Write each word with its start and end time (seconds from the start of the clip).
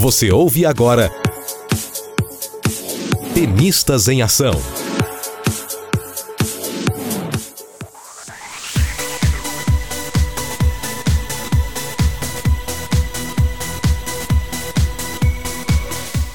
Você 0.00 0.32
ouve 0.32 0.64
agora 0.64 1.12
Tenistas 3.34 4.08
em 4.08 4.22
Ação. 4.22 4.52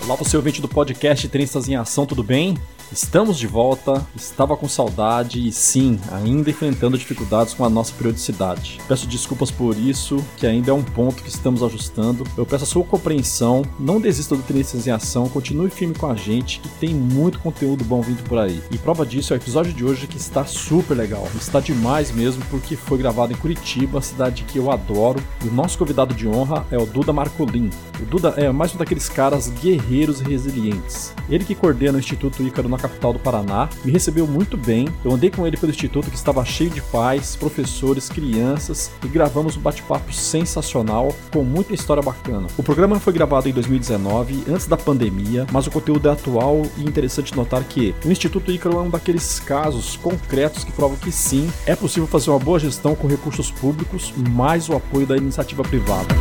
Olá, 0.03 0.15
você 0.15 0.37
ouvinte 0.37 0.61
do 0.61 0.67
podcast 0.67 1.27
Tenistas 1.27 1.67
em 1.67 1.75
Ação, 1.75 2.05
tudo 2.05 2.23
bem? 2.23 2.55
Estamos 2.95 3.37
de 3.37 3.45
volta, 3.45 4.07
estava 4.15 4.55
com 4.55 4.69
saudade 4.69 5.45
e 5.45 5.51
sim, 5.51 5.99
ainda 6.13 6.49
enfrentando 6.49 6.97
dificuldades 6.97 7.53
com 7.53 7.65
a 7.65 7.69
nossa 7.69 7.93
periodicidade. 7.93 8.79
Peço 8.87 9.05
desculpas 9.05 9.51
por 9.51 9.77
isso, 9.77 10.23
que 10.37 10.47
ainda 10.47 10.71
é 10.71 10.73
um 10.73 10.81
ponto 10.81 11.21
que 11.21 11.27
estamos 11.27 11.61
ajustando. 11.61 12.23
Eu 12.37 12.45
peço 12.45 12.63
a 12.63 12.67
sua 12.67 12.85
compreensão, 12.85 13.63
não 13.77 13.99
desista 13.99 14.33
do 14.33 14.41
Tenistas 14.41 14.87
em 14.87 14.91
Ação, 14.91 15.27
continue 15.27 15.69
firme 15.69 15.93
com 15.93 16.09
a 16.09 16.15
gente, 16.15 16.61
que 16.61 16.69
tem 16.69 16.95
muito 16.95 17.37
conteúdo 17.39 17.83
bom 17.83 18.01
vindo 18.01 18.23
por 18.23 18.39
aí. 18.39 18.63
E 18.71 18.77
prova 18.77 19.05
disso 19.05 19.33
é 19.33 19.35
o 19.35 19.41
episódio 19.41 19.73
de 19.73 19.83
hoje 19.83 20.07
que 20.07 20.15
está 20.15 20.45
super 20.45 20.95
legal, 20.95 21.27
está 21.35 21.59
demais 21.59 22.11
mesmo 22.11 22.45
porque 22.49 22.77
foi 22.77 22.97
gravado 22.97 23.33
em 23.33 23.35
Curitiba, 23.35 24.01
cidade 24.01 24.45
que 24.45 24.57
eu 24.57 24.71
adoro. 24.71 25.21
E 25.43 25.49
o 25.49 25.53
nosso 25.53 25.77
convidado 25.77 26.13
de 26.13 26.29
honra 26.29 26.65
é 26.71 26.77
o 26.77 26.85
Duda 26.85 27.11
Marcolin. 27.11 27.69
O 28.01 28.05
Duda 28.05 28.35
é 28.37 28.49
mais 28.53 28.73
um 28.73 28.77
daqueles 28.77 29.09
caras 29.09 29.49
guerreiros 29.49 30.21
e 30.21 30.23
resilientes. 30.23 31.13
Ele 31.29 31.43
que 31.43 31.55
coordena 31.55 31.97
o 31.97 31.99
Instituto 31.99 32.41
Ícaro 32.41 32.69
na 32.69 32.84
capital 32.87 33.13
do 33.13 33.19
Paraná, 33.19 33.69
me 33.83 33.91
recebeu 33.91 34.27
muito 34.27 34.57
bem. 34.57 34.87
Eu 35.03 35.11
andei 35.11 35.29
com 35.29 35.45
ele 35.45 35.57
pelo 35.57 35.71
instituto 35.71 36.09
que 36.09 36.15
estava 36.15 36.43
cheio 36.45 36.69
de 36.69 36.81
pais, 36.81 37.35
professores, 37.35 38.09
crianças 38.09 38.91
e 39.03 39.07
gravamos 39.07 39.57
um 39.57 39.61
bate-papo 39.61 40.13
sensacional 40.13 41.13
com 41.31 41.43
muita 41.43 41.73
história 41.73 42.03
bacana. 42.03 42.47
O 42.57 42.63
programa 42.63 42.99
foi 42.99 43.13
gravado 43.13 43.49
em 43.49 43.53
2019, 43.53 44.43
antes 44.49 44.67
da 44.67 44.77
pandemia, 44.77 45.45
mas 45.51 45.67
o 45.67 45.71
conteúdo 45.71 46.07
é 46.07 46.11
atual 46.11 46.61
e 46.77 46.83
interessante 46.83 47.35
notar 47.35 47.63
que 47.63 47.95
o 48.05 48.11
Instituto 48.11 48.51
Ícaro 48.51 48.77
é 48.77 48.81
um 48.81 48.89
daqueles 48.89 49.39
casos 49.39 49.97
concretos 49.97 50.63
que 50.63 50.71
provam 50.71 50.97
que 50.97 51.11
sim, 51.11 51.49
é 51.65 51.75
possível 51.75 52.07
fazer 52.07 52.29
uma 52.29 52.39
boa 52.39 52.59
gestão 52.59 52.95
com 52.95 53.07
recursos 53.07 53.51
públicos 53.51 54.13
mais 54.29 54.69
o 54.69 54.75
apoio 54.75 55.05
da 55.05 55.17
iniciativa 55.17 55.63
privada. 55.63 56.15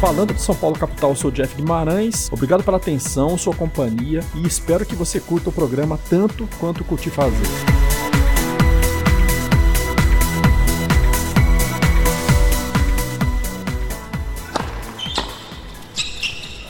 Falando 0.00 0.32
de 0.32 0.40
São 0.40 0.54
Paulo 0.54 0.78
capital, 0.78 1.10
eu 1.10 1.14
sou 1.14 1.30
Jeff 1.30 1.54
Guimarães. 1.54 2.32
Obrigado 2.32 2.64
pela 2.64 2.78
atenção, 2.78 3.36
sua 3.36 3.54
companhia 3.54 4.20
e 4.34 4.46
espero 4.46 4.86
que 4.86 4.94
você 4.94 5.20
curta 5.20 5.50
o 5.50 5.52
programa 5.52 6.00
tanto 6.08 6.48
quanto 6.58 6.82
curti 6.82 7.10
fazer. 7.10 7.36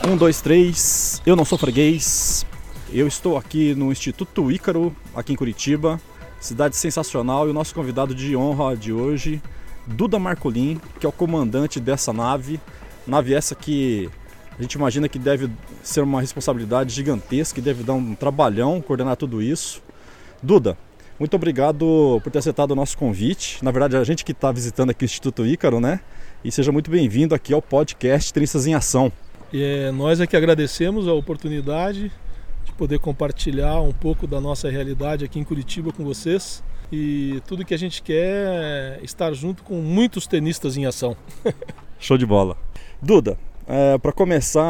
Um, 0.05 0.17
dois, 0.17 0.41
três. 0.41 1.21
Eu 1.25 1.37
não 1.37 1.45
sou 1.45 1.57
freguês. 1.57 2.45
Eu 2.91 3.07
estou 3.07 3.37
aqui 3.37 3.73
no 3.73 3.93
Instituto 3.93 4.51
Ícaro, 4.51 4.93
aqui 5.15 5.31
em 5.31 5.37
Curitiba. 5.37 6.01
Cidade 6.37 6.75
sensacional 6.75 7.47
e 7.47 7.51
o 7.51 7.53
nosso 7.53 7.73
convidado 7.73 8.13
de 8.13 8.35
honra 8.35 8.75
de 8.75 8.91
hoje, 8.91 9.41
Duda 9.87 10.19
Marcolin, 10.19 10.81
que 10.99 11.05
é 11.05 11.09
o 11.09 11.13
comandante 11.13 11.79
dessa 11.79 12.11
nave 12.11 12.59
Nave 13.07 13.33
essa 13.33 13.55
que 13.55 14.09
a 14.57 14.61
gente 14.61 14.73
imagina 14.73 15.09
que 15.09 15.17
deve 15.17 15.49
ser 15.81 16.01
uma 16.01 16.21
responsabilidade 16.21 16.93
gigantesca, 16.93 17.55
que 17.55 17.61
deve 17.61 17.83
dar 17.83 17.93
um 17.93 18.13
trabalhão 18.13 18.81
coordenar 18.81 19.15
tudo 19.15 19.41
isso. 19.41 19.81
Duda, 20.41 20.77
muito 21.19 21.35
obrigado 21.35 22.19
por 22.23 22.31
ter 22.31 22.39
aceitado 22.39 22.71
o 22.71 22.75
nosso 22.75 22.97
convite. 22.97 23.63
Na 23.63 23.71
verdade, 23.71 23.95
a 23.95 24.03
gente 24.03 24.25
que 24.25 24.31
está 24.31 24.51
visitando 24.51 24.89
aqui 24.89 25.03
o 25.03 25.05
Instituto 25.05 25.45
Ícaro, 25.45 25.79
né? 25.79 25.99
E 26.43 26.51
seja 26.51 26.71
muito 26.71 26.89
bem-vindo 26.89 27.35
aqui 27.35 27.53
ao 27.53 27.61
podcast 27.61 28.33
Tristas 28.33 28.65
em 28.65 28.73
Ação. 28.73 29.11
E 29.53 29.63
é, 29.63 29.91
nós 29.91 30.19
é 30.19 30.27
que 30.27 30.35
agradecemos 30.35 31.07
a 31.07 31.13
oportunidade 31.13 32.11
de 32.65 32.71
poder 32.73 32.99
compartilhar 32.99 33.81
um 33.81 33.93
pouco 33.93 34.25
da 34.25 34.41
nossa 34.41 34.69
realidade 34.69 35.25
aqui 35.25 35.39
em 35.39 35.43
Curitiba 35.43 35.91
com 35.91 36.03
vocês. 36.03 36.63
E 36.91 37.41
tudo 37.47 37.63
que 37.63 37.73
a 37.73 37.77
gente 37.77 38.01
quer 38.01 38.47
é 38.47 38.99
estar 39.03 39.31
junto 39.33 39.63
com 39.63 39.75
muitos 39.75 40.27
tenistas 40.27 40.75
em 40.75 40.85
ação. 40.85 41.15
Show 41.99 42.17
de 42.17 42.25
bola. 42.25 42.57
Duda, 43.03 43.35
é, 43.67 43.97
para 43.97 44.11
começar, 44.11 44.61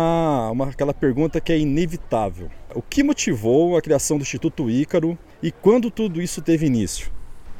uma, 0.51 0.69
aquela 0.69 0.93
pergunta 0.93 1.41
que 1.41 1.51
é 1.51 1.59
inevitável. 1.59 2.49
O 2.73 2.81
que 2.81 3.03
motivou 3.03 3.75
a 3.75 3.81
criação 3.81 4.17
do 4.17 4.21
Instituto 4.21 4.69
Ícaro 4.69 5.17
e 5.43 5.51
quando 5.51 5.91
tudo 5.91 6.21
isso 6.21 6.41
teve 6.41 6.65
início? 6.65 7.11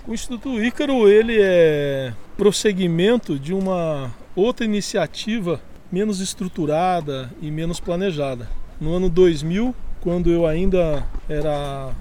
O 0.07 0.13
Instituto 0.13 0.63
Ícaro 0.63 1.09
ele 1.09 1.37
é 1.41 2.13
prosseguimento 2.37 3.37
de 3.37 3.53
uma 3.53 4.15
outra 4.33 4.63
iniciativa 4.63 5.59
menos 5.91 6.21
estruturada 6.21 7.29
e 7.41 7.51
menos 7.51 7.81
planejada. 7.81 8.47
No 8.79 8.93
ano 8.93 9.09
2000, 9.09 9.75
quando 9.99 10.31
eu 10.31 10.47
ainda 10.47 11.05
era 11.27 11.93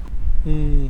um 0.46 0.88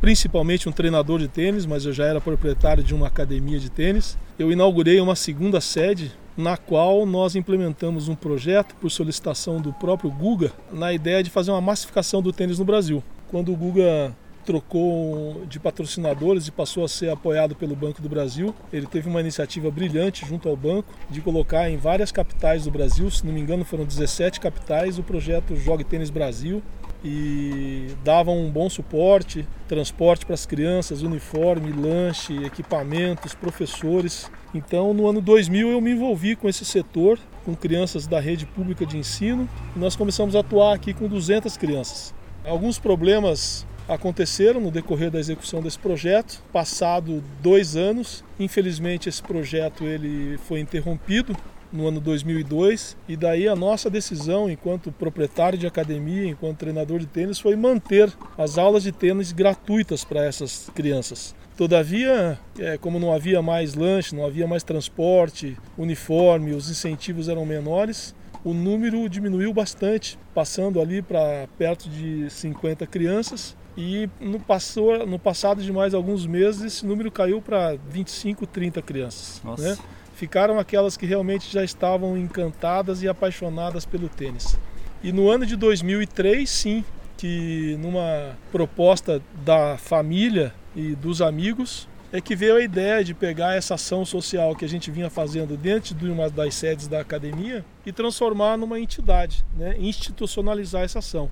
principalmente 0.00 0.68
um 0.68 0.72
treinador 0.72 1.18
de 1.20 1.28
tênis, 1.28 1.66
mas 1.66 1.84
eu 1.84 1.92
já 1.92 2.06
era 2.06 2.20
proprietário 2.20 2.82
de 2.82 2.94
uma 2.94 3.06
academia 3.06 3.58
de 3.58 3.70
tênis, 3.70 4.16
eu 4.38 4.50
inaugurei 4.50 4.98
uma 4.98 5.14
segunda 5.14 5.60
sede 5.60 6.10
na 6.40 6.56
qual 6.56 7.04
nós 7.04 7.36
implementamos 7.36 8.08
um 8.08 8.14
projeto 8.14 8.74
por 8.76 8.90
solicitação 8.90 9.60
do 9.60 9.72
próprio 9.74 10.10
Guga, 10.10 10.50
na 10.72 10.92
ideia 10.92 11.22
de 11.22 11.30
fazer 11.30 11.50
uma 11.50 11.60
massificação 11.60 12.22
do 12.22 12.32
tênis 12.32 12.58
no 12.58 12.64
Brasil. 12.64 13.02
Quando 13.28 13.52
o 13.52 13.56
Guga 13.56 14.16
trocou 14.44 15.44
de 15.46 15.60
patrocinadores 15.60 16.48
e 16.48 16.50
passou 16.50 16.82
a 16.82 16.88
ser 16.88 17.10
apoiado 17.10 17.54
pelo 17.54 17.76
Banco 17.76 18.00
do 18.00 18.08
Brasil. 18.08 18.54
Ele 18.72 18.86
teve 18.86 19.08
uma 19.08 19.20
iniciativa 19.20 19.70
brilhante 19.70 20.26
junto 20.26 20.48
ao 20.48 20.56
banco 20.56 20.92
de 21.10 21.20
colocar 21.20 21.70
em 21.70 21.76
várias 21.76 22.10
capitais 22.10 22.64
do 22.64 22.70
Brasil, 22.70 23.10
se 23.10 23.24
não 23.24 23.32
me 23.32 23.40
engano 23.40 23.64
foram 23.64 23.84
17 23.84 24.40
capitais, 24.40 24.98
o 24.98 25.02
projeto 25.02 25.54
Jogue 25.54 25.84
Tênis 25.84 26.10
Brasil, 26.10 26.62
e 27.04 27.88
davam 28.04 28.38
um 28.38 28.50
bom 28.50 28.68
suporte, 28.68 29.46
transporte 29.66 30.26
para 30.26 30.34
as 30.34 30.44
crianças, 30.44 31.02
uniforme, 31.02 31.72
lanche, 31.72 32.44
equipamentos, 32.44 33.34
professores. 33.34 34.30
Então, 34.54 34.92
no 34.92 35.08
ano 35.08 35.20
2000 35.20 35.70
eu 35.70 35.80
me 35.80 35.92
envolvi 35.92 36.36
com 36.36 36.48
esse 36.48 36.64
setor, 36.64 37.18
com 37.44 37.54
crianças 37.54 38.06
da 38.06 38.20
rede 38.20 38.44
pública 38.44 38.84
de 38.84 38.98
ensino, 38.98 39.48
e 39.74 39.78
nós 39.78 39.96
começamos 39.96 40.36
a 40.36 40.40
atuar 40.40 40.74
aqui 40.74 40.92
com 40.92 41.08
200 41.08 41.56
crianças. 41.56 42.14
Alguns 42.44 42.78
problemas 42.78 43.66
aconteceram 43.88 44.60
no 44.60 44.70
decorrer 44.70 45.10
da 45.10 45.18
execução 45.18 45.60
desse 45.60 45.78
projeto. 45.78 46.42
Passado 46.52 47.22
dois 47.42 47.76
anos, 47.76 48.24
infelizmente 48.38 49.08
esse 49.08 49.22
projeto 49.22 49.84
ele 49.84 50.38
foi 50.38 50.60
interrompido 50.60 51.36
no 51.72 51.88
ano 51.88 52.00
2002 52.00 52.96
e 53.08 53.16
daí 53.16 53.48
a 53.48 53.56
nossa 53.56 53.88
decisão 53.88 54.50
enquanto 54.50 54.92
proprietário 54.92 55.58
de 55.58 55.66
academia, 55.66 56.28
enquanto 56.28 56.58
treinador 56.58 56.98
de 56.98 57.06
tênis 57.06 57.38
foi 57.38 57.56
manter 57.56 58.12
as 58.36 58.58
aulas 58.58 58.82
de 58.82 58.92
tênis 58.92 59.32
gratuitas 59.32 60.04
para 60.04 60.24
essas 60.24 60.70
crianças. 60.74 61.34
Todavia, 61.56 62.38
é, 62.58 62.78
como 62.78 62.98
não 62.98 63.12
havia 63.12 63.42
mais 63.42 63.74
lanche, 63.74 64.14
não 64.14 64.24
havia 64.24 64.46
mais 64.46 64.62
transporte, 64.62 65.56
uniforme, 65.76 66.52
os 66.52 66.70
incentivos 66.70 67.28
eram 67.28 67.44
menores, 67.44 68.14
o 68.42 68.54
número 68.54 69.08
diminuiu 69.08 69.52
bastante, 69.52 70.18
passando 70.34 70.80
ali 70.80 71.02
para 71.02 71.46
perto 71.58 71.88
de 71.88 72.30
50 72.30 72.86
crianças. 72.86 73.56
E 73.76 74.08
no, 74.20 74.40
passou, 74.40 75.06
no 75.06 75.18
passado 75.18 75.62
de 75.62 75.72
mais 75.72 75.94
alguns 75.94 76.26
meses, 76.26 76.62
esse 76.62 76.86
número 76.86 77.10
caiu 77.10 77.40
para 77.40 77.76
25, 77.88 78.46
30 78.46 78.82
crianças. 78.82 79.40
Nossa. 79.44 79.62
Né? 79.62 79.78
Ficaram 80.20 80.58
aquelas 80.58 80.98
que 80.98 81.06
realmente 81.06 81.50
já 81.50 81.64
estavam 81.64 82.14
encantadas 82.14 83.02
e 83.02 83.08
apaixonadas 83.08 83.86
pelo 83.86 84.06
tênis. 84.06 84.54
E 85.02 85.12
no 85.12 85.30
ano 85.30 85.46
de 85.46 85.56
2003, 85.56 86.48
sim, 86.48 86.84
que 87.16 87.74
numa 87.80 88.36
proposta 88.52 89.22
da 89.42 89.78
família 89.78 90.54
e 90.76 90.94
dos 90.94 91.22
amigos, 91.22 91.88
é 92.12 92.20
que 92.20 92.36
veio 92.36 92.56
a 92.56 92.60
ideia 92.60 93.02
de 93.02 93.14
pegar 93.14 93.54
essa 93.54 93.76
ação 93.76 94.04
social 94.04 94.54
que 94.54 94.62
a 94.62 94.68
gente 94.68 94.90
vinha 94.90 95.08
fazendo 95.08 95.56
dentro 95.56 95.94
de 95.94 96.06
uma 96.06 96.28
das 96.28 96.54
sedes 96.54 96.86
da 96.86 97.00
academia 97.00 97.64
e 97.86 97.90
transformar 97.90 98.58
numa 98.58 98.78
entidade, 98.78 99.42
né? 99.56 99.74
institucionalizar 99.78 100.82
essa 100.82 100.98
ação. 100.98 101.30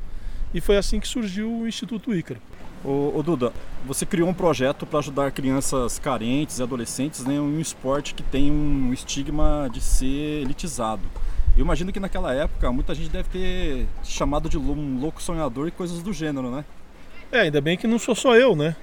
E 0.55 0.62
foi 0.62 0.79
assim 0.79 0.99
que 0.99 1.06
surgiu 1.06 1.52
o 1.52 1.69
Instituto 1.69 2.14
Ícaro. 2.14 2.40
Ô, 2.84 3.12
ô, 3.16 3.22
Duda, 3.22 3.52
você 3.84 4.06
criou 4.06 4.28
um 4.28 4.34
projeto 4.34 4.86
para 4.86 5.00
ajudar 5.00 5.32
crianças 5.32 5.98
carentes 5.98 6.58
e 6.58 6.62
adolescentes 6.62 7.25
né, 7.25 7.34
em 7.34 7.40
um 7.40 7.60
esporte 7.60 8.14
que 8.14 8.22
tem 8.22 8.52
um 8.52 8.92
estigma 8.92 9.69
de 9.72 9.80
ser 9.80 10.42
elitizado. 10.42 11.02
Eu 11.56 11.64
imagino 11.64 11.92
que 11.92 11.98
naquela 11.98 12.32
época 12.32 12.70
muita 12.70 12.94
gente 12.94 13.10
deve 13.10 13.28
ter 13.30 13.86
chamado 14.04 14.48
de 14.48 14.56
um 14.56 15.00
louco 15.00 15.20
sonhador 15.20 15.66
e 15.66 15.72
coisas 15.72 16.02
do 16.02 16.12
gênero, 16.12 16.50
né? 16.50 16.64
É, 17.32 17.40
ainda 17.40 17.60
bem 17.60 17.76
que 17.76 17.86
não 17.86 17.98
sou 17.98 18.14
só 18.14 18.36
eu, 18.36 18.54
né? 18.54 18.76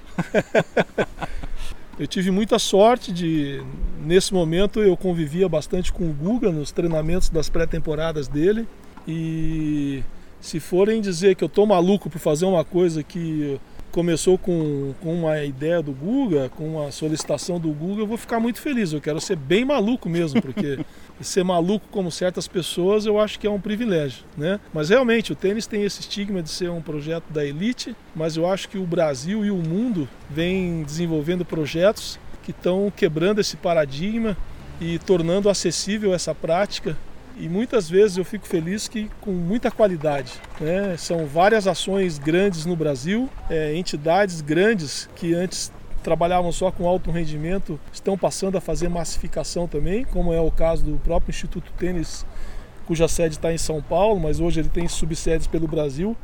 eu 1.98 2.06
tive 2.06 2.30
muita 2.30 2.58
sorte 2.58 3.10
de, 3.10 3.62
nesse 4.04 4.34
momento, 4.34 4.80
eu 4.80 4.94
convivia 4.94 5.48
bastante 5.48 5.90
com 5.90 6.04
o 6.04 6.12
Guga 6.12 6.52
nos 6.52 6.70
treinamentos 6.70 7.30
das 7.30 7.48
pré-temporadas 7.48 8.28
dele. 8.28 8.68
E 9.08 10.02
se 10.38 10.60
forem 10.60 11.00
dizer 11.00 11.34
que 11.34 11.42
eu 11.42 11.48
tô 11.48 11.64
maluco 11.64 12.10
por 12.10 12.18
fazer 12.18 12.44
uma 12.44 12.64
coisa 12.64 13.02
que 13.02 13.58
começou 13.96 14.36
com, 14.36 14.92
com 15.00 15.14
uma 15.14 15.42
ideia 15.42 15.80
do 15.80 15.90
Guga, 15.90 16.50
com 16.50 16.76
uma 16.76 16.90
solicitação 16.90 17.58
do 17.58 17.70
Guga, 17.70 18.02
eu 18.02 18.06
vou 18.06 18.18
ficar 18.18 18.38
muito 18.38 18.60
feliz. 18.60 18.92
Eu 18.92 19.00
quero 19.00 19.18
ser 19.18 19.36
bem 19.36 19.64
maluco 19.64 20.06
mesmo, 20.06 20.42
porque 20.42 20.78
ser 21.22 21.42
maluco 21.42 21.88
como 21.90 22.10
certas 22.10 22.46
pessoas 22.46 23.06
eu 23.06 23.18
acho 23.18 23.40
que 23.40 23.46
é 23.46 23.50
um 23.50 23.58
privilégio, 23.58 24.22
né? 24.36 24.60
Mas 24.70 24.90
realmente 24.90 25.32
o 25.32 25.34
tênis 25.34 25.66
tem 25.66 25.82
esse 25.82 26.00
estigma 26.00 26.42
de 26.42 26.50
ser 26.50 26.68
um 26.68 26.82
projeto 26.82 27.24
da 27.30 27.42
elite, 27.42 27.96
mas 28.14 28.36
eu 28.36 28.46
acho 28.46 28.68
que 28.68 28.76
o 28.76 28.84
Brasil 28.84 29.46
e 29.46 29.50
o 29.50 29.56
mundo 29.56 30.06
vêm 30.28 30.82
desenvolvendo 30.82 31.42
projetos 31.42 32.20
que 32.42 32.50
estão 32.50 32.92
quebrando 32.94 33.40
esse 33.40 33.56
paradigma 33.56 34.36
e 34.78 34.98
tornando 34.98 35.48
acessível 35.48 36.12
essa 36.12 36.34
prática 36.34 36.94
e 37.38 37.48
muitas 37.48 37.88
vezes 37.88 38.16
eu 38.16 38.24
fico 38.24 38.46
feliz 38.46 38.88
que 38.88 39.10
com 39.20 39.30
muita 39.30 39.70
qualidade. 39.70 40.32
Né? 40.60 40.96
São 40.96 41.26
várias 41.26 41.66
ações 41.66 42.18
grandes 42.18 42.64
no 42.64 42.74
Brasil, 42.74 43.28
é, 43.50 43.76
entidades 43.76 44.40
grandes 44.40 45.08
que 45.14 45.34
antes 45.34 45.70
trabalhavam 46.02 46.52
só 46.52 46.70
com 46.70 46.86
alto 46.86 47.10
rendimento 47.10 47.80
estão 47.92 48.16
passando 48.16 48.56
a 48.56 48.60
fazer 48.60 48.88
massificação 48.88 49.66
também, 49.66 50.04
como 50.04 50.32
é 50.32 50.40
o 50.40 50.50
caso 50.50 50.84
do 50.84 50.96
próprio 50.98 51.30
Instituto 51.30 51.72
Tênis, 51.76 52.24
cuja 52.86 53.08
sede 53.08 53.34
está 53.34 53.52
em 53.52 53.58
São 53.58 53.82
Paulo, 53.82 54.20
mas 54.20 54.38
hoje 54.38 54.60
ele 54.60 54.68
tem 54.68 54.86
subsedes 54.86 55.46
pelo 55.46 55.66
Brasil 55.66 56.16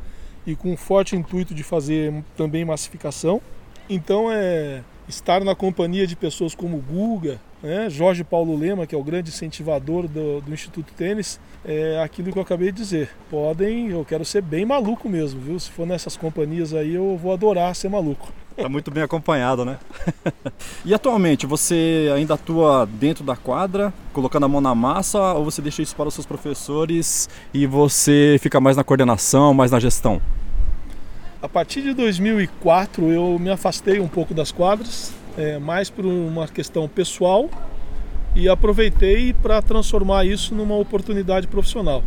e 0.47 0.55
com 0.55 0.71
um 0.71 0.77
forte 0.77 1.15
intuito 1.15 1.53
de 1.53 1.63
fazer 1.63 2.13
também 2.35 2.63
massificação. 2.65 3.41
Então 3.89 4.31
é 4.31 4.81
estar 5.07 5.43
na 5.43 5.53
companhia 5.53 6.07
de 6.07 6.15
pessoas 6.15 6.55
como 6.55 6.77
Guga, 6.77 7.39
né? 7.63 7.89
Jorge 7.89 8.25
Paulo 8.25 8.55
Lema, 8.57 8.85
que 8.85 8.93
é 8.93 8.97
o 8.97 9.03
grande 9.03 9.29
incentivador 9.29 10.07
do, 10.07 10.41
do, 10.41 10.53
Instituto 10.53 10.93
Tênis, 10.93 11.39
é 11.63 11.99
aquilo 12.03 12.31
que 12.31 12.37
eu 12.37 12.43
acabei 12.43 12.71
de 12.71 12.77
dizer. 12.77 13.09
Podem, 13.31 13.89
eu 13.89 14.03
quero 14.03 14.25
ser 14.25 14.41
bem 14.41 14.65
maluco 14.65 15.07
mesmo, 15.07 15.39
viu? 15.39 15.57
Se 15.57 15.71
for 15.71 15.87
nessas 15.87 16.17
companhias 16.17 16.73
aí, 16.73 16.93
eu 16.93 17.17
vou 17.17 17.31
adorar 17.31 17.73
ser 17.73 17.89
maluco. 17.89 18.31
Tá 18.57 18.69
muito 18.69 18.91
bem 18.91 19.01
acompanhado, 19.01 19.65
né? 19.65 19.79
e 20.85 20.93
atualmente, 20.93 21.47
você 21.47 22.11
ainda 22.13 22.35
atua 22.35 22.85
dentro 22.85 23.23
da 23.23 23.35
quadra, 23.35 23.91
colocando 24.11 24.43
a 24.43 24.49
mão 24.49 24.61
na 24.61 24.75
massa, 24.75 25.33
ou 25.33 25.45
você 25.45 25.61
deixa 25.61 25.81
isso 25.81 25.95
para 25.95 26.07
os 26.07 26.13
seus 26.13 26.25
professores 26.25 27.29
e 27.53 27.65
você 27.65 28.37
fica 28.41 28.59
mais 28.59 28.77
na 28.77 28.83
coordenação, 28.83 29.53
mais 29.53 29.71
na 29.71 29.79
gestão? 29.79 30.21
A 31.41 31.49
partir 31.49 31.81
de 31.81 31.93
2004 31.93 33.11
eu 33.11 33.39
me 33.39 33.49
afastei 33.49 33.99
um 33.99 34.07
pouco 34.07 34.33
das 34.33 34.51
quadras, 34.51 35.13
é, 35.37 35.57
mais 35.57 35.89
por 35.89 36.05
uma 36.05 36.47
questão 36.47 36.87
pessoal 36.87 37.49
e 38.35 38.49
aproveitei 38.49 39.33
para 39.33 39.61
transformar 39.61 40.25
isso 40.25 40.55
numa 40.55 40.75
oportunidade 40.75 41.47
profissional. 41.47 42.03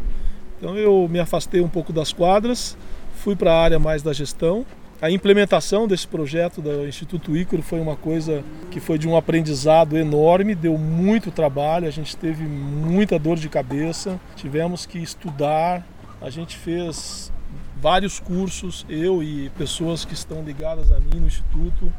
Então 0.58 0.76
eu 0.76 1.06
me 1.08 1.20
afastei 1.20 1.61
um 1.61 1.69
pouco 1.69 1.93
das 1.93 2.12
quadras, 2.12 2.76
fui 3.14 3.37
para 3.37 3.52
a 3.52 3.62
área 3.62 3.78
mais 3.78 4.02
da 4.02 4.12
gestão. 4.12 4.64
A 5.00 5.11
implementação 5.11 5.87
desse 5.87 6.08
projeto 6.08 6.62
do 6.62 6.88
Instituto 6.88 7.37
Ícaro 7.37 7.62
foi 7.62 7.78
uma 7.81 7.96
coisa 7.96 8.43
que 8.70 8.81
foi 8.81 8.99
de 8.99 9.06
um 9.06 9.14
aprendizado 9.14 9.96
enorme, 9.99 10.55
deu 10.55 10.78
muito 10.78 11.31
trabalho, 11.31 11.87
a 11.87 11.90
gente 11.90 12.17
teve 12.17 12.44
muita 12.44 13.19
dor 13.19 13.37
de 13.37 13.49
cabeça, 13.50 14.19
tivemos 14.37 14.87
que 14.87 14.99
estudar, 14.99 15.87
a 16.20 16.31
gente 16.31 16.56
fez 16.56 17.31
vários 17.78 18.19
cursos, 18.19 18.87
eu 18.88 19.23
e 19.23 19.50
pessoas 19.50 20.02
que 20.02 20.14
estão 20.14 20.43
ligadas 20.43 20.90
a 20.90 20.99
mim 20.99 21.20
no 21.20 21.26
Instituto, 21.26 21.93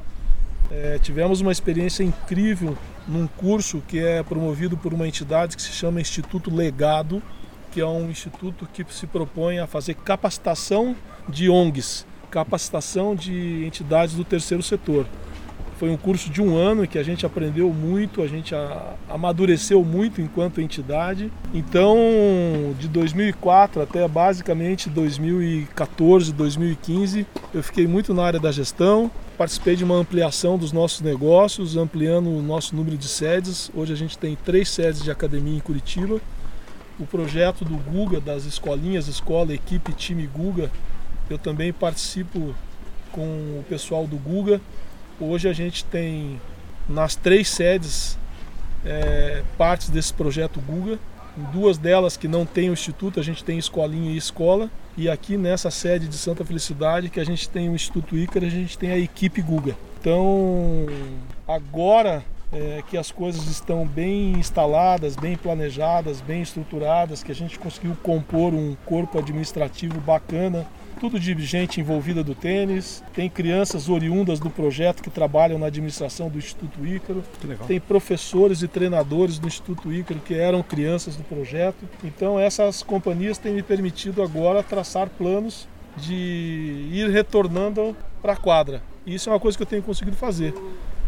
é, 0.72 1.00
tivemos 1.00 1.42
uma 1.42 1.52
experiência 1.52 2.04
incrível 2.04 2.78
num 3.08 3.28
curso 3.28 3.82
que 3.88 4.00
é 4.00 4.22
promovido 4.22 4.78
por 4.78 4.94
uma 4.94 5.08
entidade 5.08 5.56
que 5.56 5.62
se 5.62 5.72
chama 5.72 6.02
Instituto 6.02 6.54
Legado, 6.54 7.22
que 7.72 7.80
é 7.80 7.86
um 7.86 8.10
instituto 8.10 8.68
que 8.74 8.86
se 8.90 9.08
propõe 9.08 9.60
a 9.60 9.68
fazer 9.68 9.94
capacitação 9.94 10.96
de 11.28 11.50
ONGs, 11.50 12.06
capacitação 12.30 13.16
de 13.16 13.66
entidades 13.66 14.16
do 14.16 14.24
terceiro 14.24 14.64
setor. 14.64 15.06
Foi 15.78 15.92
um 15.92 15.98
curso 15.98 16.32
de 16.32 16.42
um 16.42 16.56
ano 16.58 16.88
que 16.88 16.98
a 16.98 17.04
gente 17.04 17.24
aprendeu 17.24 17.72
muito, 17.72 18.24
a 18.24 18.28
gente 18.28 18.54
amadureceu 19.08 19.84
muito 19.86 20.20
enquanto 20.20 20.60
entidade. 20.60 21.32
Então, 21.54 21.96
de 22.80 22.88
2004 22.88 23.84
até 23.84 24.08
basicamente 24.08 24.90
2014, 24.90 26.34
2015, 26.34 27.28
eu 27.54 27.62
fiquei 27.62 27.86
muito 27.86 28.12
na 28.12 28.24
área 28.24 28.40
da 28.40 28.52
gestão, 28.52 29.12
Participei 29.38 29.76
de 29.76 29.84
uma 29.84 29.94
ampliação 29.94 30.58
dos 30.58 30.72
nossos 30.72 31.02
negócios, 31.02 31.78
ampliando 31.78 32.28
o 32.28 32.42
nosso 32.42 32.76
número 32.76 32.98
de 32.98 33.08
sedes. 33.08 33.70
Hoje 33.76 33.94
a 33.94 33.96
gente 33.96 34.18
tem 34.18 34.36
três 34.36 34.68
sedes 34.68 35.04
de 35.04 35.12
academia 35.12 35.56
em 35.56 35.60
Curitiba. 35.60 36.20
O 37.00 37.06
projeto 37.06 37.64
do 37.64 37.78
Guga, 37.78 38.20
das 38.20 38.46
escolinhas, 38.46 39.08
escola, 39.08 39.54
equipe, 39.54 39.94
time 39.94 40.26
Guga, 40.26 40.72
eu 41.30 41.38
também 41.38 41.72
participo 41.72 42.56
com 43.12 43.60
o 43.60 43.66
pessoal 43.70 44.08
do 44.08 44.18
Guga. 44.18 44.60
Hoje 45.20 45.48
a 45.48 45.54
gente 45.54 45.86
tem 45.86 46.42
nas 46.90 47.16
três 47.16 47.48
sedes 47.48 48.18
é, 48.84 49.44
partes 49.56 49.92
desse 49.92 50.16
projeto 50.16 50.60
Guga. 50.62 50.98
Em 51.38 51.44
duas 51.52 51.78
delas 51.78 52.18
que 52.18 52.28
não 52.28 52.44
tem 52.44 52.72
o 52.72 52.74
instituto, 52.74 53.20
a 53.20 53.24
gente 53.24 53.44
tem 53.44 53.60
escolinha 53.60 54.12
e 54.12 54.18
escola. 54.18 54.68
E 54.98 55.08
aqui 55.08 55.38
nessa 55.38 55.70
sede 55.70 56.08
de 56.08 56.18
Santa 56.18 56.44
Felicidade, 56.44 57.08
que 57.12 57.20
a 57.20 57.24
gente 57.24 57.48
tem 57.48 57.70
o 57.70 57.76
Instituto 57.76 58.18
Ícaro, 58.18 58.44
a 58.44 58.50
gente 58.50 58.76
tem 58.80 58.90
a 58.90 58.98
equipe 58.98 59.44
Guga. 59.44 59.78
Então, 60.00 60.88
agora 61.48 62.26
é, 62.52 62.82
que 62.90 62.98
as 62.98 63.12
coisas 63.12 63.46
estão 63.46 63.86
bem 63.86 64.32
instaladas, 64.32 65.16
bem 65.16 65.38
planejadas, 65.38 66.20
bem 66.20 66.42
estruturadas, 66.42 67.22
que 67.22 67.32
a 67.32 67.36
gente 67.36 67.60
conseguiu 67.60 67.96
compor 68.02 68.56
um 68.56 68.76
corpo 68.88 69.20
administrativo 69.20 70.00
bacana, 70.02 70.66
tudo 71.00 71.20
de 71.20 71.34
gente 71.46 71.80
envolvida 71.80 72.24
do 72.24 72.36
tênis. 72.36 73.04
Tem 73.14 73.30
crianças 73.30 73.88
oriundas 73.88 74.40
do 74.40 74.50
projeto 74.50 75.02
que 75.02 75.10
trabalham 75.10 75.60
na 75.60 75.68
administração 75.68 76.30
do 76.30 76.38
Instituto 76.38 76.86
Ícaro. 76.86 77.24
Tem 77.68 77.80
professores 77.80 78.62
e 78.62 78.68
treinadores 78.68 79.40
do 79.40 79.48
Instituto 79.48 79.94
Ícaro 79.94 80.20
que 80.20 80.34
eram 80.34 80.62
crianças 80.64 81.16
do 81.16 81.24
projeto. 81.24 81.88
Então 82.04 82.40
essas 82.40 82.84
companhias 82.84 83.38
têm 83.38 83.54
me 83.54 83.64
permitido 83.64 84.22
agora 84.22 84.64
traçar 84.64 85.10
planos 85.10 85.68
de 85.96 86.90
ir 86.92 87.10
retornando 87.10 87.96
para 88.22 88.34
a 88.34 88.38
quadra. 88.38 88.82
E 89.06 89.16
isso 89.16 89.30
é 89.30 89.34
uma 89.34 89.40
coisa 89.40 89.58
que 89.58 89.64
eu 89.64 89.68
tenho 89.68 89.84
conseguido 89.84 90.18
fazer. 90.18 90.54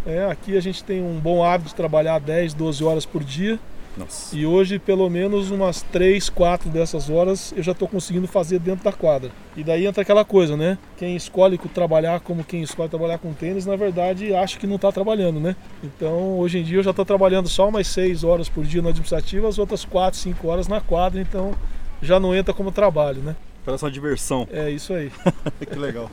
É, 0.06 0.26
aqui 0.26 0.56
a 0.56 0.62
gente 0.62 0.84
tem 0.84 1.04
um 1.04 1.20
bom 1.20 1.44
hábito 1.44 1.70
de 1.70 1.76
trabalhar 1.76 2.20
10, 2.20 2.54
12 2.54 2.84
horas 2.84 3.06
por 3.06 3.24
dia 3.24 3.60
nossa. 3.98 4.36
E 4.36 4.46
hoje, 4.46 4.80
pelo 4.80 5.10
menos 5.10 5.52
umas 5.52 5.82
3, 5.82 6.30
4 6.30 6.70
dessas 6.70 7.10
horas 7.10 7.54
eu 7.56 7.64
já 7.64 7.72
estou 7.72 7.88
conseguindo 7.88 8.28
fazer 8.28 8.60
dentro 8.60 8.84
da 8.84 8.92
quadra. 8.92 9.32
E 9.56 9.64
daí 9.64 9.86
entra 9.86 10.02
aquela 10.02 10.24
coisa, 10.24 10.56
né? 10.56 10.78
Quem 10.98 11.16
escolhe 11.16 11.58
trabalhar 11.58 12.20
como 12.20 12.44
quem 12.44 12.62
escolhe 12.62 12.90
trabalhar 12.90 13.18
com 13.18 13.34
tênis, 13.34 13.66
na 13.66 13.76
verdade, 13.76 14.34
acha 14.34 14.58
que 14.58 14.68
não 14.68 14.76
está 14.76 14.92
trabalhando, 14.92 15.40
né? 15.40 15.56
Então, 15.84 16.38
hoje 16.40 16.60
em 16.60 16.64
dia 16.64 16.78
eu 16.78 16.84
já 16.84 16.92
estou 16.92 17.06
trabalhando 17.06 17.50
só 17.50 17.68
umas 17.68 17.88
6 17.88 18.24
horas 18.24 18.48
por 18.48 18.64
dia 18.64 18.82
no 18.82 18.90
administrativo, 18.90 19.48
as 19.48 19.58
outras 19.58 19.84
4, 19.86 20.20
5 20.20 20.48
horas 20.48 20.68
na 20.68 20.80
quadra, 20.80 21.22
então 21.22 21.54
já 22.02 22.20
não 22.20 22.34
entra 22.34 22.54
como 22.54 22.72
trabalho, 22.72 23.22
né? 23.22 23.36
Para 23.66 23.78
sua 23.78 23.92
diversão. 23.92 24.48
É 24.52 24.70
isso 24.70 24.94
aí. 24.94 25.12
que 25.70 25.78
legal. 25.78 26.10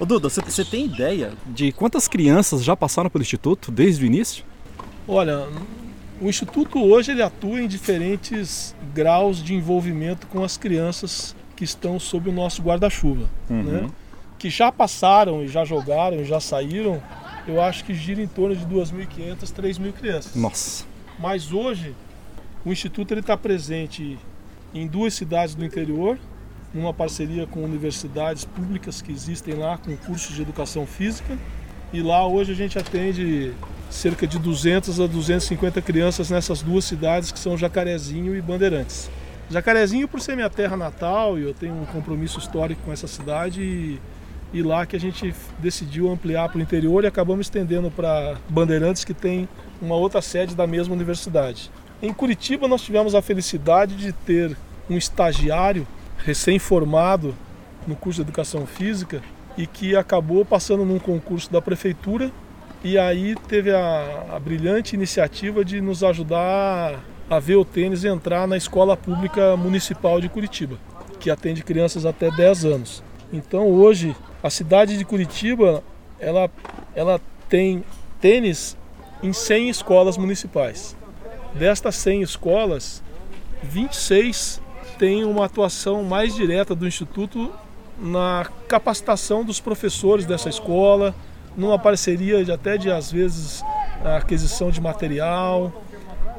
Ô 0.00 0.06
Duda, 0.06 0.28
você 0.28 0.64
tem 0.64 0.84
ideia 0.84 1.32
de 1.46 1.72
quantas 1.72 2.06
crianças 2.06 2.62
já 2.62 2.76
passaram 2.76 3.10
pelo 3.10 3.22
Instituto 3.22 3.72
desde 3.72 4.04
o 4.04 4.06
início? 4.06 4.44
Olha, 5.08 5.48
o 6.20 6.28
Instituto 6.28 6.78
hoje 6.80 7.10
ele 7.10 7.22
atua 7.22 7.60
em 7.60 7.66
diferentes 7.66 8.76
graus 8.94 9.42
de 9.42 9.54
envolvimento 9.54 10.28
com 10.28 10.44
as 10.44 10.56
crianças 10.56 11.34
que 11.56 11.64
estão 11.64 11.98
sob 11.98 12.30
o 12.30 12.32
nosso 12.32 12.62
guarda-chuva. 12.62 13.28
Uhum. 13.50 13.62
Né? 13.64 13.90
Que 14.38 14.48
já 14.48 14.70
passaram 14.70 15.42
e 15.42 15.48
já 15.48 15.64
jogaram 15.64 16.20
e 16.20 16.24
já 16.24 16.38
saíram, 16.38 17.02
eu 17.48 17.60
acho 17.60 17.84
que 17.84 17.92
gira 17.92 18.22
em 18.22 18.28
torno 18.28 18.54
de 18.54 18.64
2.500, 18.66 19.52
3.000 19.52 19.92
crianças. 19.94 20.36
Nossa! 20.36 20.84
Mas 21.18 21.50
hoje 21.50 21.92
o 22.64 22.70
Instituto 22.70 23.14
está 23.14 23.36
presente 23.36 24.16
em 24.72 24.86
duas 24.86 25.14
cidades 25.14 25.56
do 25.56 25.64
interior, 25.64 26.16
numa 26.72 26.92
parceria 26.92 27.46
com 27.46 27.62
universidades 27.62 28.44
públicas 28.44 29.00
que 29.00 29.10
existem 29.12 29.54
lá 29.54 29.78
com 29.78 29.96
cursos 29.96 30.34
de 30.34 30.42
educação 30.42 30.86
física. 30.86 31.36
E 31.92 32.02
lá 32.02 32.26
hoje 32.26 32.52
a 32.52 32.54
gente 32.54 32.78
atende 32.78 33.54
cerca 33.90 34.26
de 34.26 34.38
200 34.38 35.00
a 35.00 35.06
250 35.06 35.80
crianças 35.80 36.30
nessas 36.30 36.60
duas 36.60 36.84
cidades 36.84 37.32
que 37.32 37.38
são 37.38 37.56
Jacarezinho 37.56 38.36
e 38.36 38.42
Bandeirantes. 38.42 39.10
Jacarezinho 39.50 40.06
por 40.06 40.20
ser 40.20 40.36
minha 40.36 40.50
terra 40.50 40.76
natal 40.76 41.38
e 41.38 41.42
eu 41.42 41.54
tenho 41.54 41.74
um 41.74 41.86
compromisso 41.86 42.38
histórico 42.38 42.82
com 42.84 42.92
essa 42.92 43.06
cidade 43.06 43.62
e, 43.62 44.00
e 44.52 44.62
lá 44.62 44.84
que 44.84 44.94
a 44.94 45.00
gente 45.00 45.34
decidiu 45.58 46.10
ampliar 46.10 46.50
para 46.50 46.58
o 46.58 46.60
interior 46.60 47.02
e 47.02 47.06
acabamos 47.06 47.46
estendendo 47.46 47.90
para 47.90 48.36
Bandeirantes 48.50 49.04
que 49.04 49.14
tem 49.14 49.48
uma 49.80 49.94
outra 49.94 50.20
sede 50.20 50.54
da 50.54 50.66
mesma 50.66 50.94
universidade. 50.94 51.70
Em 52.02 52.12
Curitiba 52.12 52.68
nós 52.68 52.82
tivemos 52.82 53.14
a 53.14 53.22
felicidade 53.22 53.96
de 53.96 54.12
ter 54.12 54.54
um 54.90 54.98
estagiário 54.98 55.86
recém-formado 56.18 57.34
no 57.86 57.96
curso 57.96 58.22
de 58.22 58.28
Educação 58.28 58.66
Física 58.66 59.22
e 59.56 59.66
que 59.66 59.96
acabou 59.96 60.44
passando 60.44 60.84
num 60.84 60.98
concurso 60.98 61.50
da 61.50 61.60
prefeitura 61.60 62.30
e 62.82 62.96
aí 62.96 63.34
teve 63.48 63.72
a, 63.72 64.26
a 64.32 64.38
brilhante 64.38 64.94
iniciativa 64.94 65.64
de 65.64 65.80
nos 65.80 66.04
ajudar 66.04 67.00
a 67.28 67.38
ver 67.38 67.56
o 67.56 67.64
tênis 67.64 68.04
entrar 68.04 68.46
na 68.46 68.56
escola 68.56 68.96
pública 68.96 69.56
municipal 69.56 70.20
de 70.20 70.28
Curitiba. 70.28 70.78
que 71.18 71.30
atende 71.30 71.64
crianças 71.64 72.06
até 72.06 72.30
10 72.30 72.64
anos. 72.64 73.02
Então 73.32 73.66
hoje 73.68 74.14
a 74.42 74.48
cidade 74.48 74.96
de 74.96 75.04
Curitiba 75.04 75.82
ela, 76.20 76.48
ela 76.94 77.20
tem 77.48 77.84
tênis 78.20 78.76
em 79.22 79.32
100 79.32 79.70
escolas 79.70 80.16
municipais. 80.16 80.96
Destas 81.54 81.96
100 81.96 82.22
escolas, 82.22 83.02
26 83.62 84.60
têm 84.98 85.24
uma 85.24 85.44
atuação 85.44 86.02
mais 86.02 86.34
direta 86.34 86.74
do 86.74 86.86
Instituto 86.86 87.52
na 87.98 88.46
capacitação 88.68 89.44
dos 89.44 89.60
professores 89.60 90.26
dessa 90.26 90.48
escola, 90.48 91.14
numa 91.56 91.78
parceria 91.78 92.44
de 92.44 92.52
até 92.52 92.76
de 92.76 92.90
às 92.90 93.10
vezes 93.10 93.62
aquisição 94.04 94.70
de 94.70 94.80
material. 94.80 95.72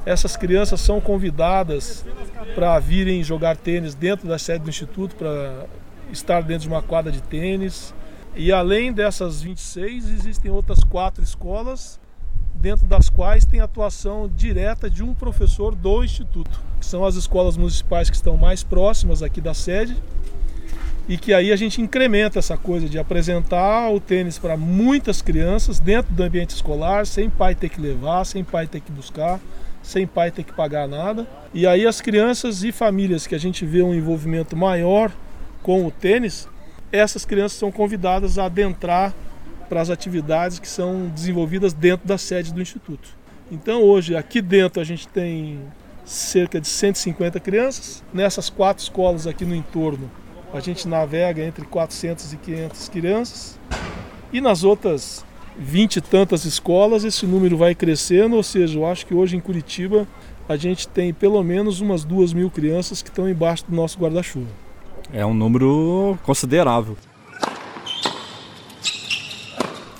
Essas 0.05 0.37
crianças 0.37 0.79
são 0.79 1.01
convidadas 1.01 2.05
para 2.55 2.79
virem 2.79 3.23
jogar 3.23 3.57
tênis 3.57 3.93
dentro 3.93 4.27
da 4.27 4.37
sede 4.37 4.63
do 4.63 4.69
instituto, 4.69 5.15
para 5.15 5.65
estar 6.11 6.41
dentro 6.41 6.63
de 6.63 6.69
uma 6.69 6.81
quadra 6.81 7.11
de 7.11 7.21
tênis. 7.21 7.93
E 8.35 8.51
além 8.51 8.93
dessas 8.93 9.41
26, 9.41 10.09
existem 10.09 10.51
outras 10.51 10.83
quatro 10.83 11.23
escolas, 11.23 11.99
dentro 12.55 12.85
das 12.85 13.09
quais 13.09 13.45
tem 13.45 13.59
atuação 13.59 14.29
direta 14.33 14.89
de 14.89 15.03
um 15.03 15.13
professor 15.13 15.75
do 15.75 16.03
instituto, 16.03 16.61
que 16.79 16.85
são 16.85 17.05
as 17.05 17.15
escolas 17.15 17.57
municipais 17.57 18.09
que 18.09 18.15
estão 18.15 18.37
mais 18.37 18.63
próximas 18.63 19.21
aqui 19.21 19.41
da 19.41 19.53
sede 19.53 19.95
e 21.09 21.17
que 21.17 21.33
aí 21.33 21.51
a 21.51 21.55
gente 21.55 21.81
incrementa 21.81 22.37
essa 22.37 22.55
coisa 22.55 22.87
de 22.87 22.99
apresentar 22.99 23.91
o 23.91 23.99
tênis 23.99 24.37
para 24.37 24.55
muitas 24.55 25.23
crianças 25.23 25.79
dentro 25.79 26.13
do 26.13 26.21
ambiente 26.21 26.51
escolar, 26.51 27.07
sem 27.07 27.31
pai 27.31 27.55
ter 27.55 27.69
que 27.69 27.81
levar, 27.81 28.23
sem 28.25 28.43
pai 28.43 28.67
ter 28.67 28.79
que 28.79 28.91
buscar, 28.91 29.39
sem 29.81 30.05
pai 30.05 30.29
ter 30.29 30.43
que 30.43 30.53
pagar 30.53 30.87
nada. 30.87 31.27
E 31.51 31.65
aí 31.65 31.87
as 31.87 31.99
crianças 31.99 32.63
e 32.63 32.71
famílias 32.71 33.25
que 33.25 33.33
a 33.33 33.39
gente 33.39 33.65
vê 33.65 33.81
um 33.81 33.91
envolvimento 33.91 34.55
maior 34.55 35.11
com 35.63 35.83
o 35.83 35.89
tênis, 35.89 36.47
essas 36.91 37.25
crianças 37.25 37.57
são 37.57 37.71
convidadas 37.71 38.37
a 38.37 38.45
adentrar 38.45 39.11
para 39.67 39.81
as 39.81 39.89
atividades 39.89 40.59
que 40.59 40.67
são 40.67 41.07
desenvolvidas 41.09 41.73
dentro 41.73 42.07
da 42.07 42.19
sede 42.19 42.53
do 42.53 42.61
instituto. 42.61 43.17
Então 43.51 43.81
hoje 43.81 44.15
aqui 44.15 44.43
dentro 44.43 44.79
a 44.79 44.85
gente 44.85 45.07
tem 45.07 45.59
cerca 46.09 46.59
de 46.59 46.67
150 46.67 47.39
crianças, 47.39 48.03
nessas 48.13 48.49
quatro 48.49 48.83
escolas 48.83 49.27
aqui 49.27 49.45
no 49.45 49.55
entorno 49.55 50.09
a 50.53 50.59
gente 50.59 50.87
navega 50.87 51.43
entre 51.43 51.65
400 51.65 52.33
e 52.33 52.37
500 52.37 52.89
crianças. 52.89 53.59
E 54.33 54.41
nas 54.41 54.63
outras 54.63 55.25
20 55.57 55.97
e 55.97 56.01
tantas 56.01 56.45
escolas, 56.45 57.03
esse 57.03 57.25
número 57.25 57.57
vai 57.57 57.75
crescendo, 57.75 58.35
ou 58.35 58.43
seja, 58.43 58.77
eu 58.77 58.85
acho 58.85 59.05
que 59.05 59.13
hoje 59.13 59.35
em 59.35 59.39
Curitiba 59.39 60.07
a 60.47 60.55
gente 60.55 60.87
tem 60.87 61.13
pelo 61.13 61.43
menos 61.43 61.79
umas 61.79 62.03
duas 62.03 62.33
mil 62.33 62.49
crianças 62.49 63.01
que 63.01 63.09
estão 63.09 63.29
embaixo 63.29 63.65
do 63.67 63.75
nosso 63.75 63.99
guarda-chuva. 63.99 64.47
É 65.13 65.25
um 65.25 65.33
número 65.33 66.17
considerável. 66.23 66.97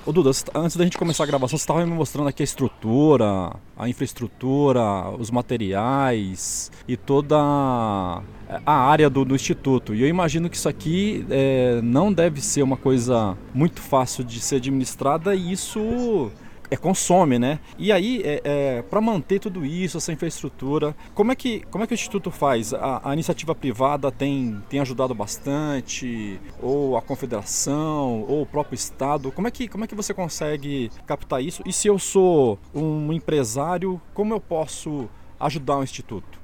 Ô 0.09 0.11
Duda, 0.11 0.31
antes 0.55 0.75
da 0.75 0.83
gente 0.83 0.97
começar 0.97 1.23
a 1.23 1.27
gravação, 1.27 1.55
você 1.55 1.61
estava 1.61 1.85
me 1.85 1.93
mostrando 1.93 2.27
aqui 2.29 2.41
a 2.41 2.43
estrutura, 2.43 3.55
a 3.77 3.87
infraestrutura, 3.87 4.81
os 5.11 5.29
materiais 5.29 6.71
e 6.87 6.97
toda 6.97 7.37
a 7.37 8.73
área 8.73 9.07
do, 9.07 9.23
do 9.23 9.35
Instituto. 9.35 9.93
E 9.93 10.01
eu 10.01 10.07
imagino 10.07 10.49
que 10.49 10.55
isso 10.55 10.67
aqui 10.67 11.23
é, 11.29 11.79
não 11.83 12.11
deve 12.11 12.41
ser 12.41 12.63
uma 12.63 12.75
coisa 12.75 13.37
muito 13.53 13.81
fácil 13.81 14.23
de 14.23 14.39
ser 14.39 14.55
administrada 14.55 15.35
e 15.35 15.51
isso 15.51 16.31
é, 16.69 16.77
consome, 16.77 17.39
né? 17.39 17.59
E 17.77 17.91
aí, 17.91 18.21
é, 18.23 18.41
é 18.43 18.81
para 18.81 19.01
manter 19.01 19.39
tudo 19.39 19.65
isso, 19.65 19.97
essa 19.97 20.11
infraestrutura, 20.11 20.95
como 21.13 21.31
é 21.31 21.35
que, 21.35 21.61
como 21.71 21.83
é 21.83 21.87
que 21.87 21.93
o 21.93 21.95
Instituto 21.95 22.31
faz? 22.31 22.73
A, 22.73 23.09
a, 23.09 23.13
iniciativa 23.13 23.55
privada 23.55 24.11
tem, 24.11 24.61
tem 24.69 24.79
ajudado 24.79 25.13
bastante? 25.13 26.39
Ou 26.61 26.97
a 26.97 27.01
confederação, 27.01 28.25
ou 28.27 28.43
o 28.43 28.45
próprio 28.45 28.75
Estado? 28.75 29.31
Como 29.31 29.47
é, 29.47 29.51
que, 29.51 29.67
como 29.67 29.83
é 29.83 29.87
que 29.87 29.95
você 29.95 30.13
consegue 30.13 30.91
captar 31.05 31.43
isso? 31.43 31.63
E 31.65 31.73
se 31.73 31.87
eu 31.87 31.97
sou 31.97 32.59
um 32.73 33.11
empresário, 33.11 33.99
como 34.13 34.33
eu 34.33 34.39
posso 34.39 35.09
ajudar 35.39 35.77
o 35.77 35.83
Instituto? 35.83 36.39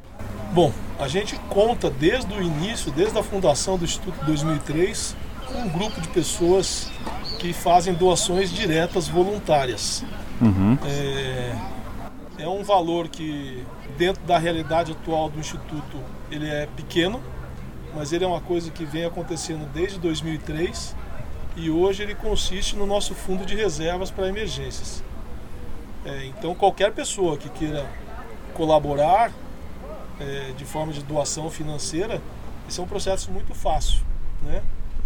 Bom, 0.53 0.71
a 0.97 1.07
gente 1.07 1.37
conta 1.49 1.89
desde 1.89 2.33
o 2.33 2.41
início, 2.41 2.91
desde 2.91 3.17
a 3.17 3.23
fundação 3.23 3.77
do 3.77 3.83
Instituto 3.83 4.23
2003, 4.25 5.13
com 5.13 5.24
um 5.55 5.69
grupo 5.69 5.99
de 6.01 6.07
pessoas 6.09 6.91
que 7.39 7.53
fazem 7.53 7.93
doações 7.93 8.51
diretas 8.51 9.07
voluntárias. 9.07 10.03
Uhum. 10.41 10.77
É, 10.85 11.55
é 12.39 12.47
um 12.47 12.63
valor 12.63 13.07
que, 13.07 13.63
dentro 13.97 14.23
da 14.23 14.37
realidade 14.37 14.91
atual 14.91 15.29
do 15.29 15.39
Instituto, 15.39 15.97
ele 16.29 16.49
é 16.49 16.67
pequeno, 16.75 17.21
mas 17.93 18.11
ele 18.11 18.23
é 18.23 18.27
uma 18.27 18.41
coisa 18.41 18.69
que 18.69 18.83
vem 18.83 19.05
acontecendo 19.05 19.65
desde 19.73 19.99
2003 19.99 20.95
e 21.55 21.69
hoje 21.69 22.03
ele 22.03 22.13
consiste 22.13 22.75
no 22.75 22.85
nosso 22.85 23.15
fundo 23.15 23.45
de 23.45 23.55
reservas 23.55 24.11
para 24.11 24.27
emergências. 24.27 25.03
É, 26.05 26.25
então, 26.25 26.53
qualquer 26.53 26.91
pessoa 26.91 27.37
que 27.37 27.49
queira 27.49 27.89
colaborar 28.53 29.31
é, 30.19 30.51
de 30.55 30.65
forma 30.65 30.91
de 30.91 31.01
doação 31.01 31.49
financeira, 31.49 32.21
esse 32.67 32.79
é 32.79 32.83
um 32.83 32.87
processo 32.87 33.31
muito 33.31 33.53
fácil, 33.55 33.99
né? 34.41 34.61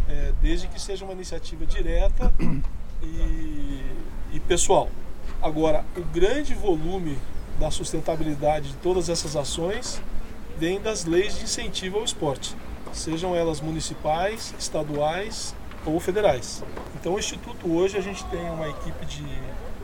É, 0.09 0.33
desde 0.41 0.67
que 0.67 0.81
seja 0.81 1.05
uma 1.05 1.13
iniciativa 1.13 1.65
direta 1.65 2.33
e, 3.01 3.83
e 4.33 4.39
pessoal. 4.47 4.89
Agora, 5.41 5.85
o 5.95 6.01
grande 6.01 6.53
volume 6.53 7.17
da 7.59 7.71
sustentabilidade 7.71 8.69
de 8.69 8.75
todas 8.77 9.09
essas 9.09 9.35
ações 9.35 10.01
vem 10.57 10.81
das 10.81 11.05
leis 11.05 11.37
de 11.37 11.43
incentivo 11.43 11.99
ao 11.99 12.03
esporte, 12.03 12.55
sejam 12.91 13.35
elas 13.35 13.61
municipais, 13.61 14.53
estaduais 14.59 15.55
ou 15.85 15.99
federais. 15.99 16.63
Então, 16.95 17.13
o 17.13 17.19
Instituto 17.19 17.71
hoje 17.71 17.97
a 17.97 18.01
gente 18.01 18.23
tem 18.25 18.49
uma 18.49 18.67
equipe 18.67 19.05
de 19.05 19.25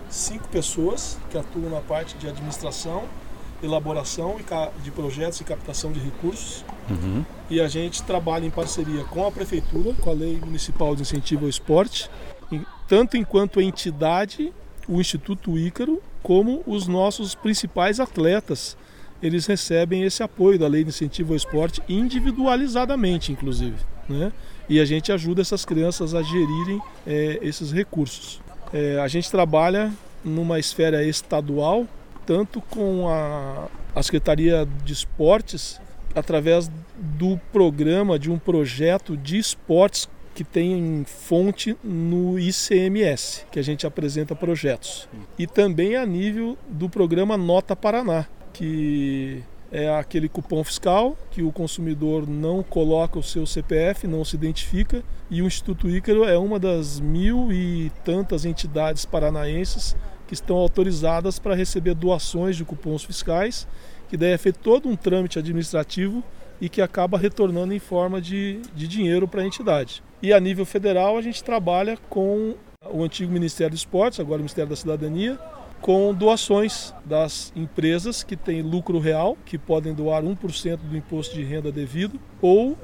cinco 0.09 0.47
pessoas 0.49 1.17
que 1.29 1.37
atuam 1.37 1.69
na 1.69 1.81
parte 1.81 2.17
de 2.17 2.27
administração, 2.27 3.03
elaboração 3.63 4.37
de 4.83 4.91
projetos 4.91 5.39
e 5.39 5.43
captação 5.43 5.91
de 5.91 5.99
recursos. 5.99 6.65
Uhum. 6.89 7.23
E 7.49 7.61
a 7.61 7.67
gente 7.67 8.01
trabalha 8.03 8.45
em 8.45 8.49
parceria 8.49 9.03
com 9.05 9.25
a 9.25 9.31
prefeitura, 9.31 9.93
com 9.93 10.09
a 10.09 10.13
Lei 10.13 10.39
Municipal 10.43 10.95
de 10.95 11.03
Incentivo 11.03 11.45
ao 11.45 11.49
Esporte, 11.49 12.09
tanto 12.87 13.17
enquanto 13.17 13.61
entidade, 13.61 14.51
o 14.87 14.99
Instituto 14.99 15.57
Ícaro, 15.57 16.01
como 16.23 16.63
os 16.65 16.87
nossos 16.87 17.35
principais 17.35 17.99
atletas. 17.99 18.75
Eles 19.21 19.45
recebem 19.45 20.03
esse 20.03 20.23
apoio 20.23 20.57
da 20.57 20.67
Lei 20.67 20.83
de 20.83 20.89
Incentivo 20.89 21.33
ao 21.33 21.37
Esporte 21.37 21.81
individualizadamente, 21.87 23.31
inclusive. 23.31 23.77
Né? 24.09 24.31
E 24.67 24.79
a 24.79 24.85
gente 24.85 25.11
ajuda 25.11 25.41
essas 25.41 25.65
crianças 25.65 26.13
a 26.13 26.21
gerirem 26.21 26.81
é, 27.05 27.39
esses 27.41 27.71
recursos. 27.71 28.41
É, 28.73 28.99
a 28.99 29.07
gente 29.07 29.29
trabalha 29.29 29.91
numa 30.23 30.59
esfera 30.59 31.03
estadual, 31.03 31.87
tanto 32.25 32.59
com 32.61 33.07
a, 33.07 33.67
a 33.95 34.03
Secretaria 34.03 34.67
de 34.83 34.93
Esportes, 34.93 35.79
através 36.15 36.71
do 36.97 37.39
programa, 37.51 38.17
de 38.17 38.31
um 38.31 38.39
projeto 38.39 39.17
de 39.17 39.37
esportes 39.37 40.09
que 40.33 40.43
tem 40.43 41.05
fonte 41.05 41.77
no 41.83 42.37
ICMS, 42.37 43.45
que 43.51 43.59
a 43.59 43.61
gente 43.61 43.87
apresenta 43.87 44.35
projetos. 44.35 45.07
E 45.39 45.47
também 45.47 45.95
a 45.95 46.05
nível 46.05 46.57
do 46.67 46.89
programa 46.89 47.37
Nota 47.37 47.75
Paraná, 47.75 48.25
que 48.51 49.43
é 49.71 49.89
aquele 49.89 50.29
cupom 50.29 50.63
fiscal 50.63 51.17
que 51.31 51.41
o 51.41 51.51
consumidor 51.51 52.27
não 52.27 52.61
coloca 52.63 53.17
o 53.17 53.23
seu 53.23 53.45
CPF, 53.45 54.07
não 54.07 54.23
se 54.23 54.35
identifica, 54.35 55.03
e 55.29 55.41
o 55.41 55.47
Instituto 55.47 55.89
Ícaro 55.89 56.23
é 56.23 56.37
uma 56.37 56.59
das 56.59 56.99
mil 56.99 57.51
e 57.51 57.91
tantas 58.03 58.45
entidades 58.45 59.05
paranaenses 59.05 59.95
que 60.27 60.33
estão 60.33 60.57
autorizadas 60.57 61.39
para 61.39 61.55
receber 61.55 61.93
doações 61.93 62.55
de 62.55 62.65
cupons 62.65 63.03
fiscais, 63.03 63.67
que 64.07 64.17
daí 64.17 64.31
é 64.31 64.37
feito 64.37 64.59
todo 64.59 64.87
um 64.87 64.95
trâmite 64.95 65.39
administrativo 65.39 66.23
e 66.59 66.69
que 66.69 66.81
acaba 66.81 67.17
retornando 67.17 67.73
em 67.73 67.79
forma 67.79 68.21
de, 68.21 68.61
de 68.73 68.87
dinheiro 68.87 69.27
para 69.27 69.41
a 69.41 69.45
entidade. 69.45 70.01
E 70.21 70.33
a 70.33 70.39
nível 70.39 70.65
federal 70.65 71.17
a 71.17 71.21
gente 71.21 71.43
trabalha 71.43 71.97
com 72.09 72.55
o 72.91 73.03
antigo 73.03 73.31
Ministério 73.31 73.71
dos 73.71 73.81
Esportes, 73.81 74.19
agora 74.19 74.37
o 74.37 74.39
Ministério 74.39 74.69
da 74.69 74.75
Cidadania, 74.75 75.39
com 75.81 76.13
doações 76.13 76.93
das 77.03 77.51
empresas 77.55 78.23
que 78.23 78.35
têm 78.35 78.61
lucro 78.61 78.99
real, 78.99 79.37
que 79.45 79.57
podem 79.57 79.93
doar 79.93 80.23
1% 80.23 80.77
do 80.77 80.95
imposto 80.95 81.35
de 81.35 81.43
renda 81.43 81.71
devido, 81.71 82.19
ou 82.41 82.77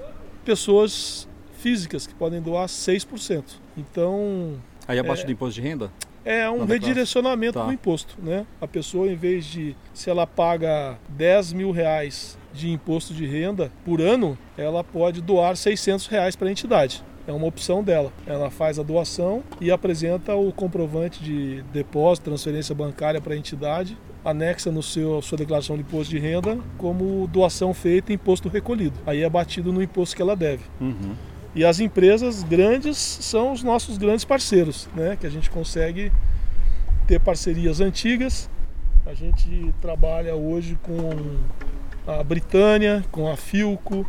pessoas 0.43 1.27
físicas 1.53 2.05
que 2.05 2.13
podem 2.13 2.41
doar 2.41 2.67
6%. 2.67 3.43
Então. 3.77 4.55
Aí 4.87 4.99
abaixo 4.99 5.23
é, 5.23 5.25
do 5.25 5.31
imposto 5.31 5.59
de 5.59 5.67
renda? 5.67 5.91
É 6.23 6.49
um 6.49 6.65
redirecionamento 6.65 7.59
tá. 7.59 7.65
do 7.65 7.73
imposto, 7.73 8.15
né? 8.21 8.45
A 8.59 8.67
pessoa, 8.67 9.07
em 9.07 9.15
vez 9.15 9.45
de, 9.45 9.75
se 9.93 10.09
ela 10.09 10.27
paga 10.27 10.97
10 11.09 11.53
mil 11.53 11.71
reais 11.71 12.37
de 12.53 12.69
imposto 12.69 13.13
de 13.13 13.25
renda 13.25 13.71
por 13.83 14.01
ano, 14.01 14.37
ela 14.57 14.83
pode 14.83 15.21
doar 15.21 15.55
600 15.55 16.07
reais 16.07 16.35
para 16.35 16.47
a 16.47 16.51
entidade. 16.51 17.03
é 17.27 17.31
uma 17.31 17.47
opção 17.47 17.83
dela. 17.83 18.11
Ela 18.25 18.49
faz 18.49 18.79
a 18.79 18.83
doação 18.83 19.43
e 19.59 19.71
apresenta 19.71 20.35
o 20.35 20.51
comprovante 20.51 21.23
de 21.23 21.61
depósito, 21.71 22.25
transferência 22.25 22.73
bancária 22.73 23.21
para 23.21 23.33
a 23.33 23.37
entidade, 23.37 23.97
anexa 24.23 24.71
no 24.71 24.83
seu 24.83 25.21
sua 25.21 25.37
declaração 25.37 25.75
de 25.75 25.81
imposto 25.81 26.11
de 26.11 26.19
renda 26.19 26.57
como 26.77 27.27
doação 27.27 27.73
feita 27.73 28.11
e 28.11 28.15
imposto 28.15 28.49
recolhido. 28.49 28.97
Aí 29.05 29.21
é 29.21 29.29
batido 29.29 29.71
no 29.71 29.81
imposto 29.81 30.15
que 30.15 30.21
ela 30.21 30.35
deve. 30.35 30.63
Uhum. 30.79 31.15
E 31.53 31.65
as 31.65 31.79
empresas 31.79 32.43
grandes 32.43 32.97
são 32.97 33.51
os 33.51 33.61
nossos 33.61 33.97
grandes 33.97 34.23
parceiros, 34.23 34.87
né? 34.95 35.17
Que 35.19 35.27
a 35.27 35.29
gente 35.29 35.49
consegue 35.49 36.11
ter 37.07 37.19
parcerias 37.19 37.81
antigas. 37.81 38.49
A 39.05 39.13
gente 39.13 39.73
trabalha 39.81 40.35
hoje 40.35 40.77
com 40.81 41.09
a 42.07 42.23
Britânia, 42.23 43.03
com 43.11 43.29
a 43.29 43.35
Filco, 43.35 44.05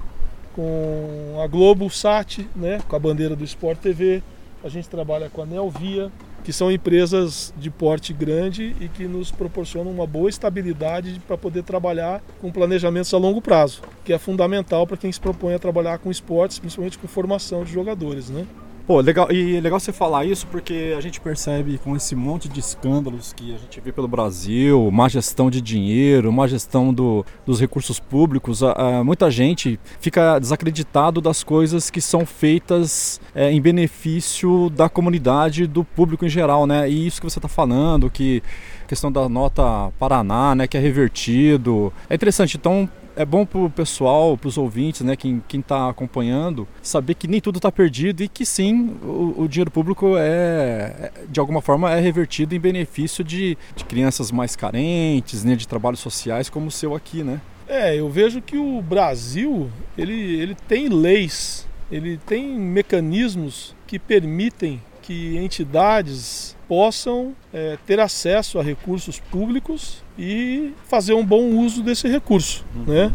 com 0.55 1.41
a 1.43 1.47
Globo 1.47 1.89
Sat, 1.91 2.47
né, 2.55 2.79
com 2.87 2.95
a 2.95 2.99
bandeira 2.99 3.35
do 3.35 3.45
Sport 3.45 3.79
TV. 3.79 4.23
A 4.63 4.69
gente 4.69 4.89
trabalha 4.89 5.29
com 5.29 5.43
a 5.43 5.47
Nelvia, 5.47 6.11
que 6.45 6.53
são 6.53 6.71
empresas 6.71 7.53
de 7.57 7.71
porte 7.71 8.13
grande 8.13 8.75
e 8.81 8.89
que 8.89 9.05
nos 9.05 9.31
proporcionam 9.31 9.91
uma 9.91 10.07
boa 10.07 10.29
estabilidade 10.29 11.21
para 11.27 11.39
poder 11.39 11.63
trabalhar 11.63 12.23
com 12.41 12.51
planejamentos 12.51 13.13
a 13.15 13.19
longo 13.19 13.41
prazo, 13.41 13.83
que 14.05 14.13
é 14.13 14.19
fundamental 14.19 14.87
para 14.87 14.97
quem 14.97 15.11
se 15.11 15.21
propõe 15.21 15.55
a 15.55 15.59
trabalhar 15.59 15.99
com 15.99 16.11
esportes, 16.11 16.59
principalmente 16.59 16.99
com 16.99 17.07
formação 17.07 17.65
de 17.65 17.73
jogadores, 17.73 18.29
né? 18.29 18.47
Pô, 18.93 19.01
legal, 19.01 19.33
e 19.33 19.59
legal 19.59 19.81
você 19.81 19.91
falar 19.91 20.27
isso 20.27 20.47
porque 20.49 20.95
a 20.95 21.01
gente 21.01 21.19
percebe 21.19 21.79
com 21.79 21.97
esse 21.97 22.15
monte 22.15 22.47
de 22.47 22.61
escândalos 22.61 23.33
que 23.33 23.55
a 23.55 23.57
gente 23.57 23.81
vê 23.81 23.91
pelo 23.91 24.07
Brasil, 24.07 24.91
má 24.91 25.09
gestão 25.09 25.51
de 25.51 25.63
dinheiro, 25.63 26.31
má 26.31 26.47
gestão 26.47 26.93
do, 26.93 27.25
dos 27.47 27.59
recursos 27.59 27.99
públicos, 27.99 28.63
a, 28.63 28.73
a, 28.73 29.03
muita 29.03 29.31
gente 29.31 29.81
fica 29.99 30.39
desacreditado 30.39 31.23
das 31.23 31.43
coisas 31.43 31.89
que 31.89 32.03
são 32.03 32.27
feitas 32.27 33.19
é, 33.35 33.51
em 33.51 33.63
benefício 33.63 34.69
da 34.69 34.91
comunidade, 34.91 35.67
do 35.67 35.85
público 35.85 36.27
em 36.27 36.29
geral, 36.29 36.67
né? 36.67 36.87
E 36.87 37.07
isso 37.07 37.19
que 37.19 37.31
você 37.31 37.39
está 37.39 37.49
falando, 37.49 38.11
que 38.11 38.43
questão 38.87 39.11
da 39.11 39.27
nota 39.27 39.91
Paraná, 39.99 40.55
né, 40.55 40.67
que 40.67 40.77
é 40.77 40.81
revertido. 40.81 41.91
É 42.11 42.15
interessante, 42.15 42.59
então 42.59 42.87
é 43.17 43.25
bom 43.25 43.45
para 43.45 43.61
o 43.61 43.71
pessoal, 43.71 44.37
para 44.37 44.49
os 44.49 44.57
ouvintes, 44.59 45.03
né, 45.03 45.17
quem 45.17 45.43
está 45.53 45.89
acompanhando, 45.89 46.67
saber 46.83 47.15
que 47.15 47.29
nem 47.29 47.41
tudo 47.41 47.57
está 47.57 47.71
perdido 47.71 48.23
e 48.23 48.29
que 48.29 48.45
sim, 48.45 48.97
o, 49.03 49.43
o, 49.43 49.49
dinheiro 49.49 49.71
público 49.71 50.17
é, 50.17 50.23
é, 50.23 51.13
de 51.29 51.39
alguma 51.41 51.61
forma, 51.61 51.91
é 51.91 52.01
revertido 52.01 52.55
em 52.55 52.61
benefício 52.61 53.23
de, 53.23 53.57
de 53.77 53.85
crianças 53.85 54.31
mais 54.31 54.57
carentes, 54.57 55.45
né, 55.45 55.55
de 55.55 55.67
trabalhos 55.67 56.01
sociais 56.01 56.49
como 56.49 56.67
o 56.67 56.71
seu 56.71 56.95
aqui, 56.95 57.23
né? 57.23 57.41
É, 57.69 57.97
eu 57.97 58.11
vejo 58.11 58.43
que 58.43 58.57
o 58.57 58.83
Brasil, 58.83 59.71
ele, 59.97 60.41
ele 60.41 60.55
tem 60.69 60.89
leis, 60.89 61.67
ele 61.91 62.19
tem 62.19 62.59
mecanismos 62.59 63.75
que 63.87 63.99
permitem 63.99 64.81
que 65.03 65.37
entidades 65.37 66.57
possam 66.73 67.35
é, 67.53 67.77
ter 67.87 68.01
acesso 68.01 68.59
a 68.59 68.63
recursos 68.63 69.21
públicos 69.21 70.03
e 70.19 70.73
fazer 70.89 71.13
um 71.13 71.23
bom 71.23 71.51
uso 71.51 71.83
desse 71.83 72.09
recurso. 72.09 72.65
Uhum. 72.75 72.85
Né? 72.87 73.13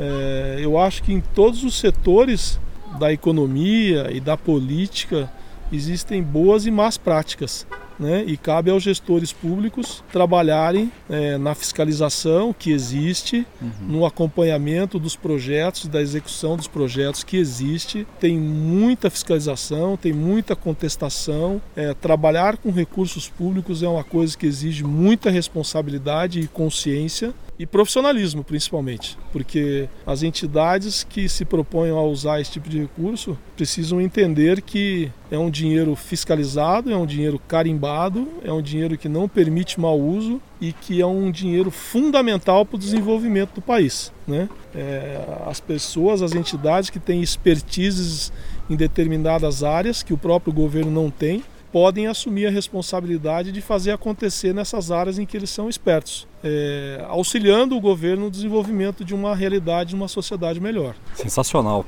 É, 0.00 0.56
eu 0.62 0.78
acho 0.78 1.02
que 1.02 1.12
em 1.12 1.20
todos 1.20 1.62
os 1.62 1.78
setores 1.78 2.58
da 2.98 3.12
economia 3.12 4.10
e 4.10 4.18
da 4.18 4.34
política 4.34 5.30
existem 5.70 6.22
boas 6.22 6.64
e 6.64 6.70
más 6.70 6.96
práticas 6.96 7.66
né? 7.98 8.24
e 8.26 8.36
cabe 8.36 8.70
aos 8.70 8.82
gestores 8.82 9.32
públicos 9.32 10.02
trabalharem 10.12 10.92
é, 11.08 11.38
na 11.38 11.54
fiscalização 11.54 12.52
que 12.52 12.70
existe, 12.70 13.46
uhum. 13.60 13.70
no 13.88 14.06
acompanhamento 14.06 14.98
dos 14.98 15.16
projetos, 15.16 15.88
da 15.88 16.00
execução 16.00 16.56
dos 16.56 16.68
projetos 16.68 17.24
que 17.24 17.36
existe. 17.36 18.06
Tem 18.20 18.38
muita 18.38 19.10
fiscalização, 19.10 19.96
tem 19.96 20.12
muita 20.12 20.54
contestação. 20.54 21.60
É, 21.74 21.94
trabalhar 21.94 22.56
com 22.56 22.70
recursos 22.70 23.28
públicos 23.28 23.82
é 23.82 23.88
uma 23.88 24.04
coisa 24.04 24.36
que 24.36 24.46
exige 24.46 24.84
muita 24.84 25.30
responsabilidade 25.30 26.40
e 26.40 26.46
consciência 26.46 27.34
e 27.58 27.66
profissionalismo, 27.66 28.44
principalmente, 28.44 29.16
porque 29.32 29.88
as 30.06 30.22
entidades 30.22 31.04
que 31.04 31.28
se 31.28 31.44
propõem 31.44 31.90
a 31.90 32.00
usar 32.00 32.40
esse 32.40 32.52
tipo 32.52 32.68
de 32.68 32.80
recurso 32.80 33.38
precisam 33.56 34.00
entender 34.00 34.60
que 34.60 35.10
é 35.30 35.38
um 35.38 35.50
dinheiro 35.50 35.96
fiscalizado, 35.96 36.92
é 36.92 36.96
um 36.96 37.06
dinheiro 37.06 37.40
carimbado, 37.48 38.28
é 38.44 38.52
um 38.52 38.60
dinheiro 38.60 38.98
que 38.98 39.08
não 39.08 39.28
permite 39.28 39.80
mau 39.80 39.98
uso 39.98 40.40
e 40.60 40.72
que 40.72 41.00
é 41.00 41.06
um 41.06 41.30
dinheiro 41.30 41.70
fundamental 41.70 42.64
para 42.64 42.76
o 42.76 42.78
desenvolvimento 42.78 43.54
do 43.54 43.62
país. 43.62 44.12
Né? 44.26 44.48
É, 44.74 45.20
as 45.46 45.60
pessoas, 45.60 46.22
as 46.22 46.34
entidades 46.34 46.90
que 46.90 46.98
têm 46.98 47.22
expertises 47.22 48.32
em 48.68 48.76
determinadas 48.76 49.62
áreas 49.62 50.02
que 50.02 50.12
o 50.12 50.18
próprio 50.18 50.52
governo 50.52 50.90
não 50.90 51.10
tem, 51.10 51.42
podem 51.72 52.06
assumir 52.06 52.46
a 52.46 52.50
responsabilidade 52.50 53.52
de 53.52 53.60
fazer 53.60 53.92
acontecer 53.92 54.54
nessas 54.54 54.90
áreas 54.90 55.18
em 55.18 55.26
que 55.26 55.36
eles 55.36 55.50
são 55.50 55.68
expertos, 55.68 56.26
é, 56.42 57.04
auxiliando 57.08 57.76
o 57.76 57.80
governo 57.80 58.24
no 58.24 58.30
desenvolvimento 58.30 59.04
de 59.04 59.14
uma 59.14 59.34
realidade, 59.34 59.90
de 59.90 59.96
uma 59.96 60.08
sociedade 60.08 60.60
melhor. 60.60 60.94
Sensacional. 61.14 61.84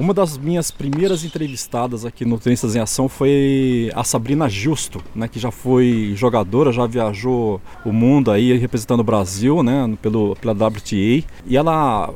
Uma 0.00 0.14
das 0.14 0.38
minhas 0.38 0.70
primeiras 0.70 1.24
entrevistadas 1.24 2.06
aqui 2.06 2.24
no 2.24 2.38
Tenistas 2.38 2.74
em 2.74 2.78
Ação 2.78 3.06
foi 3.06 3.90
a 3.94 4.02
Sabrina 4.02 4.48
Justo, 4.48 5.02
né, 5.14 5.28
que 5.28 5.38
já 5.38 5.50
foi 5.50 6.14
jogadora, 6.16 6.72
já 6.72 6.86
viajou 6.86 7.60
o 7.84 7.92
mundo 7.92 8.30
aí 8.30 8.56
representando 8.56 9.00
o 9.00 9.04
Brasil, 9.04 9.62
né, 9.62 9.94
pelo, 10.00 10.34
pela 10.36 10.52
WTA. 10.54 11.22
E 11.46 11.54
ela 11.54 12.10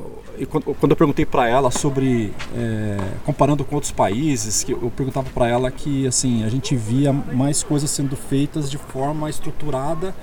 quando 0.45 0.91
eu 0.91 0.95
perguntei 0.95 1.25
para 1.25 1.47
ela 1.47 1.71
sobre 1.71 2.33
é, 2.55 2.97
comparando 3.25 3.63
com 3.63 3.75
outros 3.75 3.91
países, 3.91 4.63
que 4.63 4.71
eu 4.71 4.91
perguntava 4.95 5.29
para 5.29 5.47
ela 5.47 5.71
que 5.71 6.05
assim 6.07 6.43
a 6.43 6.49
gente 6.49 6.75
via 6.75 7.13
mais 7.13 7.63
coisas 7.63 7.89
sendo 7.89 8.15
feitas 8.15 8.69
de 8.69 8.77
forma 8.77 9.29
estruturada 9.29 10.13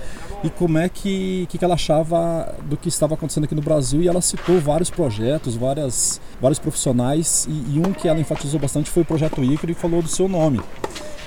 e 0.45 0.51
como 0.51 0.77
é 0.79 0.89
que, 0.89 1.47
que 1.49 1.65
ela 1.65 1.75
achava 1.75 2.53
do 2.65 2.77
que 2.77 2.89
estava 2.89 3.15
acontecendo 3.15 3.45
aqui 3.45 3.55
no 3.55 3.63
Brasil 3.63 4.03
e 4.03 4.09
ela 4.09 4.21
citou 4.21 4.61
vários 4.61 4.91
projetos, 4.91 5.55
várias, 5.55 6.21
vários 6.41 6.59
profissionais 6.59 7.47
e, 7.49 7.77
e 7.77 7.79
um 7.79 7.93
que 7.93 8.09
ela 8.09 8.19
enfatizou 8.19 8.59
bastante 8.59 8.91
foi 8.91 9.05
o 9.05 9.07
projeto 9.07 9.43
Ícaro 9.43 9.71
e 9.71 9.75
falou 9.75 10.03
do 10.03 10.09
seu 10.09 10.29
nome. 10.29 10.61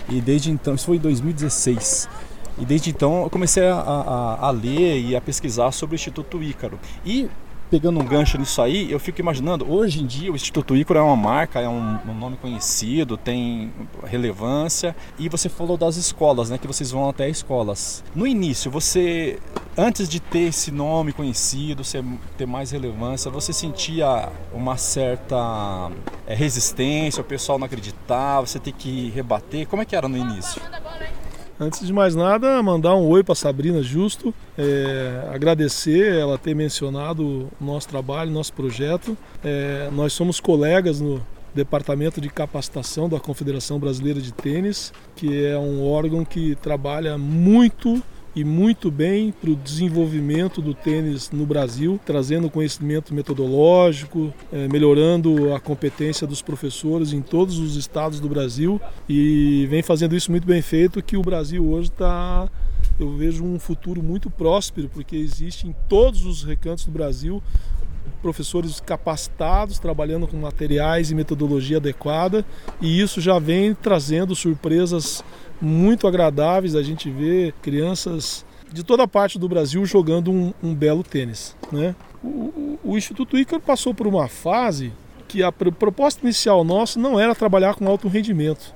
E 0.10 0.19
desde 0.19 0.52
então, 0.52 0.76
isso 0.76 0.86
foi 0.86 0.98
em 0.98 1.00
2016. 1.00 2.10
E 2.58 2.65
desde 2.65 2.89
então 2.89 3.24
eu 3.24 3.30
comecei 3.30 3.67
a, 3.67 3.76
a, 3.76 4.48
a, 4.48 4.52
ler 4.52 5.00
e 5.00 5.15
a 5.15 5.21
pesquisar 5.21 5.71
sobre 5.71 5.95
o 5.95 5.98
Instituto 5.98 6.41
Ícaro. 6.43 6.80
E 7.06 7.30
pegando 7.69 7.99
um 7.99 8.06
gancho 8.06 8.38
nisso 8.38 8.62
aí, 8.62 8.91
eu 8.91 8.99
fico 8.99 9.19
imaginando, 9.19 9.69
hoje 9.69 10.01
em 10.01 10.06
dia 10.06 10.32
o 10.32 10.36
Instituto 10.36 10.75
Ícaro 10.75 10.99
é 10.99 11.04
uma 11.04 11.15
marca, 11.15 11.60
é 11.60 11.67
um, 11.67 11.99
um, 12.08 12.13
nome 12.13 12.38
conhecido, 12.38 13.17
tem 13.17 13.71
relevância. 14.04 14.95
E 15.17 15.28
você 15.30 15.49
falou 15.49 15.78
das 15.78 15.95
escolas, 15.97 16.49
né? 16.49 16.58
Que 16.58 16.67
vocês 16.67 16.91
vão 16.91 17.10
até 17.10 17.30
escolas. 17.30 18.04
No 18.15 18.28
início, 18.28 18.69
você, 18.69 19.39
antes 19.78 20.08
de 20.08 20.19
ter 20.19 20.49
esse 20.49 20.71
nome 20.71 21.13
conhecido, 21.13 21.84
ter 22.38 22.45
mais 22.45 22.71
relevância, 22.71 23.32
você 23.32 23.51
sentia 23.51 24.30
uma 24.54 24.78
certa 24.78 25.91
é, 26.28 26.34
resistência, 26.34 27.21
o 27.21 27.25
pessoal 27.25 27.58
não 27.58 27.65
acreditava, 27.65 28.45
você 28.45 28.60
ter 28.60 28.71
que 28.71 29.10
rebater. 29.10 29.67
Como 29.67 29.82
é 29.82 29.86
que 29.86 29.95
era 29.95 30.08
no 30.08 30.17
início? 30.17 30.62
Antes 31.57 31.87
de 31.87 31.93
mais 31.93 32.13
nada, 32.15 32.61
mandar 32.61 32.95
um 32.95 33.07
oi 33.07 33.23
para 33.23 33.33
Sabrina 33.33 33.81
Justo, 33.81 34.33
é, 34.57 35.25
agradecer 35.33 36.13
ela 36.13 36.37
ter 36.37 36.53
mencionado 36.53 37.49
o 37.59 37.63
nosso 37.63 37.87
trabalho, 37.87 38.29
nosso 38.29 38.51
projeto. 38.51 39.17
É, 39.41 39.89
nós 39.93 40.11
somos 40.11 40.41
colegas 40.41 40.99
no 40.99 41.25
Departamento 41.53 42.19
de 42.19 42.27
Capacitação 42.27 43.07
da 43.07 43.21
Confederação 43.21 43.79
Brasileira 43.79 44.19
de 44.19 44.33
Tênis, 44.33 44.91
que 45.15 45.45
é 45.45 45.57
um 45.57 45.87
órgão 45.87 46.25
que 46.25 46.55
trabalha 46.55 47.17
muito 47.17 48.03
e 48.36 48.43
muito 48.43 48.91
bem 48.91 49.32
para 49.32 49.50
o 49.50 49.56
desenvolvimento 49.56 50.62
do 50.62 50.74
tênis 50.74 51.32
no 51.32 51.45
Brasil, 51.45 52.00
trazendo 52.06 52.50
conhecimento 52.50 53.13
metodológico, 53.13 54.34
é, 54.52 54.67
melhorando 54.67 55.54
a 55.54 55.60
competência 55.60 56.28
dos 56.28 56.41
professores 56.41 57.13
em 57.13 57.21
todos 57.21 57.58
os 57.58 57.78
estados 57.78 58.19
do 58.19 58.28
Brasil. 58.28 58.80
E 59.08 59.65
vem 59.69 59.82
fazendo 59.82 60.15
isso 60.15 60.30
muito 60.32 60.45
bem 60.45 60.62
feito 60.62 61.02
que 61.02 61.15
o 61.15 61.21
Brasil 61.21 61.65
hoje 61.65 61.89
está 61.89 62.50
eu 62.98 63.12
vejo 63.12 63.43
um 63.43 63.60
futuro 63.60 64.02
muito 64.02 64.30
próspero 64.30 64.88
porque 64.88 65.17
existe 65.17 65.67
em 65.67 65.76
todos 65.89 66.24
os 66.24 66.43
recantos 66.43 66.86
do 66.86 66.91
Brasil 66.91 67.43
professores 68.21 68.80
capacitados, 68.80 69.78
trabalhando 69.78 70.28
com 70.28 70.38
materiais 70.38 71.12
e 71.12 71.15
metodologia 71.15 71.78
adequada, 71.78 72.43
e 72.82 73.00
isso 73.00 73.21
já 73.21 73.38
vem 73.38 73.76
trazendo 73.76 74.36
surpresas 74.36 75.24
muito 75.61 76.07
agradáveis. 76.07 76.75
A 76.75 76.83
gente 76.83 77.09
vê 77.09 77.53
crianças 77.61 78.45
de 78.71 78.83
toda 78.83 79.07
parte 79.07 79.39
do 79.39 79.47
Brasil 79.47 79.85
jogando 79.85 80.31
um, 80.31 80.53
um 80.61 80.73
belo 80.73 81.03
tênis. 81.03 81.55
Né? 81.71 81.95
O, 82.23 82.27
o, 82.27 82.79
o 82.83 82.97
Instituto 82.97 83.37
Ícaro 83.37 83.61
passou 83.61 83.93
por 83.93 84.07
uma 84.07 84.27
fase 84.27 84.91
que 85.27 85.43
a 85.43 85.51
proposta 85.51 86.21
inicial 86.23 86.63
nossa 86.63 86.99
não 86.99 87.19
era 87.19 87.35
trabalhar 87.35 87.75
com 87.75 87.87
alto 87.87 88.07
rendimento. 88.07 88.73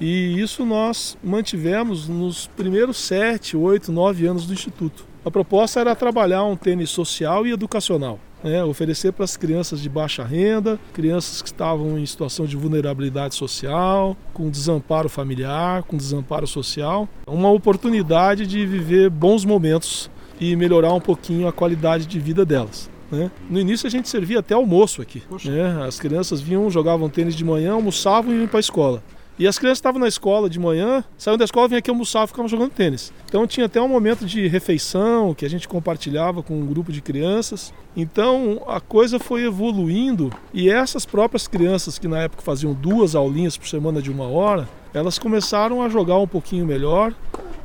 E 0.00 0.40
isso 0.40 0.64
nós 0.64 1.16
mantivemos 1.22 2.08
nos 2.08 2.48
primeiros 2.48 2.96
sete, 2.96 3.56
oito, 3.56 3.92
nove 3.92 4.26
anos 4.26 4.46
do 4.46 4.52
Instituto. 4.52 5.06
A 5.24 5.30
proposta 5.30 5.78
era 5.78 5.94
trabalhar 5.94 6.44
um 6.44 6.56
tênis 6.56 6.90
social 6.90 7.46
e 7.46 7.52
educacional. 7.52 8.18
Né, 8.42 8.64
oferecer 8.64 9.12
para 9.12 9.24
as 9.24 9.36
crianças 9.36 9.80
de 9.80 9.88
baixa 9.88 10.24
renda, 10.24 10.78
crianças 10.92 11.42
que 11.42 11.48
estavam 11.48 11.98
em 11.98 12.06
situação 12.06 12.46
de 12.46 12.56
vulnerabilidade 12.56 13.34
social, 13.34 14.16
com 14.32 14.50
desamparo 14.50 15.08
familiar, 15.08 15.82
com 15.82 15.96
desamparo 15.96 16.46
social, 16.46 17.08
uma 17.26 17.50
oportunidade 17.50 18.46
de 18.46 18.66
viver 18.66 19.10
bons 19.10 19.44
momentos 19.44 20.10
e 20.40 20.56
melhorar 20.56 20.92
um 20.92 21.00
pouquinho 21.00 21.46
a 21.46 21.52
qualidade 21.52 22.06
de 22.06 22.18
vida 22.18 22.44
delas. 22.44 22.90
Né? 23.10 23.30
No 23.48 23.60
início 23.60 23.86
a 23.86 23.90
gente 23.90 24.08
servia 24.08 24.40
até 24.40 24.54
almoço 24.54 25.02
aqui. 25.02 25.22
Né? 25.44 25.84
As 25.86 26.00
crianças 26.00 26.40
vinham, 26.40 26.70
jogavam 26.70 27.10
tênis 27.10 27.34
de 27.34 27.44
manhã, 27.44 27.74
almoçavam 27.74 28.32
e 28.32 28.38
iam 28.38 28.48
para 28.48 28.58
a 28.58 28.60
escola. 28.60 29.02
E 29.42 29.46
as 29.48 29.58
crianças 29.58 29.78
estavam 29.78 30.00
na 30.00 30.06
escola 30.06 30.48
de 30.48 30.60
manhã, 30.60 31.02
saíam 31.18 31.36
da 31.36 31.44
escola, 31.44 31.66
vinham 31.66 31.80
aqui 31.80 31.90
almoçar 31.90 32.28
ficavam 32.28 32.46
jogando 32.46 32.70
tênis. 32.70 33.12
Então 33.24 33.44
tinha 33.44 33.66
até 33.66 33.82
um 33.82 33.88
momento 33.88 34.24
de 34.24 34.46
refeição 34.46 35.34
que 35.34 35.44
a 35.44 35.50
gente 35.50 35.66
compartilhava 35.66 36.44
com 36.44 36.54
um 36.54 36.64
grupo 36.64 36.92
de 36.92 37.00
crianças. 37.00 37.74
Então 37.96 38.62
a 38.68 38.80
coisa 38.80 39.18
foi 39.18 39.42
evoluindo 39.42 40.30
e 40.54 40.70
essas 40.70 41.04
próprias 41.04 41.48
crianças 41.48 41.98
que 41.98 42.06
na 42.06 42.20
época 42.20 42.40
faziam 42.40 42.72
duas 42.72 43.16
aulinhas 43.16 43.56
por 43.56 43.66
semana 43.66 44.00
de 44.00 44.12
uma 44.12 44.28
hora, 44.28 44.68
elas 44.94 45.18
começaram 45.18 45.82
a 45.82 45.88
jogar 45.88 46.18
um 46.18 46.28
pouquinho 46.28 46.64
melhor 46.64 47.12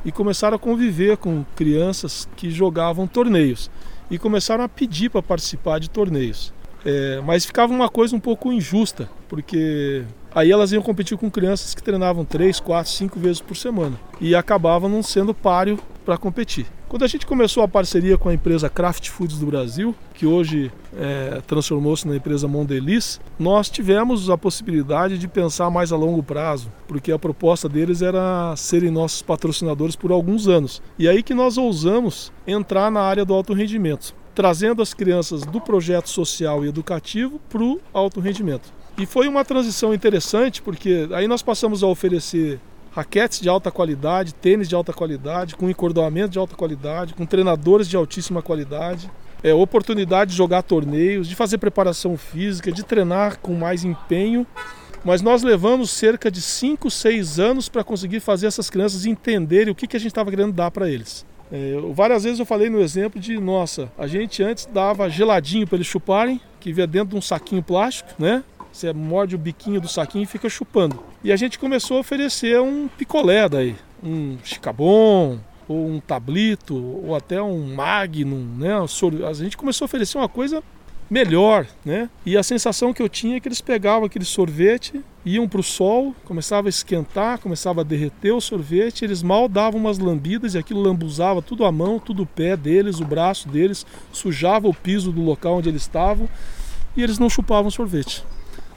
e 0.04 0.10
começaram 0.10 0.56
a 0.56 0.58
conviver 0.58 1.16
com 1.16 1.44
crianças 1.54 2.28
que 2.34 2.50
jogavam 2.50 3.06
torneios 3.06 3.70
e 4.10 4.18
começaram 4.18 4.64
a 4.64 4.68
pedir 4.68 5.10
para 5.10 5.22
participar 5.22 5.78
de 5.78 5.88
torneios. 5.88 6.52
É, 6.84 7.20
mas 7.24 7.44
ficava 7.44 7.72
uma 7.72 7.88
coisa 7.88 8.16
um 8.16 8.20
pouco 8.20 8.52
injusta, 8.52 9.08
porque 9.28 10.04
Aí 10.38 10.52
elas 10.52 10.70
iam 10.70 10.80
competir 10.80 11.18
com 11.18 11.28
crianças 11.28 11.74
que 11.74 11.82
treinavam 11.82 12.24
3, 12.24 12.60
4, 12.60 12.92
5 12.92 13.18
vezes 13.18 13.40
por 13.40 13.56
semana 13.56 13.98
e 14.20 14.36
acabavam 14.36 14.88
não 14.88 15.02
sendo 15.02 15.34
páreo 15.34 15.80
para 16.04 16.16
competir. 16.16 16.64
Quando 16.88 17.04
a 17.04 17.08
gente 17.08 17.26
começou 17.26 17.60
a 17.64 17.66
parceria 17.66 18.16
com 18.16 18.28
a 18.28 18.34
empresa 18.34 18.70
Kraft 18.70 19.08
Foods 19.08 19.36
do 19.36 19.46
Brasil, 19.46 19.96
que 20.14 20.26
hoje 20.26 20.70
é, 20.96 21.42
transformou-se 21.44 22.06
na 22.06 22.14
empresa 22.14 22.46
Mondelez, 22.46 23.20
nós 23.36 23.68
tivemos 23.68 24.30
a 24.30 24.38
possibilidade 24.38 25.18
de 25.18 25.26
pensar 25.26 25.70
mais 25.70 25.90
a 25.90 25.96
longo 25.96 26.22
prazo, 26.22 26.70
porque 26.86 27.10
a 27.10 27.18
proposta 27.18 27.68
deles 27.68 28.00
era 28.00 28.54
serem 28.54 28.92
nossos 28.92 29.22
patrocinadores 29.22 29.96
por 29.96 30.12
alguns 30.12 30.46
anos. 30.46 30.80
E 30.96 31.08
aí 31.08 31.20
que 31.20 31.34
nós 31.34 31.58
ousamos 31.58 32.30
entrar 32.46 32.92
na 32.92 33.00
área 33.00 33.24
do 33.24 33.34
alto 33.34 33.52
rendimento, 33.54 34.14
trazendo 34.36 34.82
as 34.82 34.94
crianças 34.94 35.42
do 35.42 35.60
projeto 35.60 36.08
social 36.08 36.64
e 36.64 36.68
educativo 36.68 37.40
para 37.50 37.64
o 37.64 37.80
alto 37.92 38.20
rendimento. 38.20 38.77
E 38.98 39.06
foi 39.06 39.28
uma 39.28 39.44
transição 39.44 39.94
interessante, 39.94 40.60
porque 40.60 41.08
aí 41.12 41.28
nós 41.28 41.40
passamos 41.40 41.84
a 41.84 41.86
oferecer 41.86 42.58
raquetes 42.90 43.40
de 43.40 43.48
alta 43.48 43.70
qualidade, 43.70 44.34
tênis 44.34 44.68
de 44.68 44.74
alta 44.74 44.92
qualidade, 44.92 45.54
com 45.54 45.70
encordoamento 45.70 46.30
de 46.30 46.38
alta 46.38 46.56
qualidade, 46.56 47.14
com 47.14 47.24
treinadores 47.24 47.88
de 47.88 47.96
altíssima 47.96 48.42
qualidade, 48.42 49.08
é, 49.40 49.54
oportunidade 49.54 50.32
de 50.32 50.36
jogar 50.36 50.62
torneios, 50.62 51.28
de 51.28 51.36
fazer 51.36 51.58
preparação 51.58 52.16
física, 52.16 52.72
de 52.72 52.82
treinar 52.82 53.38
com 53.38 53.54
mais 53.54 53.84
empenho. 53.84 54.44
Mas 55.04 55.22
nós 55.22 55.44
levamos 55.44 55.90
cerca 55.90 56.28
de 56.28 56.42
5, 56.42 56.90
6 56.90 57.38
anos 57.38 57.68
para 57.68 57.84
conseguir 57.84 58.18
fazer 58.18 58.48
essas 58.48 58.68
crianças 58.68 59.06
entenderem 59.06 59.70
o 59.70 59.76
que, 59.76 59.86
que 59.86 59.96
a 59.96 60.00
gente 60.00 60.10
estava 60.10 60.28
querendo 60.28 60.52
dar 60.52 60.72
para 60.72 60.90
eles. 60.90 61.24
É, 61.52 61.76
várias 61.94 62.24
vezes 62.24 62.40
eu 62.40 62.44
falei 62.44 62.68
no 62.68 62.80
exemplo 62.80 63.20
de, 63.20 63.38
nossa, 63.38 63.92
a 63.96 64.08
gente 64.08 64.42
antes 64.42 64.66
dava 64.66 65.08
geladinho 65.08 65.68
para 65.68 65.76
eles 65.76 65.86
chuparem, 65.86 66.40
que 66.58 66.72
via 66.72 66.86
dentro 66.86 67.10
de 67.10 67.16
um 67.16 67.22
saquinho 67.22 67.62
plástico, 67.62 68.10
né? 68.18 68.42
Você 68.78 68.92
morde 68.92 69.34
o 69.34 69.38
biquinho 69.38 69.80
do 69.80 69.88
saquinho 69.88 70.22
e 70.22 70.26
fica 70.26 70.48
chupando. 70.48 71.02
E 71.24 71.32
a 71.32 71.36
gente 71.36 71.58
começou 71.58 71.96
a 71.96 72.00
oferecer 72.00 72.60
um 72.60 72.86
picolé 72.86 73.48
daí, 73.48 73.74
um 74.00 74.38
chicabon, 74.44 75.40
ou 75.66 75.88
um 75.88 75.98
tablito, 75.98 76.76
ou 77.04 77.16
até 77.16 77.42
um 77.42 77.74
magnum, 77.74 78.46
né? 78.56 78.74
A 79.28 79.32
gente 79.32 79.56
começou 79.56 79.84
a 79.84 79.86
oferecer 79.86 80.16
uma 80.16 80.28
coisa 80.28 80.62
melhor, 81.10 81.66
né? 81.84 82.08
E 82.24 82.36
a 82.36 82.42
sensação 82.44 82.94
que 82.94 83.02
eu 83.02 83.08
tinha 83.08 83.38
é 83.38 83.40
que 83.40 83.48
eles 83.48 83.60
pegavam 83.60 84.04
aquele 84.04 84.24
sorvete, 84.24 85.02
iam 85.24 85.48
para 85.48 85.58
o 85.58 85.64
sol, 85.64 86.14
começava 86.24 86.68
a 86.68 86.70
esquentar, 86.70 87.40
começava 87.40 87.80
a 87.80 87.84
derreter 87.84 88.30
o 88.30 88.40
sorvete, 88.40 89.04
eles 89.04 89.24
mal 89.24 89.48
davam 89.48 89.80
umas 89.80 89.98
lambidas 89.98 90.54
e 90.54 90.58
aquilo 90.58 90.80
lambuzava 90.80 91.42
tudo 91.42 91.64
a 91.64 91.72
mão, 91.72 91.98
tudo 91.98 92.22
o 92.22 92.26
pé 92.26 92.56
deles, 92.56 93.00
o 93.00 93.04
braço 93.04 93.48
deles, 93.48 93.84
sujava 94.12 94.68
o 94.68 94.74
piso 94.74 95.10
do 95.10 95.20
local 95.20 95.56
onde 95.56 95.68
eles 95.68 95.82
estavam 95.82 96.28
e 96.96 97.02
eles 97.02 97.18
não 97.18 97.28
chupavam 97.28 97.72
sorvete. 97.72 98.24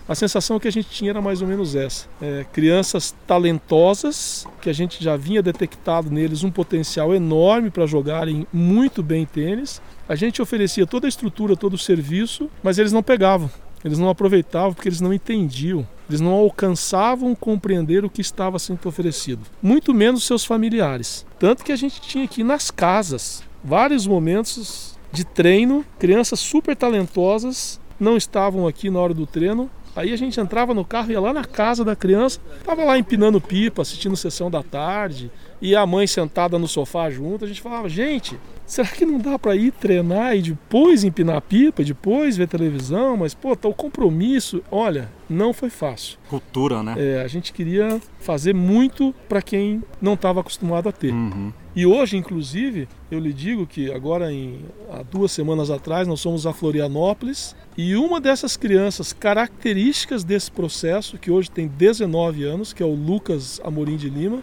A 0.07 0.15
sensação 0.15 0.59
que 0.59 0.67
a 0.67 0.71
gente 0.71 0.89
tinha 0.89 1.11
era 1.11 1.21
mais 1.21 1.41
ou 1.41 1.47
menos 1.47 1.75
essa: 1.75 2.07
é, 2.21 2.45
crianças 2.51 3.15
talentosas, 3.25 4.47
que 4.61 4.69
a 4.69 4.73
gente 4.73 5.03
já 5.03 5.15
vinha 5.15 5.41
detectado 5.41 6.09
neles 6.09 6.43
um 6.43 6.51
potencial 6.51 7.13
enorme 7.13 7.69
para 7.69 7.85
jogarem 7.85 8.47
muito 8.51 9.03
bem 9.03 9.25
tênis. 9.25 9.81
A 10.09 10.15
gente 10.15 10.41
oferecia 10.41 10.85
toda 10.85 11.07
a 11.07 11.09
estrutura, 11.09 11.55
todo 11.55 11.75
o 11.75 11.77
serviço, 11.77 12.49
mas 12.61 12.77
eles 12.77 12.91
não 12.91 13.01
pegavam, 13.01 13.49
eles 13.85 13.97
não 13.97 14.09
aproveitavam 14.09 14.73
porque 14.73 14.89
eles 14.89 14.99
não 14.99 15.13
entendiam, 15.13 15.87
eles 16.09 16.19
não 16.19 16.33
alcançavam 16.33 17.33
compreender 17.33 18.03
o 18.03 18.09
que 18.09 18.19
estava 18.19 18.59
sendo 18.59 18.85
oferecido, 18.85 19.43
muito 19.61 19.93
menos 19.93 20.25
seus 20.25 20.43
familiares. 20.43 21.25
Tanto 21.39 21.63
que 21.63 21.71
a 21.71 21.77
gente 21.77 22.01
tinha 22.01 22.25
aqui 22.25 22.43
nas 22.43 22.69
casas 22.69 23.43
vários 23.63 24.05
momentos 24.05 24.97
de 25.13 25.23
treino, 25.23 25.85
crianças 25.99 26.39
super 26.39 26.75
talentosas 26.75 27.79
não 27.99 28.17
estavam 28.17 28.67
aqui 28.67 28.89
na 28.89 28.99
hora 28.99 29.13
do 29.13 29.27
treino 29.27 29.69
Aí 29.95 30.13
a 30.13 30.17
gente 30.17 30.39
entrava 30.39 30.73
no 30.73 30.85
carro, 30.85 31.11
ia 31.11 31.19
lá 31.19 31.33
na 31.33 31.43
casa 31.43 31.83
da 31.83 31.95
criança, 31.95 32.39
tava 32.63 32.83
lá 32.83 32.97
empinando 32.97 33.41
pipa, 33.41 33.81
assistindo 33.81 34.15
sessão 34.15 34.49
da 34.49 34.63
tarde, 34.63 35.29
e 35.61 35.75
a 35.75 35.85
mãe 35.85 36.07
sentada 36.07 36.57
no 36.57 36.67
sofá 36.67 37.09
junto, 37.09 37.45
a 37.45 37.47
gente 37.47 37.61
falava, 37.61 37.89
gente, 37.89 38.39
será 38.71 38.87
que 38.87 39.05
não 39.05 39.19
dá 39.19 39.37
para 39.37 39.53
ir 39.53 39.73
treinar 39.73 40.33
e 40.33 40.41
depois 40.41 41.03
empinar 41.03 41.41
pipa, 41.41 41.83
depois 41.83 42.37
ver 42.37 42.47
televisão? 42.47 43.17
Mas, 43.17 43.33
pô, 43.33 43.53
tá 43.53 43.67
o 43.67 43.73
compromisso, 43.73 44.63
olha, 44.71 45.11
não 45.29 45.51
foi 45.51 45.69
fácil. 45.69 46.17
Cultura, 46.29 46.81
né? 46.81 46.95
É, 46.97 47.21
a 47.21 47.27
gente 47.27 47.51
queria 47.51 47.99
fazer 48.21 48.55
muito 48.55 49.13
para 49.27 49.41
quem 49.41 49.83
não 50.01 50.13
estava 50.13 50.39
acostumado 50.39 50.87
a 50.87 50.91
ter. 50.93 51.11
Uhum. 51.11 51.51
E 51.75 51.85
hoje, 51.85 52.15
inclusive, 52.15 52.87
eu 53.11 53.19
lhe 53.19 53.33
digo 53.33 53.67
que 53.67 53.91
agora, 53.91 54.31
em, 54.31 54.61
há 54.89 55.03
duas 55.03 55.33
semanas 55.33 55.69
atrás, 55.69 56.07
nós 56.07 56.23
fomos 56.23 56.47
a 56.47 56.53
Florianópolis 56.53 57.53
e 57.77 57.97
uma 57.97 58.21
dessas 58.21 58.55
crianças 58.55 59.11
características 59.11 60.23
desse 60.23 60.49
processo, 60.49 61.17
que 61.17 61.29
hoje 61.29 61.51
tem 61.51 61.67
19 61.67 62.45
anos, 62.45 62.71
que 62.71 62.81
é 62.81 62.85
o 62.85 62.95
Lucas 62.95 63.59
Amorim 63.65 63.97
de 63.97 64.09
Lima, 64.09 64.41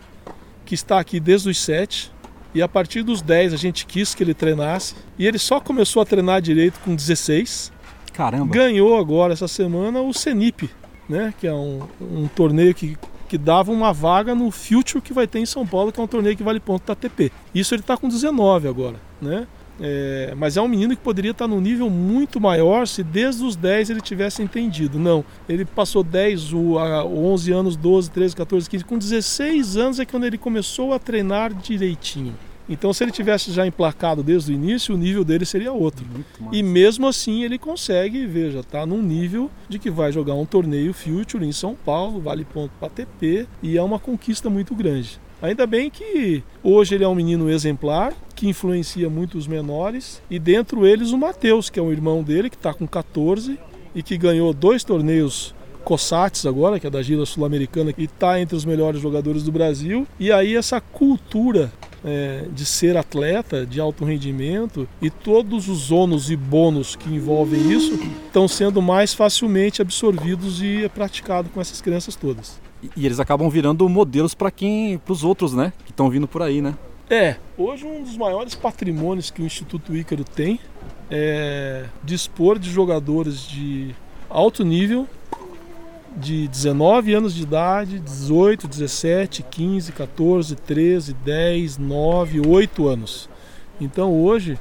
que 0.67 0.75
está 0.75 1.01
aqui 1.01 1.19
desde 1.19 1.49
os 1.49 1.59
7, 1.59 2.12
e 2.59 2.62
a 2.62 2.68
partir 2.68 3.03
dos 3.03 3.23
10 3.23 3.55
a 3.55 3.57
gente 3.57 3.87
quis 3.87 4.14
que 4.14 4.23
ele 4.23 4.35
treinasse, 4.35 4.94
e 5.18 5.27
ele 5.27 5.38
só 5.38 5.61
começou 5.61 6.03
a 6.03 6.05
treinar 6.05 6.42
direito 6.42 6.81
com 6.81 6.94
16. 6.94 7.73
Caramba! 8.12 8.53
Ganhou 8.53 8.99
agora 8.99 9.33
essa 9.33 9.47
semana 9.47 10.01
o 10.01 10.12
Senip, 10.12 10.68
né, 11.09 11.33
que 11.38 11.47
é 11.47 11.55
um, 11.55 11.83
um 12.01 12.27
torneio 12.29 12.75
que 12.75 12.99
que 13.29 13.37
dava 13.37 13.71
uma 13.71 13.92
vaga 13.92 14.35
no 14.35 14.51
Future 14.51 15.03
que 15.03 15.12
vai 15.12 15.27
ter 15.27 15.38
em 15.38 15.44
São 15.44 15.66
Paulo, 15.66 15.92
que 15.92 16.01
é 16.01 16.03
um 16.03 16.07
torneio 16.07 16.35
que 16.35 16.42
vale 16.42 16.59
ponto 16.59 16.87
da 16.87 16.94
ATP. 16.94 17.31
Isso 17.55 17.75
ele 17.75 17.83
está 17.83 17.94
com 17.94 18.09
19 18.09 18.66
agora, 18.66 18.97
né? 19.21 19.47
É, 19.81 20.35
mas 20.37 20.57
é 20.57 20.62
um 20.62 20.66
menino 20.66 20.97
que 20.97 21.03
poderia 21.03 21.31
estar 21.31 21.47
num 21.47 21.61
nível 21.61 21.88
muito 21.88 22.40
maior 22.40 22.88
se 22.88 23.05
desde 23.05 23.44
os 23.44 23.55
10 23.55 23.90
ele 23.90 24.01
tivesse 24.01 24.42
entendido. 24.42 24.99
Não, 24.99 25.25
ele 25.49 25.64
passou 25.64 26.03
10, 26.03 26.53
o, 26.53 26.77
11 26.77 27.53
anos, 27.53 27.77
12, 27.77 28.11
13, 28.11 28.35
14, 28.35 28.71
15. 28.71 28.85
Com 28.85 28.99
16 28.99 29.77
anos 29.77 30.01
é 30.01 30.05
quando 30.05 30.25
ele 30.25 30.38
começou 30.38 30.92
a 30.92 30.99
treinar 30.99 31.53
direitinho. 31.53 32.35
Então, 32.68 32.92
se 32.92 33.02
ele 33.02 33.11
tivesse 33.11 33.50
já 33.50 33.66
emplacado 33.66 34.22
desde 34.22 34.52
o 34.52 34.54
início, 34.54 34.94
o 34.94 34.98
nível 34.98 35.24
dele 35.24 35.46
seria 35.46 35.72
outro. 35.72 36.04
E 36.52 36.62
mesmo 36.62 37.07
assim, 37.07 37.42
ele 37.42 37.59
consegue, 37.59 38.26
veja, 38.26 38.62
tá 38.62 38.85
num 38.85 39.02
nível 39.02 39.50
de 39.68 39.78
que 39.78 39.90
vai 39.90 40.12
jogar 40.12 40.35
um 40.35 40.44
torneio 40.44 40.92
Future 40.92 41.44
em 41.44 41.52
São 41.52 41.74
Paulo, 41.74 42.20
vale 42.20 42.44
ponto 42.44 42.72
para 42.78 42.90
TP, 42.90 43.46
e 43.62 43.78
é 43.78 43.83
uma 43.83 43.98
conquista 43.98 44.50
muito 44.50 44.74
grande. 44.74 45.18
Ainda 45.40 45.66
bem 45.66 45.88
que 45.88 46.42
hoje 46.62 46.96
ele 46.96 47.04
é 47.04 47.09
um 47.09 47.14
menino 47.14 47.48
exemplar, 47.48 48.12
que 48.35 48.48
influencia 48.48 49.09
muito 49.09 49.38
os 49.38 49.46
menores, 49.46 50.20
e 50.28 50.38
dentro 50.38 50.85
eles 50.85 51.12
o 51.12 51.18
Matheus, 51.18 51.70
que 51.70 51.78
é 51.78 51.83
um 51.83 51.92
irmão 51.92 52.22
dele, 52.22 52.50
que 52.50 52.57
está 52.57 52.74
com 52.74 52.87
14 52.87 53.59
e 53.94 54.02
que 54.02 54.18
ganhou 54.18 54.52
dois 54.52 54.85
torneios 54.85 55.54
Cossats 55.85 56.44
agora, 56.44 56.78
que 56.78 56.87
é 56.87 56.90
da 56.90 57.00
gira 57.00 57.24
sul-americana, 57.24 57.94
e 57.96 58.04
está 58.04 58.38
entre 58.38 58.54
os 58.54 58.64
melhores 58.64 59.00
jogadores 59.00 59.42
do 59.42 59.50
Brasil. 59.50 60.07
E 60.20 60.31
aí 60.31 60.54
essa 60.54 60.81
cultura 60.81 61.72
é, 62.04 62.44
de 62.52 62.64
ser 62.64 62.96
atleta 62.96 63.66
de 63.66 63.80
alto 63.80 64.04
rendimento 64.04 64.88
e 65.00 65.11
todos 65.11 65.68
os 65.68 65.90
ônus 65.90 66.30
e 66.30 66.37
bônus 66.37 66.96
que 66.96 67.08
envolvem 67.08 67.70
isso 67.70 67.98
estão 68.26 68.46
sendo 68.46 68.80
mais 68.80 69.14
facilmente 69.14 69.82
absorvidos 69.82 70.62
e 70.62 70.88
praticados 70.94 71.50
com 71.52 71.61
essas 71.61 71.80
crianças 71.80 72.14
todas. 72.14 72.61
E, 72.96 73.04
eles 73.04 73.18
acabam 73.18 73.48
virando 73.50 73.88
modelos 73.88 74.34
para 74.34 74.50
quem, 74.50 74.98
para 74.98 75.12
os 75.12 75.24
outros, 75.24 75.52
né, 75.52 75.72
que 75.84 75.90
estão 75.90 76.08
vindo 76.08 76.28
por 76.28 76.42
aí, 76.42 76.62
né? 76.62 76.74
É, 77.11 77.37
hoje 77.56 77.87
um 77.87 78.02
dos 78.02 78.16
maiores 78.16 78.54
patrimônios 78.54 79.30
que 79.30 79.40
o 79.40 79.46
Instituto 79.46 79.96
Ícaro 79.96 80.24
tem 80.24 80.61
é 81.11 81.87
dispor 82.04 82.58
de 82.58 82.70
jogadores 82.70 83.48
de 83.48 83.94
alto 84.28 84.62
nível 84.62 85.08
de 86.18 86.48
19 86.48 87.14
anos 87.14 87.35
de 87.35 87.42
idade, 87.42 87.98
18, 87.98 88.66
17, 88.66 89.42
15, 89.42 89.92
14, 89.92 90.57
13, 90.57 91.14
10, 91.14 91.78
9, 91.78 92.46
8 92.46 92.88
anos. 92.88 93.28
Então 93.81 94.12
hoje 94.12 94.59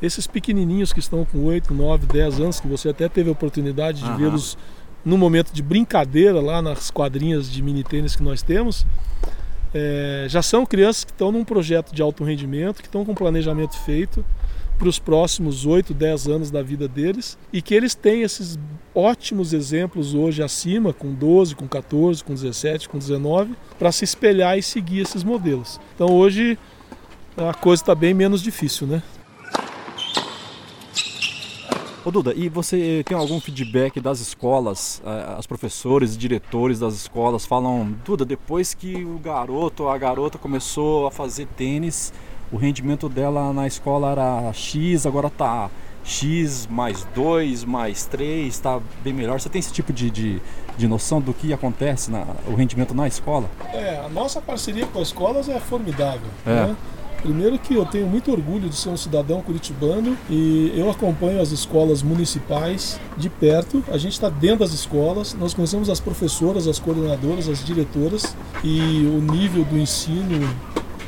esses 0.00 0.26
pequenininhos 0.26 0.92
que 0.92 1.00
estão 1.00 1.24
com 1.24 1.44
8, 1.44 1.74
9, 1.74 2.06
10 2.06 2.40
anos, 2.40 2.60
que 2.60 2.68
você 2.68 2.90
até 2.90 3.08
teve 3.08 3.28
a 3.28 3.32
oportunidade 3.32 3.98
de 3.98 4.08
Aham. 4.08 4.16
vê-los 4.16 4.56
no 5.04 5.18
momento 5.18 5.52
de 5.52 5.62
brincadeira 5.62 6.40
lá 6.40 6.62
nas 6.62 6.90
quadrinhas 6.90 7.50
de 7.50 7.62
mini 7.62 7.82
tênis 7.82 8.14
que 8.14 8.22
nós 8.22 8.42
temos, 8.42 8.86
é, 9.74 10.26
já 10.28 10.40
são 10.40 10.64
crianças 10.64 11.04
que 11.04 11.10
estão 11.10 11.32
num 11.32 11.44
projeto 11.44 11.94
de 11.94 12.00
alto 12.00 12.24
rendimento, 12.24 12.80
que 12.80 12.86
estão 12.86 13.04
com 13.04 13.14
planejamento 13.14 13.76
feito 13.78 14.24
para 14.78 14.88
os 14.88 14.98
próximos 14.98 15.66
8, 15.66 15.92
10 15.92 16.28
anos 16.28 16.50
da 16.50 16.62
vida 16.62 16.86
deles 16.86 17.36
e 17.52 17.60
que 17.60 17.74
eles 17.74 17.94
têm 17.94 18.22
esses 18.22 18.58
ótimos 18.94 19.52
exemplos 19.52 20.14
hoje 20.14 20.42
acima, 20.42 20.92
com 20.92 21.12
12, 21.12 21.56
com 21.56 21.66
14, 21.66 22.22
com 22.22 22.32
17, 22.32 22.88
com 22.88 22.98
19, 22.98 23.54
para 23.78 23.90
se 23.90 24.04
espelhar 24.04 24.56
e 24.56 24.62
seguir 24.62 25.00
esses 25.00 25.24
modelos. 25.24 25.80
Então 25.94 26.14
hoje 26.14 26.56
a 27.36 27.52
coisa 27.52 27.82
está 27.82 27.94
bem 27.94 28.14
menos 28.14 28.40
difícil, 28.40 28.86
né? 28.86 29.02
Ô 32.04 32.10
Duda, 32.10 32.32
e 32.34 32.48
você 32.48 33.02
tem 33.04 33.16
algum 33.16 33.38
feedback 33.38 34.00
das 34.00 34.20
escolas? 34.20 35.02
As 35.36 35.46
professores 35.46 36.16
diretores 36.16 36.78
das 36.78 36.94
escolas 36.94 37.44
falam, 37.44 37.94
Duda, 38.04 38.24
depois 38.24 38.72
que 38.72 39.04
o 39.04 39.18
garoto 39.18 39.88
a 39.88 39.98
garota 39.98 40.38
começou 40.38 41.06
a 41.06 41.10
fazer 41.10 41.46
tênis, 41.48 42.12
o 42.52 42.56
rendimento 42.56 43.08
dela 43.08 43.52
na 43.52 43.66
escola 43.66 44.12
era 44.12 44.52
X, 44.52 45.06
agora 45.06 45.28
tá 45.30 45.70
X 46.04 46.66
mais 46.70 47.06
2, 47.14 47.64
mais 47.64 48.06
3, 48.06 48.58
tá 48.58 48.80
bem 49.02 49.12
melhor. 49.12 49.38
Você 49.40 49.48
tem 49.48 49.58
esse 49.58 49.72
tipo 49.72 49.92
de, 49.92 50.10
de, 50.10 50.40
de 50.76 50.88
noção 50.88 51.20
do 51.20 51.34
que 51.34 51.52
acontece, 51.52 52.10
na, 52.10 52.24
o 52.46 52.54
rendimento 52.54 52.94
na 52.94 53.06
escola? 53.06 53.48
É, 53.72 54.00
a 54.04 54.08
nossa 54.08 54.40
parceria 54.40 54.86
com 54.86 55.00
as 55.00 55.08
escolas 55.08 55.48
é 55.48 55.60
formidável. 55.60 56.28
É. 56.46 56.50
Né? 56.50 56.76
Primeiro 57.20 57.58
que 57.58 57.74
eu 57.74 57.84
tenho 57.84 58.06
muito 58.06 58.30
orgulho 58.30 58.68
de 58.68 58.76
ser 58.76 58.90
um 58.90 58.96
cidadão 58.96 59.42
curitibano 59.42 60.16
e 60.30 60.72
eu 60.76 60.88
acompanho 60.88 61.42
as 61.42 61.50
escolas 61.50 62.00
municipais 62.00 62.98
de 63.16 63.28
perto. 63.28 63.82
A 63.88 63.98
gente 63.98 64.12
está 64.12 64.28
dentro 64.28 64.60
das 64.60 64.72
escolas, 64.72 65.34
nós 65.34 65.52
conhecemos 65.52 65.90
as 65.90 65.98
professoras, 65.98 66.68
as 66.68 66.78
coordenadoras, 66.78 67.48
as 67.48 67.64
diretoras 67.64 68.36
e 68.62 69.04
o 69.12 69.20
nível 69.20 69.64
do 69.64 69.76
ensino, 69.76 70.48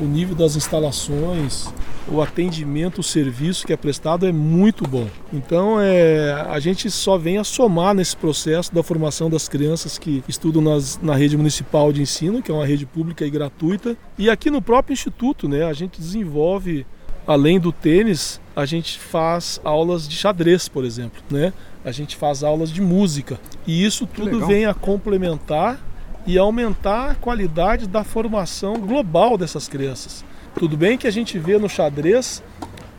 o 0.01 0.05
nível 0.05 0.35
das 0.35 0.57
instalações, 0.57 1.69
o 2.09 2.21
atendimento, 2.23 3.01
o 3.01 3.03
serviço 3.03 3.67
que 3.67 3.73
é 3.73 3.77
prestado 3.77 4.27
é 4.27 4.33
muito 4.33 4.85
bom. 4.89 5.07
Então 5.33 5.81
é, 5.81 6.33
a 6.49 6.59
gente 6.59 6.91
só 6.91 7.19
vem 7.19 7.39
a 7.39 7.45
somar 7.45 7.95
nesse 7.95 8.17
processo 8.17 8.75
da 8.75 8.83
formação 8.83 9.29
das 9.29 9.49
crianças 9.49 9.99
que 9.99 10.25
estudam 10.27 10.63
nas, 10.63 10.99
na 11.03 11.15
rede 11.15 11.37
municipal 11.37 11.93
de 11.93 12.01
ensino, 12.01 12.43
que 12.43 12.51
é 12.51 12.55
uma 12.55 12.67
rede 12.67 12.87
pública 12.87 13.25
e 13.25 13.31
gratuita. 13.31 13.97
E 14.19 14.31
aqui 14.31 14.51
no 14.51 14.63
próprio 14.63 14.95
instituto, 14.95 15.49
né, 15.49 15.65
a 15.65 15.73
gente 15.73 16.01
desenvolve, 16.01 16.87
além 17.27 17.61
do 17.61 17.71
tênis, 17.71 18.41
a 18.57 18.65
gente 18.65 18.99
faz 18.99 19.61
aulas 19.63 20.09
de 20.09 20.17
xadrez, 20.17 20.69
por 20.69 20.85
exemplo, 20.85 21.23
né? 21.31 21.53
A 21.85 21.93
gente 21.93 22.17
faz 22.17 22.43
aulas 22.43 22.71
de 22.71 22.81
música. 22.81 23.41
E 23.67 23.85
isso 23.85 24.07
tudo 24.07 24.47
vem 24.47 24.67
a 24.67 24.75
complementar 24.75 25.81
e 26.27 26.39
aumentar 26.39 27.11
a 27.11 27.15
qualidade 27.15 27.87
da 27.87 28.05
formação 28.05 28.75
global 28.75 29.37
dessas 29.39 29.69
crianças. 29.69 30.25
Tudo 30.59 30.77
bem 30.77 30.99
que 30.99 31.07
a 31.07 31.11
gente 31.11 31.39
vê 31.39 31.59
no 31.59 31.69
xadrez, 31.69 32.43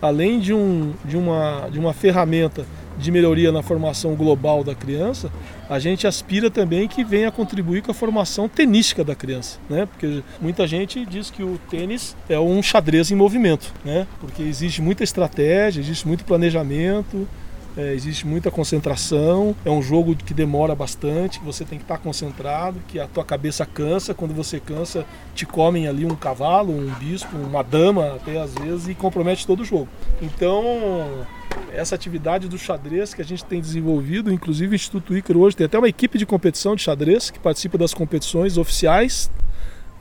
além 0.02 0.40
de, 0.40 0.54
um, 0.54 0.94
de, 1.06 1.18
uma, 1.18 1.70
de 1.70 1.80
uma 1.80 1.94
ferramenta 1.94 2.66
de 2.98 3.12
melhoria 3.12 3.52
na 3.52 3.64
formação 3.64 4.16
global 4.16 4.64
da 4.64 4.76
criança, 4.76 5.32
a 5.70 5.80
gente 5.80 6.06
aspira 6.06 6.52
também 6.52 6.88
que 6.88 7.04
venha 7.04 7.32
contribuir 7.32 7.82
com 7.82 7.92
a 7.92 7.94
formação 7.94 8.48
tenística 8.48 9.04
da 9.04 9.16
criança, 9.16 9.60
né? 9.70 9.86
Porque 9.86 10.22
muita 10.40 10.68
gente 10.68 11.06
diz 11.06 11.30
que 11.30 11.44
o 11.44 11.60
tênis 11.70 12.16
é 12.30 12.40
um 12.40 12.62
xadrez 12.62 13.10
em 13.10 13.16
movimento, 13.16 13.74
né? 13.84 14.06
Porque 14.20 14.44
existe 14.44 14.82
muita 14.82 15.04
estratégia, 15.04 15.80
existe 15.80 16.08
muito 16.08 16.26
planejamento, 16.26 17.28
é, 17.78 17.94
existe 17.94 18.28
muita 18.28 18.52
concentração, 18.52 19.56
é 19.64 19.70
um 19.70 19.82
jogo 19.82 20.16
que 20.16 20.34
demora 20.34 20.76
bastante, 20.76 21.40
você 21.40 21.64
tem 21.64 21.78
que 21.78 21.86
estar 21.86 21.98
concentrado, 21.98 22.82
que 22.88 23.00
a 23.00 23.08
tua 23.08 23.24
cabeça 23.24 23.66
cansa, 23.66 24.14
quando 24.14 24.34
você 24.34 24.60
cansa, 24.60 25.06
te 25.34 25.46
comem 25.46 25.88
ali 25.88 26.06
um 26.06 26.16
cavalo, 26.16 26.74
um 26.74 26.94
bispo, 26.96 27.38
uma 27.38 27.64
dama, 27.64 28.16
até 28.16 28.40
às 28.40 28.54
vezes, 28.56 28.90
e 28.90 28.94
compromete 28.94 29.48
todo 29.48 29.62
o 29.62 29.66
jogo. 29.66 29.88
Então, 30.22 31.26
essa 31.72 31.96
atividade 31.96 32.48
do 32.48 32.58
xadrez 32.58 33.14
que 33.14 33.22
a 33.22 33.26
gente 33.26 33.46
tem 33.46 33.62
desenvolvido, 33.62 34.32
inclusive 34.32 34.74
o 34.74 34.76
Instituto 34.76 35.16
Ícaro 35.16 35.40
hoje 35.40 35.56
tem 35.56 35.66
até 35.66 35.78
uma 35.78 35.88
equipe 35.88 36.18
de 36.18 36.26
competição 36.26 36.76
de 36.76 36.82
xadrez 36.82 37.30
que 37.30 37.40
participa 37.40 37.78
das 37.78 37.94
competições 37.94 38.58
oficiais. 38.58 39.32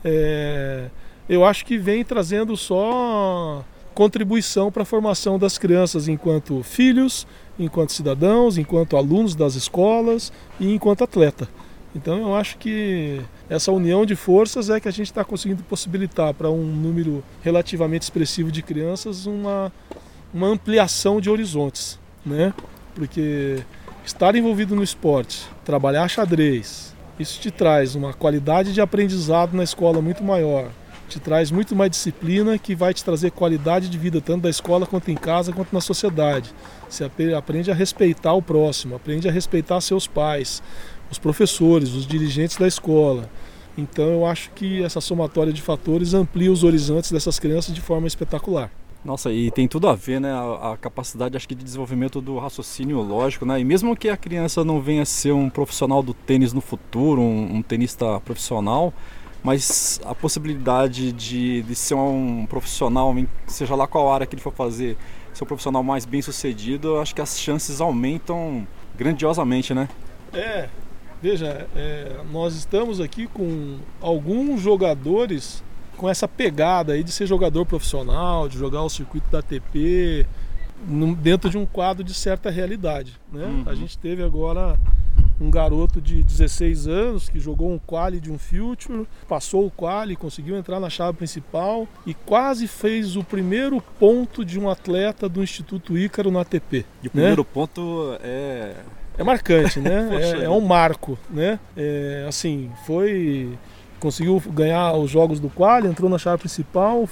É, 0.03 0.89
eu 1.29 1.45
acho 1.45 1.65
que 1.65 1.77
vem 1.77 2.03
trazendo 2.03 2.57
só 2.57 3.63
contribuição 3.93 4.71
para 4.71 4.83
a 4.83 4.85
formação 4.85 5.37
das 5.37 5.57
crianças 5.57 6.07
enquanto 6.07 6.63
filhos, 6.63 7.27
enquanto 7.59 7.91
cidadãos, 7.91 8.57
enquanto 8.57 8.97
alunos 8.97 9.35
das 9.35 9.55
escolas 9.55 10.31
e 10.59 10.73
enquanto 10.73 11.03
atleta. 11.03 11.47
Então 11.95 12.17
eu 12.19 12.35
acho 12.35 12.57
que 12.57 13.21
essa 13.49 13.71
união 13.71 14.05
de 14.05 14.15
forças 14.15 14.69
é 14.69 14.79
que 14.79 14.87
a 14.87 14.91
gente 14.91 15.07
está 15.07 15.23
conseguindo 15.23 15.61
possibilitar 15.63 16.33
para 16.33 16.49
um 16.49 16.63
número 16.63 17.23
relativamente 17.41 18.03
expressivo 18.03 18.51
de 18.51 18.61
crianças 18.61 19.25
uma, 19.25 19.71
uma 20.33 20.47
ampliação 20.47 21.19
de 21.19 21.29
horizontes, 21.29 21.99
né? 22.25 22.53
Porque 22.95 23.59
estar 24.05 24.35
envolvido 24.35 24.75
no 24.75 24.83
esporte, 24.83 25.47
trabalhar 25.65 26.07
xadrez, 26.07 26.95
isso 27.19 27.39
te 27.39 27.51
traz 27.51 27.93
uma 27.93 28.13
qualidade 28.13 28.73
de 28.73 28.81
aprendizado 28.81 29.55
na 29.55 29.63
escola 29.63 30.01
muito 30.01 30.23
maior, 30.23 30.69
te 31.11 31.19
traz 31.19 31.51
muito 31.51 31.75
mais 31.75 31.91
disciplina 31.91 32.57
que 32.57 32.73
vai 32.73 32.93
te 32.93 33.03
trazer 33.03 33.31
qualidade 33.31 33.89
de 33.89 33.97
vida 33.97 34.21
tanto 34.21 34.43
da 34.43 34.49
escola 34.49 34.85
quanto 34.85 35.11
em 35.11 35.15
casa 35.15 35.51
quanto 35.51 35.73
na 35.73 35.81
sociedade. 35.81 36.53
Você 36.89 37.03
apre- 37.03 37.33
aprende 37.33 37.69
a 37.69 37.73
respeitar 37.73 38.33
o 38.33 38.41
próximo, 38.41 38.95
aprende 38.95 39.27
a 39.27 39.31
respeitar 39.31 39.81
seus 39.81 40.07
pais, 40.07 40.63
os 41.11 41.19
professores, 41.19 41.93
os 41.93 42.07
dirigentes 42.07 42.55
da 42.55 42.67
escola. 42.67 43.29
Então 43.77 44.05
eu 44.05 44.25
acho 44.25 44.51
que 44.51 44.81
essa 44.81 45.01
somatória 45.01 45.51
de 45.51 45.61
fatores 45.61 46.13
amplia 46.13 46.51
os 46.51 46.63
horizontes 46.63 47.11
dessas 47.11 47.37
crianças 47.39 47.75
de 47.75 47.81
forma 47.81 48.07
espetacular. 48.07 48.71
Nossa, 49.03 49.33
e 49.33 49.49
tem 49.49 49.67
tudo 49.67 49.89
a 49.89 49.95
ver, 49.95 50.21
né? 50.21 50.31
A, 50.31 50.73
a 50.73 50.77
capacidade, 50.77 51.35
acho 51.35 51.47
que, 51.47 51.55
de 51.55 51.63
desenvolvimento 51.63 52.21
do 52.21 52.37
raciocínio 52.37 53.01
lógico, 53.01 53.45
né? 53.47 53.59
E 53.59 53.63
mesmo 53.65 53.95
que 53.95 54.07
a 54.09 54.15
criança 54.15 54.63
não 54.63 54.79
venha 54.79 55.01
a 55.01 55.05
ser 55.05 55.31
um 55.31 55.49
profissional 55.49 56.03
do 56.03 56.13
tênis 56.13 56.53
no 56.53 56.61
futuro, 56.61 57.19
um, 57.19 57.55
um 57.55 57.61
tenista 57.63 58.19
profissional, 58.19 58.93
mas 59.43 59.99
a 60.05 60.13
possibilidade 60.13 61.11
de, 61.11 61.63
de 61.63 61.75
ser 61.75 61.95
um 61.95 62.45
profissional, 62.45 63.15
seja 63.47 63.75
lá 63.75 63.87
qual 63.87 64.11
área 64.11 64.25
que 64.27 64.35
ele 64.35 64.41
for 64.41 64.53
fazer, 64.53 64.97
ser 65.33 65.43
um 65.43 65.47
profissional 65.47 65.83
mais 65.83 66.05
bem 66.05 66.21
sucedido, 66.21 66.89
eu 66.89 67.01
acho 67.01 67.15
que 67.15 67.21
as 67.21 67.39
chances 67.39 67.81
aumentam 67.81 68.67
grandiosamente, 68.95 69.73
né? 69.73 69.89
É, 70.31 70.69
veja, 71.21 71.67
é, 71.75 72.21
nós 72.31 72.55
estamos 72.55 72.99
aqui 72.99 73.27
com 73.27 73.77
alguns 73.99 74.61
jogadores 74.61 75.63
com 75.97 76.09
essa 76.09 76.27
pegada 76.27 76.93
aí 76.93 77.03
de 77.03 77.11
ser 77.11 77.27
jogador 77.27 77.65
profissional, 77.65 78.47
de 78.47 78.57
jogar 78.57 78.81
o 78.83 78.89
circuito 78.89 79.29
da 79.29 79.39
ATP, 79.39 80.25
dentro 81.19 81.49
de 81.49 81.57
um 81.57 81.65
quadro 81.65 82.03
de 82.03 82.13
certa 82.13 82.49
realidade. 82.49 83.19
Né? 83.31 83.45
Uhum. 83.45 83.63
A 83.67 83.75
gente 83.75 83.97
teve 83.97 84.23
agora 84.23 84.79
um 85.41 85.49
garoto 85.49 85.99
de 85.99 86.21
16 86.21 86.87
anos 86.87 87.27
que 87.27 87.39
jogou 87.39 87.71
um 87.71 87.79
quali 87.79 88.19
de 88.19 88.31
um 88.31 88.37
Future, 88.37 89.07
passou 89.27 89.65
o 89.65 89.71
quali, 89.71 90.15
conseguiu 90.15 90.55
entrar 90.55 90.79
na 90.79 90.89
chave 90.89 91.17
principal 91.17 91.87
e 92.05 92.13
quase 92.13 92.67
fez 92.67 93.15
o 93.15 93.23
primeiro 93.23 93.81
ponto 93.99 94.45
de 94.45 94.59
um 94.59 94.69
atleta 94.69 95.27
do 95.27 95.41
Instituto 95.41 95.97
Ícaro 95.97 96.29
na 96.29 96.41
ATP. 96.41 96.77
E 96.77 96.81
o 96.81 96.85
né? 97.05 97.09
primeiro 97.11 97.43
ponto 97.43 98.15
é. 98.21 98.75
É 99.17 99.23
marcante, 99.23 99.79
né? 99.79 100.09
É, 100.41 100.43
é 100.45 100.49
um 100.49 100.61
marco, 100.61 101.17
né? 101.29 101.59
É, 101.75 102.25
assim, 102.27 102.71
foi 102.85 103.57
conseguiu 103.99 104.41
ganhar 104.47 104.93
os 104.93 105.11
jogos 105.11 105.39
do 105.39 105.47
quali, 105.47 105.87
entrou 105.87 106.09
na 106.09 106.17
chave 106.17 106.39
principal, 106.39 107.07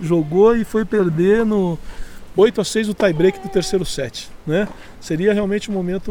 jogou 0.00 0.56
e 0.56 0.64
foi 0.64 0.82
perder 0.82 1.44
no 1.44 1.78
8 2.34 2.60
a 2.60 2.64
6 2.64 2.88
o 2.88 2.94
tie 2.94 3.12
break 3.12 3.38
do 3.40 3.48
terceiro 3.48 3.84
set, 3.84 4.30
né? 4.46 4.66
Seria 4.98 5.34
realmente 5.34 5.70
um 5.70 5.74
momento 5.74 6.10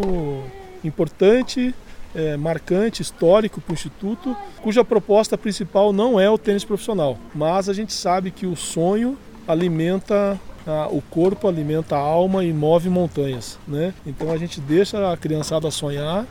importante, 0.84 1.74
é, 2.13 2.36
marcante, 2.38 3.02
histórico 3.02 3.62
para 3.62 3.72
o 3.72 3.74
instituto, 3.74 4.36
cuja 4.62 4.84
proposta 4.84 5.38
principal 5.38 5.94
não 5.94 6.20
é 6.20 6.30
o 6.30 6.38
tênis 6.38 6.63
profissional, 6.63 7.17
mas 7.34 7.70
a 7.70 7.74
gente 7.74 7.94
sabe 7.94 8.32
que 8.32 8.46
o 8.46 8.56
sonho 8.56 9.17
alimenta 9.48 10.39
ah, 10.65 10.88
o 10.91 11.02
corpo 11.02 11.48
alimenta 11.48 11.96
a 11.96 12.00
alma 12.00 12.44
e 12.44 12.54
move 12.54 12.88
montanhas, 12.88 13.58
né? 13.67 13.94
Então 14.06 14.32
a 14.32 14.38
gente 14.38 14.62
deixa 14.62 15.12
a 15.12 15.17
criançada 15.17 15.72
sonhar, 15.72 16.28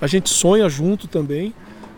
a 0.00 0.06
gente 0.06 0.30
sonha 0.30 0.68
junto 0.68 1.08
também, 1.08 1.52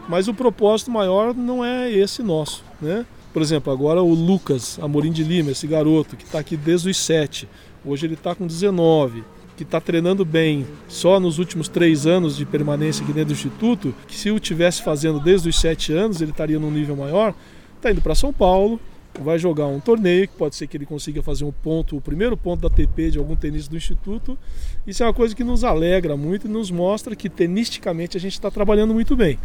mas 0.09 0.29
o 0.29 0.35
propósito 0.35 0.91
maior 0.91 1.35
não 1.35 1.63
é 1.63 1.91
esse 1.93 2.23
nosso, 2.23 2.65
né? 2.81 3.05
Por 3.33 3.43
exemplo, 3.43 3.71
agora 3.71 4.03
o 4.03 4.15
Lucas 4.15 4.79
Amorim 4.81 5.13
de 5.13 5.23
Lima, 5.23 5.51
esse 5.51 5.67
garoto 5.67 6.17
que 6.17 6.25
está 6.25 6.39
aqui 6.39 6.57
desde 6.57 6.89
os 6.89 6.97
7, 6.97 7.47
hoje 7.85 8.07
ele 8.07 8.15
está 8.15 8.35
com 8.35 8.47
19, 8.47 9.23
que 9.59 9.65
está 9.65 9.81
treinando 9.81 10.25
bem 10.25 10.65
só 10.87 11.19
nos 11.19 11.41
últimos 11.41 11.69
três 11.69 12.07
anos 12.07 12.37
de 12.37 12.47
permanência 12.47 13.03
aqui 13.03 13.13
dentro 13.13 13.31
do 13.31 13.33
Instituto, 13.33 13.93
que 14.07 14.15
se 14.15 14.31
o 14.31 14.39
tivesse 14.39 14.85
fazendo 14.85 15.19
desde 15.19 15.49
os 15.49 15.59
7 15.59 15.93
anos 15.93 16.21
ele 16.21 16.31
estaria 16.31 16.61
num 16.61 16.71
nível 16.71 16.95
maior, 16.95 17.35
está 17.75 17.91
indo 17.91 18.01
para 18.01 18.15
São 18.15 18.33
Paulo, 18.33 18.81
vai 19.21 19.37
jogar 19.37 19.67
um 19.67 19.81
torneio, 19.81 20.29
que 20.29 20.35
pode 20.37 20.55
ser 20.55 20.69
que 20.69 20.77
ele 20.77 20.87
consiga 20.87 21.25
fazer 21.25 21.45
um 21.45 21.51
ponto, 21.51 21.97
o 21.97 22.01
primeiro 22.01 22.37
ponto 22.37 22.61
da 22.61 22.71
TP 22.71 23.11
de 23.11 23.19
algum 23.19 23.35
tenista 23.35 23.69
do 23.69 23.77
instituto. 23.77 24.39
Isso 24.87 25.03
é 25.03 25.07
uma 25.07 25.13
coisa 25.13 25.35
que 25.35 25.43
nos 25.43 25.65
alegra 25.65 26.17
muito 26.17 26.47
e 26.47 26.51
nos 26.51 26.71
mostra 26.71 27.17
que 27.17 27.29
tenisticamente 27.29 28.17
a 28.17 28.21
gente 28.21 28.35
está 28.35 28.53
trabalhando 28.53 28.95
muito 28.95 29.17
bem. 29.17 29.41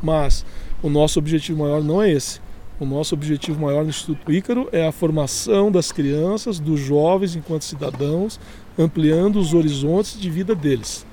Mas 0.00 0.46
o 0.80 0.88
nosso 0.88 1.18
objetivo 1.18 1.64
maior 1.64 1.82
não 1.82 2.00
é 2.00 2.12
esse. 2.12 2.40
O 2.78 2.86
nosso 2.86 3.12
objetivo 3.12 3.60
maior 3.60 3.82
no 3.82 3.90
Instituto 3.90 4.32
Ícaro 4.32 4.68
é 4.70 4.86
a 4.86 4.92
formação 4.92 5.68
das 5.68 5.90
crianças, 5.90 6.60
dos 6.60 6.78
jovens 6.78 7.34
enquanto 7.34 7.64
cidadãos, 7.64 8.38
ampliando 8.78 9.36
os 9.36 9.52
horizontes 9.52 10.18
de 10.18 10.30
vida 10.30 10.54
deles. 10.54 11.04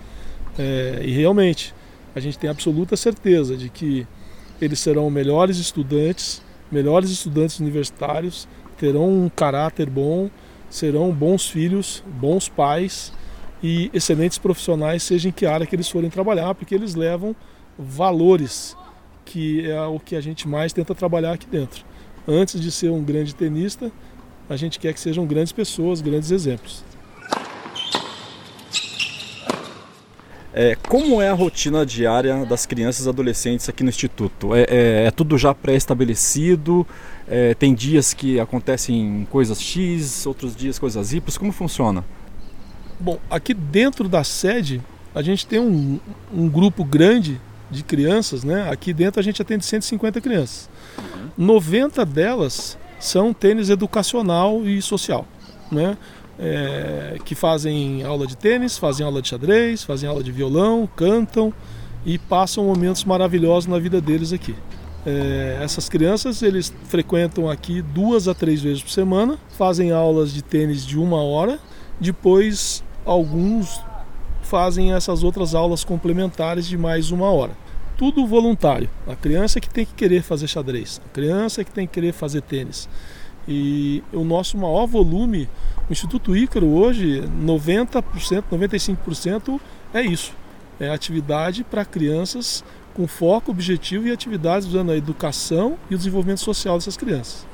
É, 0.58 1.02
e 1.04 1.12
realmente, 1.12 1.74
a 2.16 2.20
gente 2.20 2.38
tem 2.38 2.50
absoluta 2.50 2.96
certeza 2.96 3.58
de 3.58 3.70
que 3.70 4.08
eles 4.62 4.80
serão 4.80 5.10
melhores 5.10 5.58
estudantes, 5.58 6.42
melhores 6.72 7.10
estudantes 7.10 7.60
universitários, 7.60 8.48
terão 8.78 9.10
um 9.10 9.30
caráter 9.30 9.90
bom, 9.90 10.30
serão 10.70 11.12
bons 11.12 11.48
filhos, 11.48 12.04
bons 12.08 12.48
pais 12.48 13.12
e 13.62 13.90
excelentes 13.94 14.38
profissionais, 14.38 15.04
seja 15.04 15.28
em 15.28 15.32
que 15.32 15.46
área 15.46 15.66
que 15.66 15.76
eles 15.76 15.90
forem 15.90 16.10
trabalhar, 16.10 16.54
porque 16.56 16.76
eles 16.76 16.96
levam 16.96 17.36
valores 17.78 18.76
que 19.26 19.70
é 19.70 19.82
o 19.82 20.00
que 20.00 20.16
a 20.16 20.22
gente 20.22 20.48
mais 20.48 20.72
tenta 20.72 20.94
trabalhar 20.94 21.34
aqui 21.34 21.48
dentro. 21.48 21.84
Antes 22.28 22.62
de 22.62 22.72
ser 22.72 22.92
um 22.92 23.04
grande 23.04 23.34
tenista, 23.34 23.92
a 24.48 24.56
gente 24.56 24.80
quer 24.80 24.94
que 24.94 25.00
sejam 25.00 25.26
grandes 25.26 25.52
pessoas, 25.52 26.00
grandes 26.00 26.32
exemplos. 26.32 26.84
É, 30.58 30.74
como 30.88 31.22
é 31.22 31.28
a 31.28 31.34
rotina 31.34 31.86
diária 31.86 32.46
das 32.46 32.66
crianças 32.66 33.06
e 33.06 33.10
adolescentes 33.10 33.68
aqui 33.68 33.84
no 33.84 33.90
Instituto? 33.90 34.56
É, 34.56 34.62
é, 34.62 35.06
é 35.08 35.12
tudo 35.12 35.38
já 35.38 35.54
pré-estabelecido? 35.54 36.88
É, 37.28 37.54
tem 37.54 37.76
dias 37.76 38.14
que 38.14 38.40
acontecem 38.40 39.28
coisas 39.30 39.62
X, 39.62 40.26
outros 40.26 40.56
dias 40.56 40.80
coisas 40.80 41.12
Y? 41.12 41.38
Como 41.38 41.52
funciona? 41.52 42.06
Bom, 42.98 43.20
aqui 43.30 43.54
dentro 43.54 44.08
da 44.08 44.24
sede, 44.24 44.82
a 45.14 45.22
gente 45.22 45.46
tem 45.46 45.60
um, 45.60 46.00
um 46.34 46.48
grupo 46.48 46.86
grande 46.86 47.42
de 47.70 47.84
crianças, 47.84 48.46
né? 48.46 48.70
Aqui 48.72 48.94
dentro 48.94 49.20
a 49.20 49.24
gente 49.24 49.42
atende 49.42 49.66
150 49.66 50.22
crianças. 50.22 50.70
Uhum. 50.98 51.46
90 51.48 52.06
delas 52.06 52.78
são 52.98 53.34
tênis 53.34 53.70
educacional 53.70 54.66
e 54.66 54.82
social, 54.82 55.28
né? 55.70 55.98
É, 56.38 57.18
que 57.24 57.34
fazem 57.34 58.04
aula 58.04 58.28
de 58.28 58.36
tênis, 58.36 58.78
fazem 58.78 59.06
aula 59.06 59.22
de 59.22 59.30
xadrez, 59.30 59.84
fazem 59.84 60.10
aula 60.10 60.22
de 60.22 60.34
violão, 60.34 60.88
cantam 60.94 61.54
e 62.06 62.18
passam 62.18 62.66
momentos 62.66 63.06
maravilhosos 63.06 63.68
na 63.68 63.80
vida 63.80 64.02
deles 64.02 64.34
aqui. 64.34 64.54
É, 65.06 65.60
essas 65.62 65.88
crianças 65.88 66.42
eles 66.42 66.74
frequentam 66.86 67.50
aqui 67.50 67.82
duas 67.82 68.28
a 68.28 68.34
três 68.34 68.62
vezes 68.62 68.82
por 68.82 68.90
semana, 68.90 69.38
fazem 69.58 69.92
aulas 69.92 70.34
de 70.34 70.42
tênis 70.42 70.86
de 70.86 70.98
uma 71.00 71.24
hora, 71.24 71.60
depois 72.00 72.84
alguns 73.06 73.80
fazem 74.42 74.94
essas 74.94 75.24
outras 75.24 75.54
aulas 75.54 75.84
complementares 75.84 76.68
de 76.68 76.78
mais 76.78 77.12
uma 77.12 77.30
hora. 77.32 77.52
Tudo 77.98 78.26
voluntário. 78.26 78.90
A 79.08 79.16
criança 79.16 79.60
que 79.60 79.70
tem 79.70 79.86
que 79.86 79.94
querer 79.94 80.22
fazer 80.22 80.48
xadrez, 80.48 81.02
a 81.06 81.14
criança 81.14 81.64
que 81.64 81.72
tem 81.72 81.88
que 81.88 81.94
querer 81.94 82.12
fazer 82.12 82.42
tênis. 82.42 82.90
E 83.48 84.04
o 84.12 84.24
nosso 84.24 84.58
maior 84.58 84.88
volume, 84.88 85.48
o 85.90 85.94
Instituto 85.94 86.36
Ícaro 86.36 86.68
hoje, 86.68 87.22
90%, 87.22 88.44
95% 88.52 89.60
é 89.94 90.02
isso. 90.02 90.34
É 90.80 90.90
atividade 90.90 91.64
para 91.64 91.86
crianças 91.86 92.64
com 92.94 93.08
foco, 93.08 93.52
objetivo 93.52 94.08
e 94.08 94.12
atividades 94.12 94.68
usando 94.68 94.92
a 94.92 94.98
educação 94.98 95.78
e 95.90 95.96
o 95.96 95.98
desenvolvimento 95.98 96.40
social 96.40 96.78
dessas 96.78 96.96
crianças. 96.96 97.46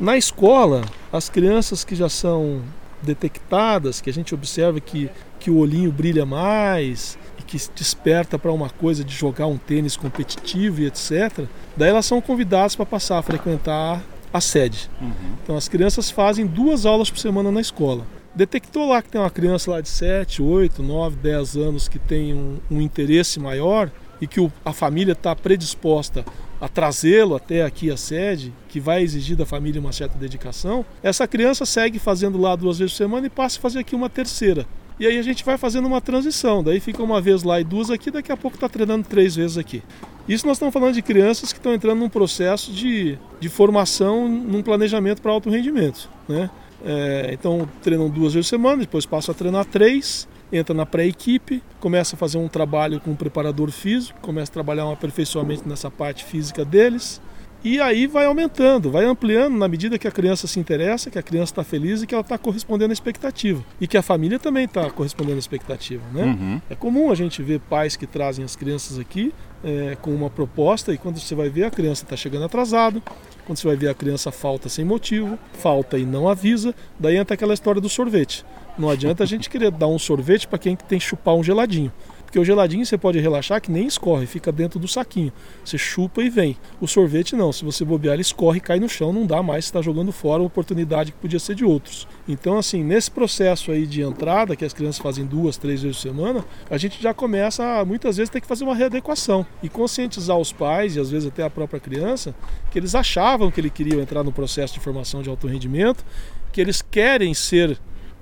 Na 0.00 0.16
escola, 0.16 0.84
as 1.12 1.28
crianças 1.28 1.84
que 1.84 1.94
já 1.94 2.08
são 2.08 2.62
detectadas, 3.02 4.00
que 4.00 4.10
a 4.10 4.12
gente 4.12 4.34
observa 4.34 4.80
que, 4.80 5.10
que 5.38 5.50
o 5.50 5.58
olhinho 5.58 5.92
brilha 5.92 6.26
mais 6.26 7.18
e 7.38 7.42
que 7.42 7.58
desperta 7.74 8.38
para 8.38 8.52
uma 8.52 8.70
coisa 8.70 9.04
de 9.04 9.14
jogar 9.14 9.46
um 9.46 9.58
tênis 9.58 9.96
competitivo 9.96 10.80
e 10.80 10.86
etc., 10.86 11.44
daí 11.76 11.90
elas 11.90 12.06
são 12.06 12.20
convidadas 12.20 12.74
para 12.74 12.86
passar 12.86 13.18
a 13.18 13.22
frequentar 13.22 14.02
a 14.36 14.40
sede. 14.40 14.90
Uhum. 15.00 15.12
Então 15.42 15.56
as 15.56 15.68
crianças 15.68 16.10
fazem 16.10 16.46
duas 16.46 16.86
aulas 16.86 17.10
por 17.10 17.18
semana 17.18 17.50
na 17.50 17.60
escola. 17.60 18.06
Detectou 18.34 18.88
lá 18.88 19.00
que 19.00 19.08
tem 19.08 19.20
uma 19.20 19.30
criança 19.30 19.70
lá 19.70 19.80
de 19.80 19.88
7, 19.88 20.42
8, 20.42 20.82
9, 20.82 21.16
10 21.16 21.56
anos 21.56 21.88
que 21.88 21.98
tem 21.98 22.34
um, 22.34 22.58
um 22.70 22.80
interesse 22.80 23.40
maior 23.40 23.90
e 24.20 24.26
que 24.26 24.40
o, 24.40 24.52
a 24.64 24.72
família 24.72 25.12
está 25.12 25.34
predisposta 25.34 26.24
a 26.60 26.68
trazê-lo 26.68 27.34
até 27.34 27.64
aqui 27.64 27.90
a 27.90 27.96
sede, 27.96 28.52
que 28.68 28.80
vai 28.80 29.02
exigir 29.02 29.36
da 29.36 29.44
família 29.44 29.80
uma 29.80 29.92
certa 29.92 30.18
dedicação, 30.18 30.84
essa 31.02 31.26
criança 31.26 31.66
segue 31.66 31.98
fazendo 31.98 32.38
lá 32.38 32.56
duas 32.56 32.78
vezes 32.78 32.92
por 32.92 32.98
semana 32.98 33.26
e 33.26 33.30
passa 33.30 33.58
a 33.58 33.60
fazer 33.60 33.80
aqui 33.80 33.94
uma 33.94 34.08
terceira. 34.08 34.66
E 34.98 35.06
aí 35.06 35.18
a 35.18 35.22
gente 35.22 35.44
vai 35.44 35.58
fazendo 35.58 35.86
uma 35.86 36.00
transição, 36.00 36.62
daí 36.62 36.80
fica 36.80 37.02
uma 37.02 37.20
vez 37.20 37.42
lá 37.42 37.60
e 37.60 37.64
duas 37.64 37.90
aqui, 37.90 38.10
daqui 38.10 38.32
a 38.32 38.36
pouco 38.36 38.56
está 38.56 38.68
treinando 38.68 39.06
três 39.06 39.36
vezes 39.36 39.58
aqui. 39.58 39.82
Isso 40.26 40.46
nós 40.46 40.56
estamos 40.56 40.72
falando 40.72 40.94
de 40.94 41.02
crianças 41.02 41.52
que 41.52 41.58
estão 41.58 41.74
entrando 41.74 41.98
num 41.98 42.08
processo 42.08 42.72
de, 42.72 43.18
de 43.38 43.48
formação, 43.48 44.26
num 44.26 44.62
planejamento 44.62 45.20
para 45.20 45.30
alto 45.30 45.50
rendimento. 45.50 46.08
Né? 46.26 46.50
É, 46.84 47.30
então 47.32 47.68
treinam 47.82 48.08
duas 48.08 48.32
vezes 48.32 48.48
por 48.48 48.56
semana, 48.56 48.78
depois 48.78 49.04
passam 49.04 49.34
a 49.34 49.36
treinar 49.36 49.66
três, 49.66 50.26
entra 50.50 50.74
na 50.74 50.86
pré-equipe, 50.86 51.62
começa 51.78 52.16
a 52.16 52.18
fazer 52.18 52.38
um 52.38 52.48
trabalho 52.48 52.98
com 52.98 53.12
o 53.12 53.16
preparador 53.16 53.70
físico, 53.70 54.18
começa 54.20 54.50
a 54.50 54.54
trabalhar 54.54 54.86
um 54.86 54.92
aperfeiçoamento 54.92 55.68
nessa 55.68 55.90
parte 55.90 56.24
física 56.24 56.64
deles. 56.64 57.20
E 57.66 57.80
aí 57.80 58.06
vai 58.06 58.26
aumentando, 58.26 58.92
vai 58.92 59.04
ampliando 59.04 59.56
na 59.56 59.66
medida 59.66 59.98
que 59.98 60.06
a 60.06 60.10
criança 60.12 60.46
se 60.46 60.60
interessa, 60.60 61.10
que 61.10 61.18
a 61.18 61.22
criança 61.22 61.50
está 61.50 61.64
feliz 61.64 62.00
e 62.00 62.06
que 62.06 62.14
ela 62.14 62.22
está 62.22 62.38
correspondendo 62.38 62.90
à 62.90 62.92
expectativa. 62.92 63.60
E 63.80 63.88
que 63.88 63.96
a 63.96 64.02
família 64.02 64.38
também 64.38 64.66
está 64.66 64.88
correspondendo 64.88 65.34
à 65.34 65.40
expectativa. 65.40 66.04
Né? 66.12 66.26
Uhum. 66.26 66.60
É 66.70 66.76
comum 66.76 67.10
a 67.10 67.16
gente 67.16 67.42
ver 67.42 67.58
pais 67.58 67.96
que 67.96 68.06
trazem 68.06 68.44
as 68.44 68.54
crianças 68.54 69.00
aqui 69.00 69.34
é, 69.64 69.96
com 70.00 70.14
uma 70.14 70.30
proposta 70.30 70.92
e 70.92 70.96
quando 70.96 71.18
você 71.18 71.34
vai 71.34 71.48
ver 71.48 71.64
a 71.64 71.70
criança 71.72 72.04
está 72.04 72.14
chegando 72.14 72.44
atrasado, 72.44 73.02
quando 73.44 73.58
você 73.58 73.66
vai 73.66 73.76
ver 73.76 73.88
a 73.88 73.94
criança 73.94 74.30
falta 74.30 74.68
sem 74.68 74.84
motivo, 74.84 75.36
falta 75.54 75.98
e 75.98 76.06
não 76.06 76.28
avisa, 76.28 76.72
daí 77.00 77.16
entra 77.16 77.34
aquela 77.34 77.52
história 77.52 77.80
do 77.80 77.88
sorvete. 77.88 78.44
Não 78.78 78.88
adianta 78.88 79.24
a 79.24 79.26
gente 79.26 79.50
querer 79.50 79.72
dar 79.72 79.88
um 79.88 79.98
sorvete 79.98 80.46
para 80.46 80.60
quem 80.60 80.76
tem 80.76 81.00
que 81.00 81.04
chupar 81.04 81.34
um 81.34 81.42
geladinho. 81.42 81.92
Porque 82.26 82.38
o 82.38 82.44
geladinho 82.44 82.84
você 82.84 82.98
pode 82.98 83.20
relaxar 83.20 83.60
que 83.60 83.70
nem 83.70 83.86
escorre, 83.86 84.26
fica 84.26 84.50
dentro 84.50 84.78
do 84.78 84.88
saquinho. 84.88 85.32
Você 85.64 85.78
chupa 85.78 86.22
e 86.22 86.28
vem. 86.28 86.56
O 86.80 86.88
sorvete 86.88 87.36
não, 87.36 87.52
se 87.52 87.64
você 87.64 87.84
bobear 87.84 88.14
ele 88.14 88.22
escorre 88.22 88.60
cai 88.60 88.80
no 88.80 88.88
chão, 88.88 89.12
não 89.12 89.24
dá 89.24 89.42
mais, 89.42 89.64
está 89.64 89.80
jogando 89.80 90.10
fora 90.12 90.42
a 90.42 90.46
oportunidade 90.46 91.12
que 91.12 91.18
podia 91.18 91.38
ser 91.38 91.54
de 91.54 91.64
outros. 91.64 92.06
Então 92.28 92.58
assim, 92.58 92.82
nesse 92.82 93.10
processo 93.10 93.70
aí 93.70 93.86
de 93.86 94.02
entrada, 94.02 94.56
que 94.56 94.64
as 94.64 94.74
crianças 94.74 95.00
fazem 95.00 95.24
duas, 95.24 95.56
três 95.56 95.80
vezes 95.82 95.96
por 95.96 96.02
semana, 96.02 96.44
a 96.68 96.76
gente 96.76 97.00
já 97.00 97.14
começa 97.14 97.84
muitas 97.84 98.16
vezes 98.16 98.28
ter 98.28 98.40
que 98.40 98.46
fazer 98.46 98.64
uma 98.64 98.74
readequação 98.74 99.46
e 99.62 99.68
conscientizar 99.68 100.36
os 100.36 100.52
pais 100.52 100.96
e 100.96 101.00
às 101.00 101.10
vezes 101.10 101.28
até 101.28 101.44
a 101.44 101.50
própria 101.50 101.78
criança 101.78 102.34
que 102.70 102.78
eles 102.78 102.94
achavam 102.94 103.50
que 103.50 103.60
ele 103.60 103.70
queria 103.70 104.02
entrar 104.02 104.24
no 104.24 104.32
processo 104.32 104.74
de 104.74 104.80
formação 104.80 105.22
de 105.22 105.30
alto 105.30 105.46
rendimento, 105.46 106.04
que 106.52 106.60
eles 106.60 106.82
querem 106.82 107.32
ser 107.32 107.78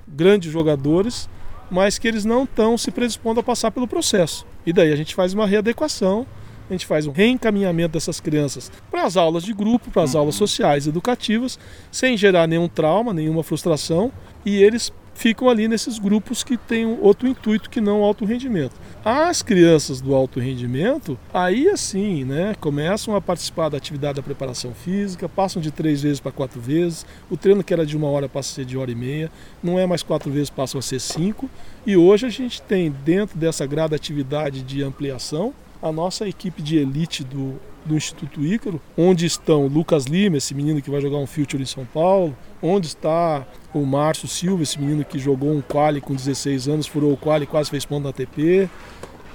grandes 0.07 0.51
jogadores, 0.51 1.27
mas 1.69 1.97
que 1.97 2.07
eles 2.07 2.25
não 2.25 2.43
estão 2.43 2.77
se 2.77 2.91
predispondo 2.91 3.39
a 3.39 3.43
passar 3.43 3.71
pelo 3.71 3.87
processo. 3.87 4.45
E 4.65 4.73
daí 4.73 4.91
a 4.91 4.95
gente 4.95 5.15
faz 5.15 5.33
uma 5.33 5.45
readequação, 5.45 6.25
a 6.69 6.73
gente 6.73 6.85
faz 6.85 7.05
um 7.05 7.11
reencaminhamento 7.11 7.93
dessas 7.93 8.19
crianças 8.19 8.71
para 8.89 9.03
as 9.03 9.15
aulas 9.15 9.43
de 9.43 9.53
grupo, 9.53 9.91
para 9.91 10.03
as 10.03 10.13
uhum. 10.13 10.21
aulas 10.21 10.35
sociais 10.35 10.87
educativas, 10.87 11.59
sem 11.91 12.17
gerar 12.17 12.47
nenhum 12.47 12.67
trauma, 12.67 13.13
nenhuma 13.13 13.43
frustração, 13.43 14.11
e 14.45 14.61
eles 14.61 14.91
ficam 15.15 15.49
ali 15.49 15.67
nesses 15.67 15.97
grupos 15.97 16.43
que 16.43 16.57
têm 16.57 16.85
outro 17.01 17.27
intuito 17.27 17.69
que 17.69 17.81
não 17.81 18.03
alto 18.03 18.25
rendimento. 18.25 18.73
As 19.03 19.41
crianças 19.41 20.01
do 20.01 20.13
alto 20.13 20.39
rendimento, 20.39 21.17
aí 21.33 21.69
assim, 21.69 22.23
né, 22.23 22.53
começam 22.59 23.15
a 23.15 23.21
participar 23.21 23.69
da 23.69 23.77
atividade 23.77 24.17
da 24.17 24.21
preparação 24.21 24.73
física, 24.73 25.27
passam 25.27 25.61
de 25.61 25.71
três 25.71 26.01
vezes 26.01 26.19
para 26.19 26.31
quatro 26.31 26.59
vezes, 26.59 27.05
o 27.31 27.37
treino 27.37 27.63
que 27.63 27.73
era 27.73 27.85
de 27.85 27.95
uma 27.95 28.07
hora 28.07 28.29
passa 28.29 28.51
a 28.51 28.55
ser 28.55 28.65
de 28.65 28.77
hora 28.77 28.91
e 28.91 28.95
meia, 28.95 29.31
não 29.63 29.79
é 29.79 29.87
mais 29.87 30.03
quatro 30.03 30.29
vezes, 30.31 30.49
passa 30.49 30.77
a 30.77 30.81
ser 30.81 30.99
cinco, 30.99 31.49
e 31.85 31.95
hoje 31.95 32.25
a 32.25 32.29
gente 32.29 32.61
tem 32.61 32.91
dentro 32.91 33.37
dessa 33.37 33.65
gradatividade 33.65 34.61
de 34.61 34.83
ampliação 34.83 35.53
a 35.81 35.91
nossa 35.91 36.27
equipe 36.27 36.61
de 36.61 36.77
elite 36.77 37.23
do 37.23 37.59
do 37.85 37.95
Instituto 37.95 38.43
Ícaro, 38.43 38.81
onde 38.97 39.25
estão 39.25 39.67
Lucas 39.67 40.05
Lima, 40.05 40.37
esse 40.37 40.53
menino 40.53 40.81
que 40.81 40.89
vai 40.89 41.01
jogar 41.01 41.17
um 41.17 41.27
Future 41.27 41.61
em 41.61 41.65
São 41.65 41.85
Paulo, 41.85 42.35
onde 42.61 42.87
está 42.87 43.45
o 43.73 43.85
Márcio 43.85 44.27
Silva, 44.27 44.63
esse 44.63 44.79
menino 44.79 45.05
que 45.05 45.19
jogou 45.19 45.51
um 45.51 45.61
quali 45.61 46.01
com 46.01 46.15
16 46.15 46.67
anos, 46.67 46.87
furou 46.87 47.13
o 47.13 47.17
quali 47.17 47.45
quase 47.45 47.69
fez 47.69 47.85
ponto 47.85 48.03
na 48.03 48.09
ATP, 48.09 48.69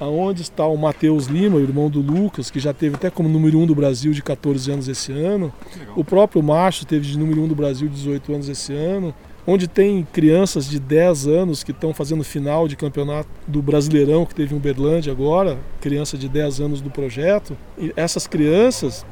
aonde 0.00 0.42
está 0.42 0.66
o 0.66 0.76
Matheus 0.76 1.26
Lima, 1.26 1.56
o 1.56 1.60
irmão 1.60 1.90
do 1.90 2.00
Lucas, 2.00 2.50
que 2.50 2.58
já 2.58 2.72
teve 2.72 2.96
até 2.96 3.10
como 3.10 3.28
número 3.28 3.58
1 3.58 3.62
um 3.62 3.66
do 3.66 3.74
Brasil 3.74 4.12
de 4.12 4.22
14 4.22 4.72
anos 4.72 4.88
esse 4.88 5.12
ano. 5.12 5.52
O 5.94 6.02
próprio 6.02 6.42
Márcio 6.42 6.86
teve 6.86 7.06
de 7.06 7.18
número 7.18 7.42
1 7.42 7.44
um 7.44 7.48
do 7.48 7.54
Brasil 7.54 7.86
de 7.86 7.94
18 7.94 8.32
anos 8.32 8.48
esse 8.48 8.72
ano 8.72 9.14
onde 9.46 9.66
tem 9.66 10.06
crianças 10.12 10.68
de 10.68 10.78
10 10.78 11.26
anos 11.26 11.64
que 11.64 11.70
estão 11.70 11.92
fazendo 11.94 12.22
final 12.22 12.68
de 12.68 12.76
campeonato 12.76 13.28
do 13.46 13.62
Brasileirão 13.62 14.24
que 14.24 14.34
teve 14.34 14.54
em 14.54 14.58
Uberlândia 14.58 15.12
agora, 15.12 15.58
criança 15.80 16.16
de 16.16 16.28
10 16.28 16.60
anos 16.60 16.80
do 16.80 16.90
projeto. 16.90 17.56
E 17.78 17.92
essas 17.96 18.26
crianças, 18.26 19.04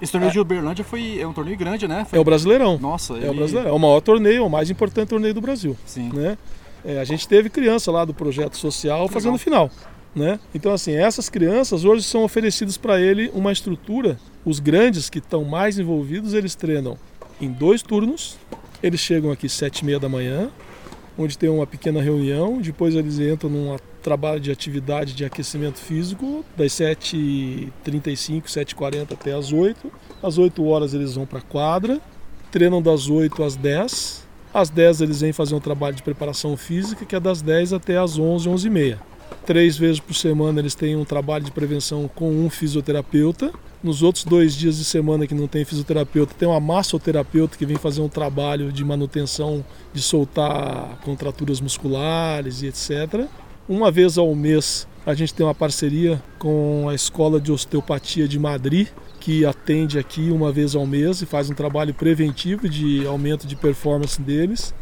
Esse 0.00 0.12
torneio 0.12 0.32
de 0.32 0.40
Uberlândia 0.40 0.84
foi, 0.84 1.20
é 1.20 1.26
um 1.26 1.32
torneio 1.32 1.56
grande, 1.56 1.86
né? 1.86 2.06
Foi... 2.08 2.18
É 2.18 2.20
o 2.20 2.24
Brasileirão. 2.24 2.78
Nossa, 2.78 3.14
É 3.18 3.30
o 3.30 3.34
Brasileirão. 3.34 3.70
É 3.70 3.72
o 3.72 3.78
maior 3.78 4.00
torneio, 4.00 4.46
o 4.46 4.50
mais 4.50 4.70
importante 4.70 5.08
torneio 5.08 5.34
do 5.34 5.40
Brasil. 5.40 5.76
Sim. 5.84 6.10
né? 6.12 6.38
É, 6.84 7.00
a 7.00 7.04
gente 7.04 7.26
teve 7.26 7.50
criança 7.50 7.90
lá 7.90 8.04
do 8.04 8.14
projeto 8.14 8.56
social 8.56 9.08
fazendo 9.08 9.36
final, 9.36 9.70
né? 10.14 10.38
Então 10.54 10.72
assim, 10.72 10.94
essas 10.94 11.28
crianças 11.28 11.84
hoje 11.84 12.04
são 12.04 12.22
oferecidas 12.22 12.76
para 12.76 13.00
ele 13.00 13.30
uma 13.34 13.52
estrutura. 13.52 14.18
Os 14.44 14.60
grandes 14.60 15.10
que 15.10 15.18
estão 15.18 15.44
mais 15.44 15.78
envolvidos, 15.78 16.34
eles 16.34 16.54
treinam 16.54 16.96
em 17.40 17.50
dois 17.50 17.82
turnos. 17.82 18.38
Eles 18.82 19.00
chegam 19.00 19.30
aqui 19.30 19.48
sete 19.48 19.80
e 19.80 19.84
meia 19.84 19.98
da 19.98 20.08
manhã, 20.08 20.50
onde 21.16 21.36
tem 21.36 21.48
uma 21.48 21.66
pequena 21.66 22.00
reunião. 22.00 22.60
Depois 22.60 22.94
eles 22.94 23.18
entram 23.18 23.50
num 23.50 23.76
trabalho 24.02 24.40
de 24.40 24.50
atividade 24.50 25.14
de 25.14 25.24
aquecimento 25.24 25.78
físico 25.78 26.44
das 26.56 26.72
7h35, 26.72 28.44
7h40 28.44 29.12
até 29.12 29.32
as 29.34 29.52
8 29.52 29.90
Às 30.22 30.38
8 30.38 30.64
horas 30.64 30.94
eles 30.94 31.14
vão 31.14 31.26
para 31.26 31.40
a 31.40 31.42
quadra, 31.42 32.00
treinam 32.50 32.80
das 32.80 33.08
8 33.08 33.42
às 33.42 33.56
10 33.56 34.28
às 34.52 34.70
10 34.70 35.02
eles 35.02 35.20
vêm 35.20 35.32
fazer 35.32 35.54
um 35.54 35.60
trabalho 35.60 35.94
de 35.94 36.02
preparação 36.02 36.56
física, 36.56 37.04
que 37.04 37.14
é 37.14 37.20
das 37.20 37.42
10 37.42 37.74
até 37.74 37.98
as 37.98 38.18
11, 38.18 38.48
11 38.48 38.66
e 38.66 38.70
meia. 38.70 38.98
Três 39.44 39.76
vezes 39.76 40.00
por 40.00 40.14
semana 40.14 40.60
eles 40.60 40.74
têm 40.74 40.96
um 40.96 41.04
trabalho 41.04 41.44
de 41.44 41.50
prevenção 41.50 42.10
com 42.14 42.30
um 42.30 42.50
fisioterapeuta. 42.50 43.50
Nos 43.82 44.02
outros 44.02 44.24
dois 44.24 44.54
dias 44.54 44.76
de 44.76 44.84
semana 44.84 45.26
que 45.26 45.34
não 45.34 45.46
tem 45.46 45.64
fisioterapeuta, 45.64 46.34
tem 46.36 46.48
uma 46.48 46.60
massoterapeuta 46.60 47.56
que 47.56 47.64
vem 47.64 47.76
fazer 47.76 48.00
um 48.00 48.08
trabalho 48.08 48.72
de 48.72 48.84
manutenção, 48.84 49.64
de 49.92 50.02
soltar 50.02 50.98
contraturas 51.04 51.60
musculares 51.60 52.62
e 52.62 52.66
etc. 52.66 53.26
Uma 53.68 53.90
vez 53.90 54.18
ao 54.18 54.34
mês 54.34 54.86
a 55.06 55.14
gente 55.14 55.32
tem 55.32 55.46
uma 55.46 55.54
parceria 55.54 56.22
com 56.38 56.86
a 56.86 56.94
Escola 56.94 57.40
de 57.40 57.50
Osteopatia 57.50 58.28
de 58.28 58.38
Madrid, 58.38 58.88
que 59.18 59.46
atende 59.46 59.98
aqui 59.98 60.30
uma 60.30 60.52
vez 60.52 60.74
ao 60.74 60.86
mês 60.86 61.22
e 61.22 61.26
faz 61.26 61.48
um 61.48 61.54
trabalho 61.54 61.94
preventivo 61.94 62.68
de 62.68 63.06
aumento 63.06 63.46
de 63.46 63.56
performance 63.56 64.20
deles. 64.20 64.74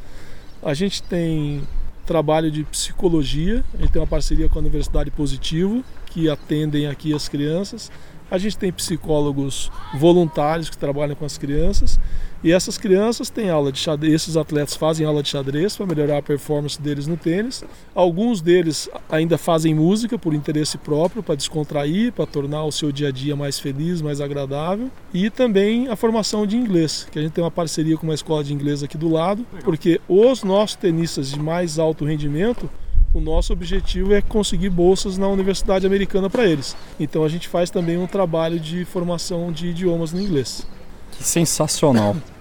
A 0.60 0.74
gente 0.74 1.00
tem 1.00 1.62
trabalho 2.06 2.50
de 2.50 2.64
psicologia, 2.64 3.64
a 3.74 3.78
gente 3.78 3.90
tem 3.90 4.00
uma 4.00 4.06
parceria 4.06 4.48
com 4.48 4.58
a 4.58 4.62
Universidade 4.62 5.10
Positivo, 5.10 5.84
que 6.06 6.30
atendem 6.30 6.86
aqui 6.86 7.12
as 7.12 7.28
crianças. 7.28 7.90
A 8.30 8.38
gente 8.38 8.56
tem 8.56 8.72
psicólogos 8.72 9.70
voluntários 9.98 10.70
que 10.70 10.78
trabalham 10.78 11.14
com 11.14 11.24
as 11.24 11.36
crianças 11.36 12.00
e 12.46 12.52
essas 12.52 12.78
crianças 12.78 13.28
têm 13.28 13.50
aula 13.50 13.72
de 13.72 13.80
xadrez, 13.80 14.14
esses 14.14 14.36
atletas 14.36 14.76
fazem 14.76 15.04
aula 15.04 15.20
de 15.20 15.30
xadrez 15.30 15.76
para 15.76 15.84
melhorar 15.84 16.18
a 16.18 16.22
performance 16.22 16.80
deles 16.80 17.08
no 17.08 17.16
tênis. 17.16 17.64
Alguns 17.92 18.40
deles 18.40 18.88
ainda 19.10 19.36
fazem 19.36 19.74
música 19.74 20.16
por 20.16 20.32
interesse 20.32 20.78
próprio, 20.78 21.24
para 21.24 21.34
descontrair, 21.34 22.12
para 22.12 22.24
tornar 22.24 22.62
o 22.62 22.70
seu 22.70 22.92
dia 22.92 23.08
a 23.08 23.10
dia 23.10 23.34
mais 23.34 23.58
feliz, 23.58 24.00
mais 24.00 24.20
agradável. 24.20 24.92
E 25.12 25.28
também 25.28 25.88
a 25.88 25.96
formação 25.96 26.46
de 26.46 26.56
inglês, 26.56 27.08
que 27.10 27.18
a 27.18 27.22
gente 27.22 27.32
tem 27.32 27.42
uma 27.42 27.50
parceria 27.50 27.96
com 27.96 28.04
uma 28.04 28.14
escola 28.14 28.44
de 28.44 28.54
inglês 28.54 28.80
aqui 28.80 28.96
do 28.96 29.08
lado, 29.08 29.44
porque 29.64 30.00
os 30.06 30.44
nossos 30.44 30.76
tenistas 30.76 31.32
de 31.32 31.40
mais 31.40 31.80
alto 31.80 32.04
rendimento 32.04 32.70
o 33.12 33.20
nosso 33.20 33.52
objetivo 33.52 34.14
é 34.14 34.22
conseguir 34.22 34.70
bolsas 34.70 35.18
na 35.18 35.26
Universidade 35.26 35.84
Americana 35.84 36.30
para 36.30 36.46
eles. 36.46 36.76
Então 37.00 37.24
a 37.24 37.28
gente 37.28 37.48
faz 37.48 37.70
também 37.70 37.98
um 37.98 38.06
trabalho 38.06 38.60
de 38.60 38.84
formação 38.84 39.50
de 39.50 39.66
idiomas 39.66 40.12
no 40.12 40.20
inglês. 40.20 40.64
Que 41.10 41.24
sensacional. 41.24 42.14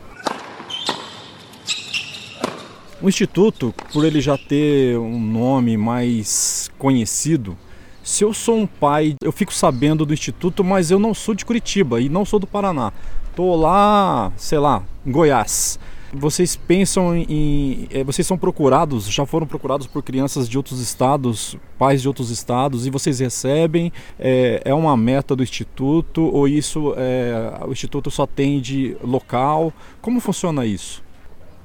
O 3.05 3.07
instituto, 3.07 3.71
por 3.93 4.03
ele 4.03 4.19
já 4.19 4.35
ter 4.35 4.97
um 4.97 5.19
nome 5.19 5.77
mais 5.77 6.71
conhecido, 6.75 7.55
se 8.01 8.23
eu 8.23 8.33
sou 8.33 8.57
um 8.57 8.65
pai, 8.65 9.13
eu 9.23 9.31
fico 9.31 9.53
sabendo 9.53 10.07
do 10.07 10.11
instituto, 10.11 10.63
mas 10.63 10.89
eu 10.89 10.97
não 10.97 11.13
sou 11.13 11.35
de 11.35 11.45
Curitiba 11.45 12.01
e 12.01 12.09
não 12.09 12.25
sou 12.25 12.39
do 12.39 12.47
Paraná. 12.47 12.91
Tô 13.35 13.55
lá, 13.55 14.33
sei 14.35 14.57
lá, 14.57 14.81
em 15.05 15.11
Goiás 15.11 15.77
vocês 16.11 16.55
pensam 16.55 17.15
em. 17.15 17.87
Eh, 17.91 18.03
vocês 18.03 18.25
são 18.25 18.37
procurados, 18.37 19.05
já 19.11 19.25
foram 19.25 19.45
procurados 19.45 19.85
por 19.85 20.01
crianças 20.01 20.47
de 20.47 20.57
outros 20.57 20.79
estados, 20.79 21.57
pais 21.77 22.01
de 22.01 22.07
outros 22.07 22.29
estados, 22.29 22.87
e 22.87 22.89
vocês 22.89 23.19
recebem? 23.19 23.91
É, 24.17 24.61
é 24.63 24.73
uma 24.73 24.95
meta 24.95 25.35
do 25.35 25.43
Instituto 25.43 26.23
ou 26.23 26.47
isso 26.47 26.93
é, 26.95 27.59
o 27.67 27.71
Instituto 27.71 28.09
só 28.09 28.23
atende 28.23 28.95
local? 29.03 29.73
Como 30.01 30.21
funciona 30.21 30.65
isso? 30.65 31.04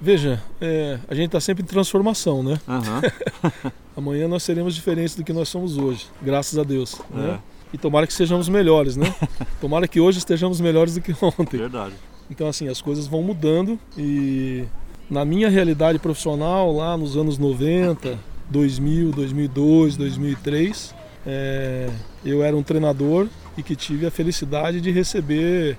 Veja, 0.01 0.43
é, 0.61 0.99
a 1.09 1.15
gente 1.15 1.27
está 1.27 1.41
sempre 1.41 1.63
em 1.63 1.67
transformação, 1.67 2.43
né? 2.43 2.59
Uhum. 2.67 3.71
Amanhã 3.97 4.27
nós 4.27 4.43
seremos 4.43 4.75
diferentes 4.75 5.15
do 5.15 5.23
que 5.23 5.33
nós 5.33 5.49
somos 5.49 5.77
hoje, 5.77 6.07
graças 6.23 6.59
a 6.59 6.63
Deus. 6.63 7.01
Né? 7.11 7.39
E 7.73 7.77
tomara 7.77 8.07
que 8.07 8.15
sejamos 8.15 8.49
melhores, 8.49 8.97
né? 8.97 9.15
tomara 9.61 9.87
que 9.87 10.01
hoje 10.01 10.19
estejamos 10.19 10.59
melhores 10.59 10.95
do 10.95 11.03
que 11.03 11.15
ontem. 11.21 11.59
Verdade. 11.59 11.95
Então, 12.31 12.49
assim, 12.49 12.69
as 12.69 12.81
coisas 12.81 13.07
vão 13.07 13.23
mudando 13.23 13.79
e 13.99 14.65
na 15.11 15.25
minha 15.25 15.51
realidade 15.51 15.99
profissional, 15.99 16.73
lá 16.73 16.97
nos 16.97 17.17
anos 17.17 17.37
90, 17.37 18.19
2000, 18.49 19.11
2002, 19.11 19.97
2003, 19.97 20.95
é, 21.27 21.91
eu 22.25 22.43
era 22.43 22.57
um 22.57 22.63
treinador 22.63 23.29
e 23.59 23.63
que 23.63 23.77
tive 23.77 24.07
a 24.07 24.11
felicidade 24.11 24.81
de 24.81 24.91
receber 24.91 25.77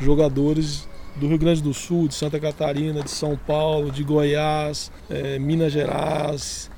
jogadores 0.00 0.88
do 1.18 1.26
Rio 1.26 1.38
Grande 1.38 1.62
do 1.62 1.74
Sul, 1.74 2.08
de 2.08 2.14
Santa 2.14 2.38
Catarina, 2.38 3.02
de 3.02 3.10
São 3.10 3.36
Paulo, 3.36 3.90
de 3.90 4.02
Goiás, 4.02 4.90
é, 5.10 5.38
Minas 5.38 5.72
Gerais 5.72 6.70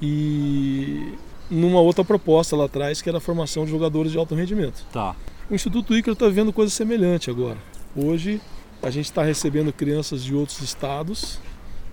e 0.00 1.14
numa 1.50 1.80
outra 1.80 2.04
proposta 2.04 2.56
lá 2.56 2.66
atrás 2.66 3.00
que 3.00 3.08
era 3.08 3.18
a 3.18 3.20
formação 3.20 3.64
de 3.64 3.70
jogadores 3.70 4.12
de 4.12 4.18
alto 4.18 4.34
rendimento. 4.34 4.84
Tá. 4.92 5.14
O 5.50 5.54
Instituto 5.54 5.96
Ícaro 5.96 6.12
está 6.12 6.28
vendo 6.28 6.52
coisa 6.52 6.70
semelhante 6.72 7.30
agora. 7.30 7.56
Hoje 7.94 8.40
a 8.82 8.90
gente 8.90 9.06
está 9.06 9.22
recebendo 9.22 9.72
crianças 9.72 10.22
de 10.22 10.34
outros 10.34 10.60
estados 10.60 11.38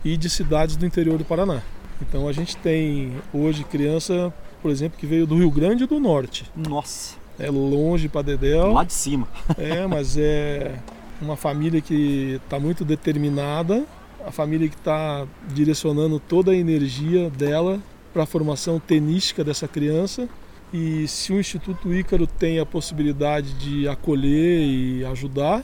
e 0.04 0.18
de 0.18 0.30
cidades 0.30 0.76
do 0.76 0.86
interior 0.86 1.18
do 1.18 1.24
Paraná. 1.24 1.62
Então 2.02 2.28
a 2.28 2.34
gente 2.34 2.58
tem 2.58 3.14
hoje 3.34 3.64
criança, 3.64 4.34
por 4.62 4.70
exemplo, 4.70 4.98
que 5.00 5.06
veio 5.06 5.26
do 5.26 5.38
Rio 5.38 5.50
Grande 5.50 5.86
do 5.86 6.00
Norte. 6.00 6.46
Nossa! 6.56 7.16
É 7.40 7.50
longe 7.50 8.08
para 8.10 8.22
Dedéu. 8.22 8.74
Lá 8.74 8.84
de 8.84 8.94
cima. 8.94 9.28
é, 9.58 9.88
mas 9.88 10.18
é 10.18 10.80
uma 11.24 11.38
família 11.38 11.82
que 11.82 12.40
está 12.44 12.60
muito 12.60 12.84
determinada, 12.84 13.86
a 14.26 14.32
família 14.32 14.68
que 14.68 14.76
está 14.76 15.26
direcionando 15.54 16.20
toda 16.20 16.52
a 16.52 16.56
energia 16.56 17.30
dela 17.30 17.80
para 18.14 18.24
a 18.24 18.26
formação 18.26 18.80
tenística 18.80 19.44
dessa 19.44 19.68
criança. 19.68 20.30
E 20.74 21.08
se 21.08 21.32
o 21.32 21.40
Instituto 21.40 21.94
Ícaro 21.94 22.26
tem 22.26 22.60
a 22.60 22.66
possibilidade 22.66 23.54
de 23.54 23.88
acolher 23.88 24.62
e 24.62 25.06
ajudar, 25.06 25.64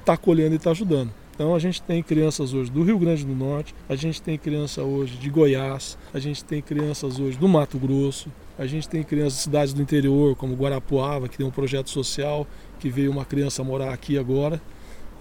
está 0.00 0.16
colhendo 0.16 0.54
e 0.54 0.56
está 0.56 0.70
ajudando. 0.70 1.12
Então 1.34 1.54
a 1.54 1.58
gente 1.58 1.80
tem 1.80 2.02
crianças 2.02 2.52
hoje 2.52 2.70
do 2.70 2.82
Rio 2.82 2.98
Grande 2.98 3.24
do 3.24 3.34
Norte, 3.34 3.74
a 3.88 3.94
gente 3.94 4.20
tem 4.20 4.36
criança 4.36 4.82
hoje 4.82 5.16
de 5.16 5.30
Goiás, 5.30 5.96
a 6.12 6.18
gente 6.18 6.44
tem 6.44 6.60
crianças 6.60 7.18
hoje 7.18 7.38
do 7.38 7.48
Mato 7.48 7.78
Grosso, 7.78 8.28
a 8.58 8.66
gente 8.66 8.86
tem 8.86 9.02
crianças 9.02 9.38
de 9.38 9.42
cidades 9.44 9.72
do 9.72 9.80
interior, 9.80 10.36
como 10.36 10.54
Guarapuava, 10.54 11.28
que 11.28 11.38
tem 11.38 11.46
um 11.46 11.50
projeto 11.50 11.88
social 11.88 12.46
que 12.78 12.90
veio 12.90 13.10
uma 13.10 13.24
criança 13.24 13.64
morar 13.64 13.90
aqui 13.90 14.18
agora. 14.18 14.60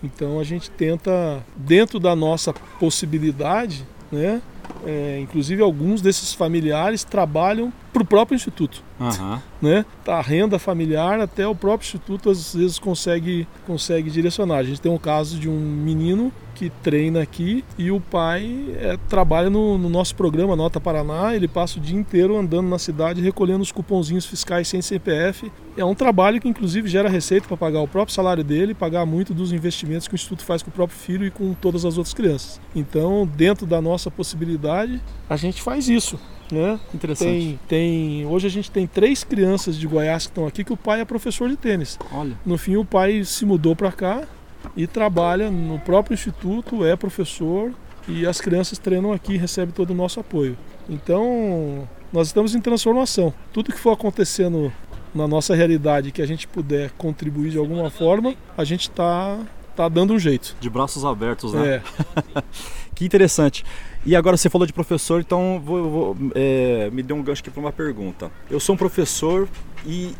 Então 0.04 0.40
a 0.40 0.44
gente 0.44 0.70
tenta, 0.72 1.44
dentro 1.56 2.00
da 2.00 2.16
nossa 2.16 2.54
possibilidade, 2.80 3.86
né, 4.12 4.42
é, 4.86 5.20
inclusive 5.20 5.62
alguns 5.62 6.02
desses 6.02 6.34
familiares 6.34 7.04
trabalham 7.04 7.72
para 7.92 8.02
o 8.02 8.06
próprio 8.06 8.36
instituto. 8.36 8.84
Uhum. 9.00 9.40
Né? 9.62 9.86
A 10.08 10.22
renda 10.22 10.58
familiar 10.58 11.20
até 11.20 11.48
o 11.48 11.56
próprio 11.56 11.86
instituto 11.86 12.30
às 12.30 12.54
vezes 12.54 12.80
consegue, 12.80 13.48
consegue 13.66 14.10
direcionar. 14.10 14.58
A 14.58 14.64
gente 14.64 14.80
tem 14.80 14.92
um 14.92 14.98
caso 14.98 15.38
de 15.38 15.50
um 15.50 15.60
menino 15.60 16.32
que 16.60 16.70
treina 16.84 17.22
aqui 17.22 17.64
e 17.78 17.90
o 17.90 18.02
pai 18.02 18.66
é, 18.76 18.98
trabalha 19.08 19.50
no, 19.50 19.78
no, 19.78 19.88
nosso 19.88 20.14
programa 20.14 20.58
Nota 20.58 20.78
Paraná. 20.78 21.34
Ele 21.34 21.48
passa 21.48 21.80
o 21.80 21.82
dia 21.82 21.98
inteiro 21.98 22.38
andando 22.38 22.68
na 22.68 22.78
cidade 22.78 23.22
recolhendo 23.22 23.62
os 23.62 23.72
cupomzinhos 23.72 24.26
fiscais 24.26 24.68
sem 24.68 24.82
CPF. 24.82 25.50
É 25.78 25.86
um 25.86 25.96
trabalho 25.96 26.42
que 26.42 26.50
inclusive 26.50 26.90
gera 26.90 27.08
receita 27.08 27.48
para 27.48 27.56
pagar 27.56 27.80
o 27.80 27.88
próprio 27.88 28.14
salário 28.14 28.44
dele, 28.44 28.74
pagar 28.74 29.06
muito 29.06 29.34
dos 29.34 29.54
investimentos 29.54 30.06
que 30.06 30.14
o 30.14 30.18
instituto 30.18 30.44
faz 30.44 30.62
com 30.62 30.70
o 30.70 30.74
próprio 30.74 31.00
filho 31.00 31.26
e 31.26 31.32
com 31.32 31.54
todas 31.54 31.86
as 31.86 31.98
outras 31.98 32.14
crianças. 32.14 32.60
Então, 32.76 33.26
dentro 33.38 33.66
da 33.66 33.82
nossa 33.82 34.12
possibilidade, 34.12 35.02
a 35.30 35.38
gente 35.38 35.62
faz 35.62 35.88
isso. 35.88 36.20
Né? 36.52 36.78
Interessante. 36.94 37.32
Tem, 37.32 37.60
tem, 37.70 38.26
hoje 38.26 38.48
a 38.48 38.50
gente 38.50 38.70
tem 38.70 38.86
três 38.86 39.24
crianças 39.24 39.78
de 39.78 39.88
Goiás 39.88 40.26
que 40.26 40.32
estão 40.32 40.46
aqui 40.46 40.66
que 40.66 40.74
o 40.74 40.78
pai 40.78 41.00
é 41.00 41.06
professor 41.06 41.48
de 41.48 41.56
tênis. 41.56 41.98
Olha. 42.12 42.38
No 42.46 42.58
fim, 42.58 42.76
o 42.76 42.84
pai 42.84 43.24
se 43.24 43.46
mudou 43.46 43.78
para 43.78 43.92
cá 43.94 44.28
e 44.76 44.88
trabalha 44.88 45.50
no 45.50 45.80
próprio 45.80 46.14
instituto, 46.14 46.86
é 46.86 46.96
professor 46.96 47.72
e 48.08 48.26
as 48.26 48.42
crianças 48.42 48.78
treinam 48.78 49.12
aqui, 49.12 49.38
recebem 49.38 49.74
todo 49.74 49.92
o 49.92 49.96
nosso 49.96 50.20
apoio. 50.20 50.58
Então, 50.90 51.88
nós 52.12 52.28
estamos 52.28 52.56
em 52.56 52.62
transformação. 52.62 53.34
Tudo 53.54 53.72
que 53.72 53.80
for 53.80 53.92
acontecendo 53.92 54.72
na 55.14 55.28
nossa 55.28 55.56
realidade 55.56 56.12
que 56.12 56.22
a 56.22 56.26
gente 56.26 56.48
puder 56.48 56.92
contribuir 56.98 57.52
de 57.52 57.58
alguma 57.58 57.90
forma, 57.90 58.36
a 58.58 58.64
gente 58.64 58.90
está 58.90 59.40
tá 59.76 59.88
dando 59.88 60.14
um 60.14 60.20
jeito. 60.20 60.56
De 60.60 60.70
braços 60.70 61.06
abertos, 61.06 61.54
né? 61.54 61.76
É. 61.76 62.44
que 62.96 63.06
interessante. 63.06 63.64
E 64.06 64.16
agora 64.16 64.38
você 64.38 64.50
falou 64.50 64.66
de 64.66 64.74
professor, 64.74 65.22
então 65.22 65.62
vou, 65.64 65.90
vou 65.90 66.18
é, 66.36 66.90
me 66.92 67.04
deu 67.04 67.16
um 67.16 67.24
gancho 67.24 67.42
aqui 67.42 67.52
para 67.52 67.60
uma 67.60 67.72
pergunta. 67.72 68.32
Eu 68.50 68.60
sou 68.60 68.76
um 68.76 68.78
professor 68.78 69.48
e 69.86 70.14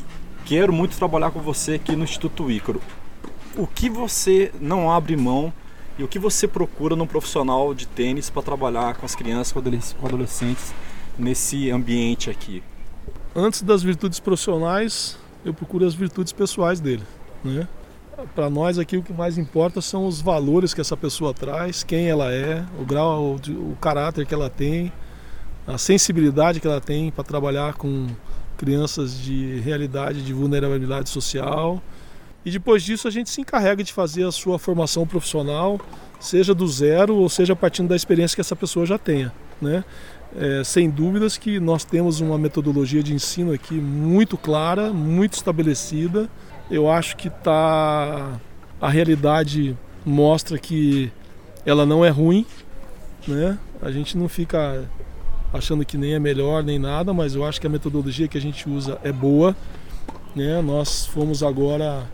quero 0.46 0.72
muito 0.72 0.98
trabalhar 0.98 1.32
com 1.32 1.40
você 1.40 1.74
aqui 1.74 1.96
no 1.96 2.04
Instituto 2.04 2.50
Ícaro. 2.50 2.82
O 3.60 3.68
que 3.68 3.90
você 3.90 4.54
não 4.62 4.90
abre 4.90 5.18
mão 5.18 5.52
e 5.98 6.04
o 6.04 6.08
que 6.08 6.18
você 6.18 6.48
procura 6.48 6.96
num 6.96 7.06
profissional 7.06 7.74
de 7.74 7.86
tênis 7.86 8.30
para 8.30 8.42
trabalhar 8.42 8.96
com 8.96 9.06
as 9.06 9.16
crianças, 9.16 9.52
com 10.00 10.08
adolescentes 10.08 10.74
nesse 11.18 11.70
ambiente 11.70 12.30
aqui? 12.30 12.64
Antes 13.36 13.62
das 13.62 13.84
virtudes 13.84 14.18
profissionais, 14.18 15.18
eu 15.44 15.54
procuro 15.54 15.86
as 15.86 15.94
virtudes 15.94 16.32
pessoais 16.32 16.80
dele, 16.80 17.04
né? 17.44 17.68
Para 18.34 18.50
nós 18.50 18.80
aqui 18.80 18.96
o 18.96 19.04
que 19.04 19.12
mais 19.12 19.38
importa 19.38 19.82
são 19.82 20.06
os 20.06 20.22
valores 20.22 20.74
que 20.74 20.80
essa 20.80 20.96
pessoa 20.96 21.34
traz, 21.34 21.84
quem 21.84 22.08
ela 22.10 22.32
é, 22.32 22.66
o 22.80 22.86
grau, 22.86 23.36
o, 23.48 23.72
o 23.72 23.78
caráter 23.80 24.26
que 24.26 24.34
ela 24.34 24.50
tem, 24.50 24.92
a 25.68 25.78
sensibilidade 25.78 26.62
que 26.62 26.68
ela 26.68 26.82
tem 26.82 27.12
para 27.12 27.24
trabalhar 27.26 27.74
com 27.74 28.08
crianças 28.58 29.18
de 29.18 29.60
realidade 29.60 30.24
de 30.24 30.34
vulnerabilidade 30.34 31.10
social. 31.10 31.82
E 32.46 32.52
depois 32.52 32.84
disso 32.84 33.08
a 33.08 33.12
gente 33.12 33.30
se 33.30 33.42
encarrega 33.42 33.84
de 33.84 33.92
fazer 33.92 34.24
a 34.24 34.32
sua 34.32 34.58
formação 34.58 35.06
profissional, 35.06 35.80
seja 36.20 36.54
do 36.54 36.68
zero 36.68 37.16
ou 37.16 37.30
seja 37.30 37.56
partindo 37.56 37.90
da 37.90 37.96
experiência 37.96 38.36
que 38.36 38.42
essa 38.42 38.56
pessoa 38.56 38.86
já 38.86 38.98
tenha, 38.98 39.34
né? 39.62 39.84
É, 40.38 40.64
sem 40.64 40.90
dúvidas 40.90 41.38
que 41.38 41.60
nós 41.60 41.84
temos 41.84 42.22
uma 42.22 42.38
metodologia 42.38 43.02
de 43.02 43.14
ensino 43.14 43.52
aqui 43.52 43.74
muito 43.74 44.38
clara, 44.38 44.94
muito 44.94 45.34
estabelecida. 45.34 46.30
Eu 46.70 46.90
acho 46.90 47.18
que 47.18 47.30
tá 47.30 48.40
a 48.80 48.90
realidade 48.90 49.76
mostra 50.06 50.58
que 50.58 51.12
ela 51.66 51.86
não 51.86 52.06
é 52.06 52.10
ruim, 52.10 52.46
né? 53.28 53.58
A 53.82 53.92
gente 53.92 54.18
não 54.18 54.30
fica 54.30 54.88
achando 55.54 55.84
que 55.84 55.98
nem 55.98 56.14
é 56.14 56.20
melhor 56.20 56.64
nem 56.64 56.78
nada, 56.78 57.14
mas 57.14 57.36
eu 57.36 57.44
acho 57.44 57.60
que 57.60 57.68
a 57.68 57.70
metodologia 57.70 58.28
que 58.28 58.38
a 58.38 58.42
gente 58.42 58.70
usa 58.70 59.00
é 59.04 59.12
boa. 59.12 59.56
Né? 60.36 60.62
Nós 60.62 61.06
fomos 61.08 61.42
agora 61.42 62.08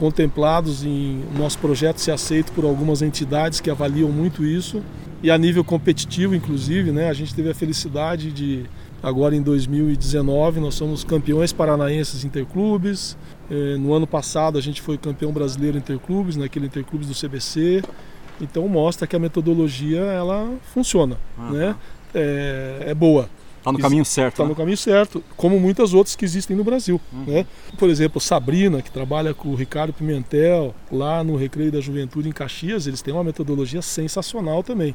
contemplados 0.00 0.82
em 0.82 1.22
nosso 1.36 1.58
projeto 1.58 1.98
ser 1.98 2.12
aceito 2.12 2.52
por 2.52 2.64
algumas 2.64 3.02
entidades 3.02 3.60
que 3.60 3.68
avaliam 3.68 4.10
muito 4.10 4.42
isso 4.42 4.82
e 5.22 5.30
a 5.30 5.36
nível 5.36 5.62
competitivo 5.62 6.34
inclusive, 6.34 6.90
né? 6.90 7.10
A 7.10 7.12
gente 7.12 7.34
teve 7.34 7.50
a 7.50 7.54
felicidade 7.54 8.32
de 8.32 8.64
agora 9.02 9.36
em 9.36 9.42
2019 9.42 10.58
nós 10.58 10.74
somos 10.74 11.04
campeões 11.04 11.52
paranaenses 11.52 12.24
interclubes. 12.24 13.14
Eh, 13.50 13.76
no 13.76 13.92
ano 13.92 14.06
passado 14.06 14.56
a 14.56 14.62
gente 14.62 14.80
foi 14.80 14.96
campeão 14.96 15.32
brasileiro 15.32 15.76
interclubes, 15.76 16.34
naquele 16.34 16.64
interclubes 16.64 17.06
do 17.06 17.14
CBC. 17.14 17.82
Então 18.40 18.66
mostra 18.68 19.06
que 19.06 19.14
a 19.14 19.18
metodologia 19.18 20.00
ela 20.00 20.50
funciona, 20.72 21.18
uhum. 21.36 21.50
né? 21.50 21.76
É, 22.14 22.84
é 22.86 22.94
boa. 22.94 23.28
Está 23.60 23.72
no 23.72 23.78
caminho 23.78 24.04
certo. 24.06 24.34
Está 24.34 24.42
né? 24.44 24.48
no 24.48 24.56
caminho 24.56 24.76
certo, 24.76 25.22
como 25.36 25.60
muitas 25.60 25.92
outras 25.92 26.16
que 26.16 26.24
existem 26.24 26.56
no 26.56 26.64
Brasil. 26.64 26.98
Uhum. 27.12 27.24
Né? 27.26 27.46
Por 27.78 27.90
exemplo, 27.90 28.20
Sabrina, 28.20 28.80
que 28.80 28.90
trabalha 28.90 29.34
com 29.34 29.50
o 29.50 29.54
Ricardo 29.54 29.92
Pimentel, 29.92 30.74
lá 30.90 31.22
no 31.22 31.36
Recreio 31.36 31.70
da 31.70 31.80
Juventude 31.80 32.28
em 32.28 32.32
Caxias, 32.32 32.86
eles 32.86 33.02
têm 33.02 33.12
uma 33.12 33.22
metodologia 33.22 33.82
sensacional 33.82 34.62
também. 34.62 34.94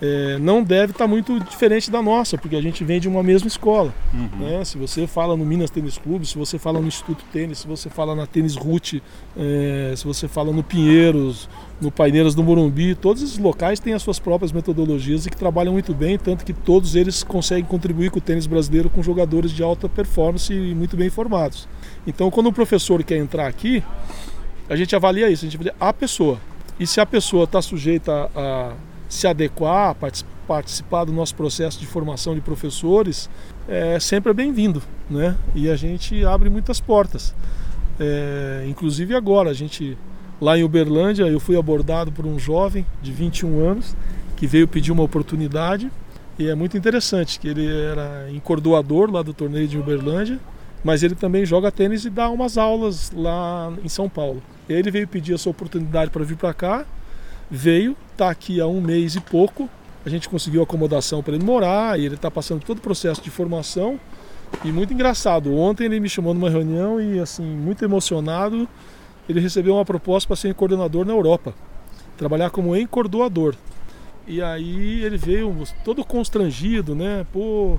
É, 0.00 0.38
não 0.38 0.62
deve 0.62 0.92
estar 0.92 1.04
tá 1.04 1.08
muito 1.08 1.40
diferente 1.40 1.90
da 1.90 2.00
nossa, 2.00 2.38
porque 2.38 2.54
a 2.54 2.62
gente 2.62 2.84
vem 2.84 3.00
de 3.00 3.08
uma 3.08 3.22
mesma 3.22 3.48
escola. 3.48 3.92
Uhum. 4.14 4.28
Né? 4.38 4.64
Se 4.64 4.78
você 4.78 5.06
fala 5.06 5.36
no 5.36 5.44
Minas 5.44 5.70
Tênis 5.70 5.98
Clube, 5.98 6.24
se 6.24 6.38
você 6.38 6.58
fala 6.58 6.80
no 6.80 6.86
Instituto 6.86 7.24
Tênis, 7.32 7.58
se 7.58 7.66
você 7.66 7.90
fala 7.90 8.14
na 8.14 8.26
Tênis 8.26 8.54
Root, 8.54 9.02
é, 9.36 9.94
se 9.96 10.04
você 10.04 10.28
fala 10.28 10.52
no 10.52 10.62
Pinheiros, 10.62 11.48
no 11.80 11.90
Paineiras 11.90 12.34
do 12.34 12.44
Morumbi, 12.44 12.94
todos 12.94 13.22
esses 13.22 13.38
locais 13.38 13.80
têm 13.80 13.92
as 13.92 14.02
suas 14.02 14.18
próprias 14.18 14.52
metodologias 14.52 15.26
e 15.26 15.30
que 15.30 15.36
trabalham 15.36 15.72
muito 15.72 15.92
bem, 15.92 16.16
tanto 16.16 16.44
que 16.44 16.52
todos 16.52 16.94
eles 16.94 17.22
conseguem 17.24 17.64
contribuir 17.64 18.10
com 18.10 18.18
o 18.18 18.22
tênis 18.22 18.46
brasileiro 18.46 18.88
com 18.88 19.02
jogadores 19.02 19.50
de 19.50 19.62
alta 19.62 19.88
performance 19.88 20.52
e 20.52 20.74
muito 20.74 20.96
bem 20.96 21.10
formados. 21.10 21.68
Então, 22.06 22.30
quando 22.30 22.48
o 22.48 22.52
professor 22.52 23.02
quer 23.02 23.16
entrar 23.16 23.46
aqui, 23.46 23.82
a 24.68 24.76
gente 24.76 24.94
avalia 24.94 25.30
isso, 25.30 25.44
a 25.44 25.48
gente 25.48 25.56
avalia 25.56 25.74
a 25.80 25.92
pessoa. 25.92 26.38
E 26.78 26.86
se 26.86 27.00
a 27.00 27.06
pessoa 27.06 27.44
está 27.44 27.60
sujeita 27.60 28.30
a, 28.34 28.72
se 29.08 29.26
adequar, 29.26 29.96
participar 30.46 31.04
do 31.04 31.12
nosso 31.12 31.34
processo 31.34 31.78
de 31.78 31.86
formação 31.86 32.34
de 32.34 32.40
professores, 32.40 33.28
é 33.66 33.98
sempre 33.98 34.30
é 34.30 34.34
bem-vindo, 34.34 34.82
né? 35.08 35.36
E 35.54 35.68
a 35.70 35.76
gente 35.76 36.24
abre 36.24 36.50
muitas 36.50 36.80
portas. 36.80 37.34
É, 37.98 38.64
inclusive 38.68 39.14
agora, 39.14 39.50
a 39.50 39.54
gente 39.54 39.96
Lá 40.40 40.56
em 40.56 40.62
Uberlândia, 40.62 41.24
eu 41.24 41.40
fui 41.40 41.56
abordado 41.56 42.12
por 42.12 42.24
um 42.24 42.38
jovem 42.38 42.86
de 43.02 43.10
21 43.10 43.58
anos 43.58 43.96
que 44.36 44.46
veio 44.46 44.68
pedir 44.68 44.92
uma 44.92 45.02
oportunidade. 45.02 45.90
E 46.38 46.46
é 46.46 46.54
muito 46.54 46.78
interessante 46.78 47.40
que 47.40 47.48
ele 47.48 47.66
era 47.66 48.30
encordoador 48.30 49.10
lá 49.10 49.20
do 49.20 49.34
torneio 49.34 49.66
de 49.66 49.76
Uberlândia, 49.76 50.38
mas 50.84 51.02
ele 51.02 51.16
também 51.16 51.44
joga 51.44 51.72
tênis 51.72 52.04
e 52.04 52.10
dá 52.10 52.30
umas 52.30 52.56
aulas 52.56 53.10
lá 53.10 53.72
em 53.82 53.88
São 53.88 54.08
Paulo. 54.08 54.40
Ele 54.68 54.92
veio 54.92 55.08
pedir 55.08 55.34
essa 55.34 55.50
oportunidade 55.50 56.12
para 56.12 56.24
vir 56.24 56.36
para 56.36 56.54
cá, 56.54 56.86
veio, 57.50 57.96
está 58.18 58.30
aqui 58.30 58.60
há 58.60 58.66
um 58.66 58.80
mês 58.80 59.14
e 59.14 59.20
pouco. 59.20 59.70
A 60.04 60.08
gente 60.08 60.28
conseguiu 60.28 60.62
acomodação 60.62 61.22
para 61.22 61.34
ele 61.34 61.44
morar 61.44 61.98
e 61.98 62.04
ele 62.04 62.16
está 62.16 62.30
passando 62.30 62.64
todo 62.64 62.78
o 62.78 62.80
processo 62.80 63.22
de 63.22 63.30
formação. 63.30 63.98
E 64.64 64.72
muito 64.72 64.92
engraçado, 64.92 65.54
ontem 65.54 65.84
ele 65.84 66.00
me 66.00 66.08
chamou 66.08 66.34
numa 66.34 66.50
reunião 66.50 67.00
e 67.00 67.20
assim, 67.20 67.44
muito 67.44 67.84
emocionado 67.84 68.68
ele 69.28 69.40
recebeu 69.40 69.74
uma 69.74 69.84
proposta 69.84 70.26
para 70.26 70.36
ser 70.36 70.54
coordenador 70.54 71.04
na 71.04 71.12
Europa, 71.12 71.54
trabalhar 72.16 72.48
como 72.50 72.74
encordoador. 72.74 73.54
E 74.26 74.40
aí 74.42 75.02
ele 75.04 75.18
veio 75.18 75.54
todo 75.84 76.04
constrangido, 76.04 76.94
né? 76.94 77.26
Pô, 77.32 77.78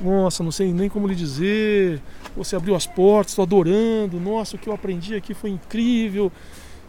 nossa, 0.00 0.42
não 0.42 0.52
sei 0.52 0.72
nem 0.72 0.88
como 0.88 1.06
lhe 1.06 1.14
dizer. 1.14 2.00
Você 2.36 2.54
abriu 2.54 2.74
as 2.74 2.86
portas, 2.86 3.32
estou 3.32 3.42
adorando. 3.42 4.20
Nossa, 4.20 4.56
o 4.56 4.58
que 4.58 4.68
eu 4.68 4.72
aprendi 4.72 5.14
aqui 5.14 5.34
foi 5.34 5.50
incrível. 5.50 6.30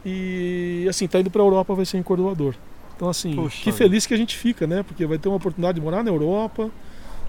E 0.06 0.86
assim, 0.90 1.08
tá 1.08 1.20
indo 1.20 1.32
para 1.32 1.42
a 1.42 1.46
Europa, 1.46 1.74
vai 1.74 1.86
ser 1.86 1.98
encordoador. 1.98 2.56
Então 2.96 3.10
assim, 3.10 3.36
Poxa, 3.36 3.64
que 3.64 3.72
feliz 3.72 4.06
que 4.06 4.14
a 4.14 4.18
gente 4.18 4.38
fica, 4.38 4.68
né? 4.68 4.84
Porque 4.84 5.06
vai 5.06 5.18
ter 5.18 5.30
uma 5.30 5.38
oportunidade 5.38 5.80
de 5.80 5.82
morar 5.82 6.04
na 6.04 6.12
Europa, 6.12 6.70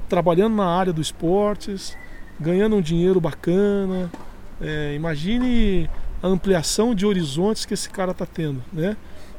trabalhando 0.08 0.56
na 0.56 0.66
área 0.66 0.92
dos 0.92 1.06
esportes, 1.08 1.96
ganhando 2.38 2.76
um 2.76 2.80
dinheiro 2.80 3.20
bacana. 3.20 4.10
É, 4.60 4.94
imagine 4.94 5.88
a 6.22 6.28
ampliação 6.28 6.94
de 6.94 7.06
horizontes 7.06 7.64
que 7.64 7.74
esse 7.74 7.88
cara 7.90 8.12
está 8.12 8.26
tendo, 8.26 8.62
né? 8.72 8.96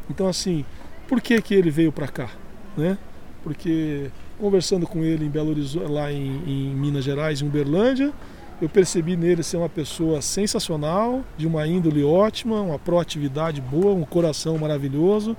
Então 0.10 0.28
assim, 0.28 0.66
por 1.08 1.22
que 1.22 1.42
que 1.42 1.54
ele 1.54 1.70
veio 1.70 1.92
para 1.92 2.08
cá, 2.08 2.30
né? 2.78 2.98
Porque 3.44 4.10
conversando 4.40 4.86
com 4.86 5.04
ele 5.04 5.26
em 5.26 5.30
Belo 5.30 5.52
Horizonte, 5.52 5.90
lá 5.90 6.12
em, 6.12 6.42
em 6.46 6.76
Minas 6.76 7.04
Gerais, 7.04 7.42
em 7.42 7.48
Uberlândia, 7.48 8.14
eu 8.62 8.70
percebi 8.70 9.18
nele 9.18 9.44
ser 9.44 9.58
uma 9.58 9.70
pessoa 9.70 10.22
sensacional, 10.22 11.24
de 11.38 11.46
uma 11.46 11.68
índole 11.68 12.04
ótima, 12.04 12.62
uma 12.62 12.80
proatividade 12.80 13.60
boa, 13.62 13.94
um 13.94 14.04
coração 14.04 14.58
maravilhoso. 14.58 15.36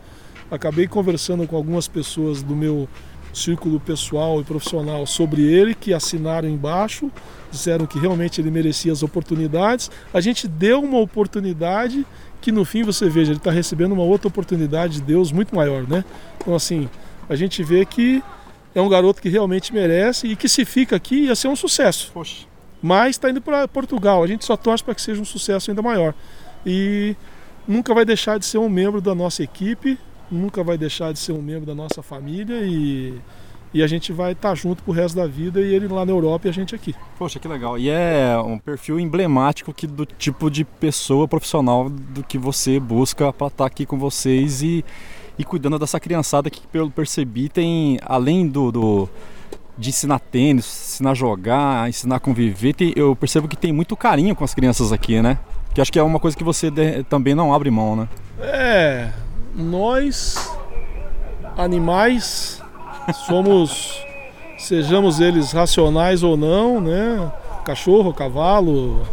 Acabei 0.51 0.87
conversando 0.87 1.47
com 1.47 1.57
algumas 1.57 1.89
pessoas 1.89 2.43
do 2.43 2.55
meu 2.55 2.89
círculo 3.33 3.79
pessoal 3.79 4.41
e 4.41 4.45
profissional 4.45 5.07
sobre 5.07 5.43
ele, 5.43 5.75
que 5.75 5.93
assinaram 5.93 6.49
embaixo, 6.49 7.11
disseram 7.51 7.87
que 7.87 7.99
realmente 7.99 8.41
ele 8.41 8.51
merecia 8.51 8.93
as 8.93 9.03
oportunidades. 9.03 9.91
A 10.13 10.21
gente 10.21 10.49
deu 10.49 10.81
uma 10.81 10.99
oportunidade 10.99 12.07
que 12.41 12.53
no 12.53 12.65
fim 12.65 12.83
você 12.83 13.09
veja, 13.09 13.33
ele 13.33 13.39
está 13.39 13.51
recebendo 13.51 13.93
uma 13.93 14.03
outra 14.03 14.29
oportunidade 14.29 14.95
de 14.95 15.03
Deus 15.03 15.33
muito 15.33 15.55
maior, 15.55 15.87
né? 15.87 16.05
Então 16.39 16.55
assim, 16.55 16.89
a 17.29 17.35
gente 17.35 17.63
vê 17.63 17.85
que 17.85 18.23
é 18.75 18.81
um 18.81 18.89
garoto 18.89 19.21
que 19.21 19.29
realmente 19.29 19.73
merece 19.73 20.29
e 20.29 20.37
que 20.37 20.49
se 20.49 20.65
fica 20.65 20.97
aqui 20.97 21.25
ia 21.25 21.35
ser 21.35 21.49
um 21.49 21.57
sucesso. 21.57 22.11
Poxa. 22.13 22.56
Mas 22.87 23.17
está 23.17 23.29
indo 23.29 23.41
para 23.41 23.67
Portugal, 23.67 24.23
a 24.23 24.29
gente 24.29 24.45
só 24.45 24.57
torce 24.57 24.85
para 24.85 24.95
que 24.95 25.03
seja 25.03 25.21
um 25.21 25.25
sucesso 25.25 25.73
ainda 25.73 25.83
maior. 25.83 26.15
E 26.65 27.17
nunca 27.67 27.93
vai 27.93 28.05
deixar 28.05 28.39
de 28.39 28.47
ser 28.47 28.59
um 28.59 28.69
membro 28.69 29.01
da 29.01 29.13
nossa 29.13 29.43
equipe, 29.43 29.99
nunca 30.31 30.63
vai 30.63 30.79
deixar 30.79 31.13
de 31.13 31.19
ser 31.19 31.33
um 31.33 31.43
membro 31.43 31.67
da 31.67 31.75
nossa 31.75 32.01
família 32.01 32.61
e, 32.63 33.19
e 33.75 33.83
a 33.83 33.89
gente 33.89 34.13
vai 34.13 34.35
estar 34.35 34.51
tá 34.51 34.55
junto 34.55 34.85
pro 34.85 34.93
resto 34.93 35.17
da 35.17 35.27
vida 35.27 35.61
e 35.61 35.75
ele 35.75 35.89
lá 35.89 36.07
na 36.07 36.13
Europa 36.13 36.47
e 36.47 36.51
a 36.51 36.53
gente 36.53 36.77
aqui. 36.77 36.95
Poxa, 37.19 37.41
que 37.41 37.49
legal. 37.49 37.77
E 37.77 37.91
é 37.91 38.39
um 38.39 38.57
perfil 38.57 39.01
emblemático 39.01 39.75
que, 39.75 39.89
do 39.89 40.07
tipo 40.07 40.49
de 40.49 40.65
pessoa 40.65 41.27
profissional 41.27 41.91
do 41.91 42.23
que 42.23 42.39
você 42.39 42.79
busca 42.79 43.33
para 43.33 43.49
estar 43.49 43.65
tá 43.65 43.67
aqui 43.67 43.85
com 43.85 43.99
vocês 43.99 44.63
e, 44.63 44.85
e 45.37 45.45
cuidando 45.45 45.77
dessa 45.77 45.99
criançada 45.99 46.49
que, 46.49 46.65
pelo 46.69 46.89
percebi, 46.93 47.49
tem 47.49 47.99
além 48.05 48.47
do, 48.47 48.71
do 48.71 49.09
de 49.79 49.91
ensinar 49.91 50.19
tênis, 50.19 50.65
ensinar 50.65 51.11
a 51.11 51.15
jogar, 51.15 51.89
ensinar 51.89 52.17
a 52.17 52.21
conviver, 52.21 52.73
tem, 52.75 52.93
eu 52.97 53.15
percebo 53.15 53.47
que 53.47 53.57
tem 53.57 53.73
muito 53.73 53.97
carinho 53.97 54.35
com 54.35 54.45
as 54.45 54.55
crianças 54.55 54.93
aqui, 54.93 55.21
né? 55.21 55.39
Que 55.75 55.81
acho 55.81 55.93
que 55.93 55.99
é 55.99 56.03
uma 56.03 56.19
coisa 56.19 56.37
que 56.37 56.45
você 56.45 56.71
de, 56.71 57.03
também 57.05 57.35
não 57.35 57.53
abre 57.53 57.71
mão, 57.71 57.95
né? 57.95 58.09
É, 58.41 59.11
nós, 59.55 60.51
animais, 61.57 62.63
somos, 63.27 64.03
sejamos 64.57 65.21
eles 65.21 65.53
racionais 65.53 66.23
ou 66.23 66.37
não, 66.37 66.81
né? 66.81 67.31
Cachorro, 67.65 68.15
cavalo, 68.15 69.07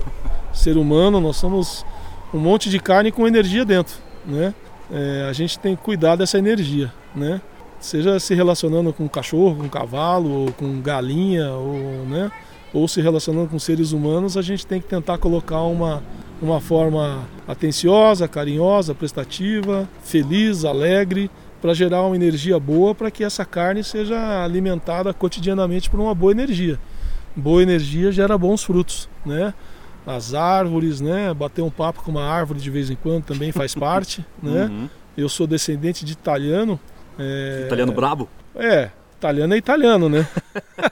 ser 0.53 0.77
humano, 0.77 1.19
nós 1.19 1.35
somos 1.35 1.85
um 2.33 2.39
monte 2.39 2.69
de 2.69 2.79
carne 2.79 3.11
com 3.11 3.27
energia 3.27 3.65
dentro, 3.65 3.95
né? 4.25 4.53
É, 4.91 5.27
a 5.29 5.33
gente 5.33 5.59
tem 5.59 5.75
que 5.75 5.81
cuidar 5.81 6.15
dessa 6.15 6.37
energia, 6.37 6.93
né? 7.15 7.41
Seja 7.83 8.19
se 8.19 8.33
relacionando 8.33 8.93
com 8.93 9.07
cachorro, 9.09 9.57
com 9.57 9.69
cavalo, 9.69 10.29
ou 10.29 10.53
com 10.53 10.81
galinha, 10.81 11.51
ou, 11.51 12.05
né? 12.07 12.31
ou 12.73 12.87
se 12.87 13.01
relacionando 13.01 13.49
com 13.49 13.59
seres 13.59 13.91
humanos, 13.91 14.35
a 14.35 14.41
gente 14.41 14.65
tem 14.65 14.81
que 14.81 14.87
tentar 14.87 15.17
colocar 15.19 15.61
uma 15.61 16.01
uma 16.41 16.59
forma 16.59 17.25
atenciosa, 17.47 18.27
carinhosa, 18.27 18.93
prestativa, 18.93 19.87
feliz, 20.03 20.65
alegre, 20.65 21.31
para 21.61 21.73
gerar 21.73 22.01
uma 22.01 22.15
energia 22.15 22.59
boa 22.59 22.93
para 22.93 23.09
que 23.09 23.23
essa 23.23 23.45
carne 23.45 23.81
seja 23.81 24.43
alimentada 24.43 25.13
cotidianamente 25.13 25.89
por 25.89 26.01
uma 26.01 26.13
boa 26.13 26.33
energia. 26.33 26.77
Boa 27.33 27.63
energia 27.63 28.11
gera 28.11 28.37
bons 28.37 28.61
frutos, 28.61 29.07
né? 29.25 29.53
As 30.05 30.33
árvores, 30.33 30.99
né? 30.99 31.33
Bater 31.33 31.61
um 31.61 31.69
papo 31.69 32.03
com 32.03 32.11
uma 32.11 32.25
árvore 32.25 32.59
de 32.59 32.69
vez 32.69 32.89
em 32.89 32.95
quando 32.95 33.23
também 33.23 33.53
faz 33.53 33.73
parte, 33.73 34.25
né? 34.41 34.65
Uhum. 34.65 34.89
Eu 35.15 35.29
sou 35.29 35.47
descendente 35.47 36.03
de 36.03 36.11
italiano. 36.11 36.77
É, 37.19 37.63
Italiano 37.65 37.91
brabo? 37.91 38.29
É, 38.55 38.89
italiano 39.17 39.53
é 39.53 39.57
italiano, 39.57 40.09
né? 40.09 40.27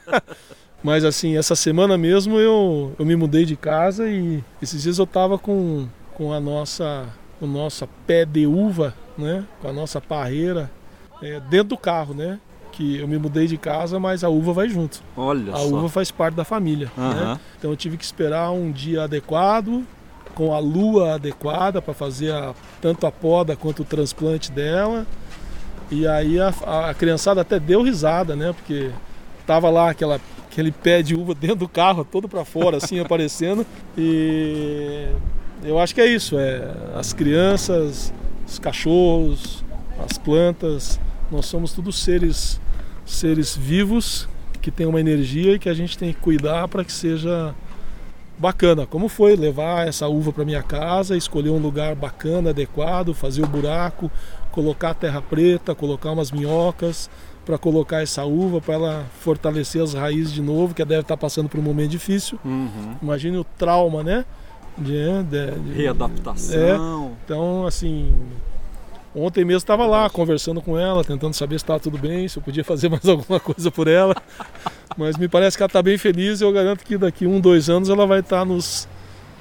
Mas 0.84 1.06
assim, 1.06 1.38
essa 1.38 1.56
semana 1.56 1.98
mesmo 1.98 2.40
eu, 2.40 2.94
eu 2.98 3.06
me 3.06 3.16
mudei 3.16 3.46
de 3.46 3.56
casa 3.56 4.10
e 4.10 4.44
esses 4.62 4.82
dias 4.82 4.98
eu 4.98 5.06
tava 5.06 5.38
com, 5.38 5.88
com 6.16 6.34
a 6.34 6.40
nossa 6.40 7.06
o 7.40 7.46
nosso 7.48 7.88
pé 8.06 8.24
de 8.26 8.46
uva, 8.48 8.94
né? 9.18 9.44
Com 9.62 9.68
a 9.68 9.74
nossa 9.74 10.00
parreira 10.02 10.72
é, 11.22 11.40
dentro 11.40 11.70
do 11.70 11.78
carro, 11.78 12.14
né? 12.14 12.40
Que 12.72 12.98
eu 13.00 13.08
me 13.08 13.18
mudei 13.18 13.48
de 13.48 13.58
casa, 13.58 14.00
mas 14.00 14.24
a 14.24 14.30
uva 14.30 14.54
vai 14.54 14.70
junto. 14.70 15.02
Olha 15.18 15.54
A 15.54 15.58
só. 15.58 15.66
uva 15.68 15.90
faz 15.90 16.10
parte 16.10 16.36
da 16.36 16.44
família, 16.44 16.88
né? 16.98 17.04
Aham. 17.04 17.40
Então 17.60 17.70
eu 17.72 17.76
tive 17.78 17.98
que 17.98 18.04
esperar 18.06 18.52
um 18.52 18.72
dia 18.72 19.04
adequado, 19.04 19.84
com 20.34 20.54
a 20.54 20.60
lua 20.60 21.16
adequada 21.16 21.82
para 21.82 21.94
fazer 21.94 22.32
a- 22.32 22.54
tanto 22.80 23.06
a 23.06 23.12
poda 23.12 23.56
quanto 23.56 23.82
o 23.82 23.86
transplante 23.86 24.52
dela. 24.52 25.06
E 25.92 26.08
aí 26.08 26.40
a, 26.40 26.50
a 26.90 26.94
criançada 26.94 27.42
até 27.42 27.60
deu 27.60 27.84
risada, 27.84 28.36
né? 28.36 28.54
Porque 28.54 28.90
tava 29.46 29.70
lá 29.70 29.90
aquela, 29.90 30.22
aquele 30.50 30.72
pé 30.72 31.02
de 31.02 31.14
uva 31.14 31.36
dentro 31.36 31.58
do 31.58 31.68
carro, 31.68 32.06
todo 32.06 32.30
para 32.30 32.46
fora, 32.46 32.78
assim, 32.78 33.00
aparecendo. 33.00 33.66
E 33.98 35.10
eu 35.64 35.78
acho 35.78 35.94
que 35.94 36.02
é 36.02 36.06
isso, 36.06 36.40
é 36.40 36.72
as 36.96 37.12
crianças, 37.12 38.14
os 38.48 38.58
cachorros, 38.58 39.64
as 40.10 40.18
plantas, 40.18 41.00
nós 41.30 41.46
somos 41.46 41.74
todos 41.74 42.00
seres 42.00 42.60
seres 43.06 43.56
vivos 43.58 44.28
que 44.62 44.72
têm 44.72 44.86
uma 44.86 45.00
energia 45.00 45.56
e 45.56 45.60
que 45.60 45.68
a 45.68 45.74
gente 45.74 45.98
tem 45.98 46.14
que 46.14 46.20
cuidar 46.20 46.68
para 46.68 46.84
que 46.84 46.92
seja 46.92 47.54
bacana. 48.42 48.86
Como 48.88 49.08
foi 49.08 49.36
levar 49.36 49.88
essa 49.88 50.08
uva 50.08 50.34
para 50.34 50.44
minha 50.44 50.64
casa, 50.64 51.16
escolher 51.16 51.50
um 51.52 51.60
lugar 51.60 51.96
bacana, 51.96 52.50
adequado, 52.50 53.14
fazer 53.14 53.44
o 53.44 53.48
buraco, 53.48 54.10
colocar 54.52 54.94
terra 54.94 55.22
preta, 55.22 55.76
colocar 55.76 56.12
umas 56.12 56.32
minhocas 56.32 57.10
para 57.46 57.58
colocar 57.58 58.02
essa 58.02 58.24
uva 58.26 58.60
para 58.62 58.74
ela 58.74 59.06
fortalecer 59.20 59.82
as 59.82 59.94
raízes 59.94 60.32
de 60.34 60.42
novo, 60.42 60.74
que 60.74 60.84
deve 60.84 61.02
estar 61.02 61.18
passando 61.18 61.48
por 61.50 61.60
um 61.60 61.64
momento 61.64 61.92
difícil. 61.92 62.38
Uhum. 62.44 62.96
Imagine 63.02 63.38
o 63.38 63.44
trauma, 63.44 64.04
né? 64.04 64.26
De, 64.78 65.24
de- 65.24 65.52
de- 65.60 65.74
Readaptação. 65.74 67.12
então, 67.26 67.66
assim, 67.68 68.14
ontem 69.16 69.44
mesmo 69.44 69.58
estava 69.58 69.86
lá 69.86 70.10
conversando 70.10 70.62
com 70.62 70.78
ela, 70.78 71.04
tentando 71.04 71.34
saber 71.34 71.60
se 71.60 71.64
estava 71.64 71.80
tudo 71.80 71.98
bem, 71.98 72.28
se 72.28 72.38
eu 72.38 72.44
podia 72.44 72.64
fazer 72.64 72.90
mais 72.90 73.06
alguma 73.08 73.40
coisa 73.40 73.70
por 73.70 73.88
ela. 73.88 74.16
Mas 74.98 75.18
me 75.18 75.28
parece 75.28 75.58
que 75.58 75.64
ela 75.64 75.68
está 75.68 75.82
bem 75.82 75.98
feliz 75.98 76.42
e 76.42 76.44
eu 76.44 76.52
garanto 76.52 76.84
que 76.84 76.98
daqui 76.98 77.26
um, 77.26 77.40
dois 77.40 77.70
anos 77.70 77.90
ela 77.90 78.06
vai 78.06 78.20
estar 78.20 78.46
nos, 78.46 78.88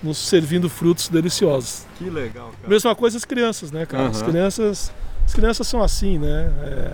nos 0.03 0.19
servindo 0.19 0.69
frutos 0.69 1.09
deliciosos. 1.09 1.85
Que 1.99 2.09
legal, 2.09 2.51
cara. 2.61 2.69
Mesma 2.69 2.95
coisa 2.95 3.17
as 3.17 3.25
crianças, 3.25 3.71
né, 3.71 3.87
cara? 3.87 4.09
As 4.09 4.23
Aham. 4.23 4.31
crianças, 4.31 4.93
as 5.25 5.35
crianças 5.35 5.67
são 5.67 5.83
assim, 5.83 6.19
né? 6.19 6.53
É, 6.63 6.93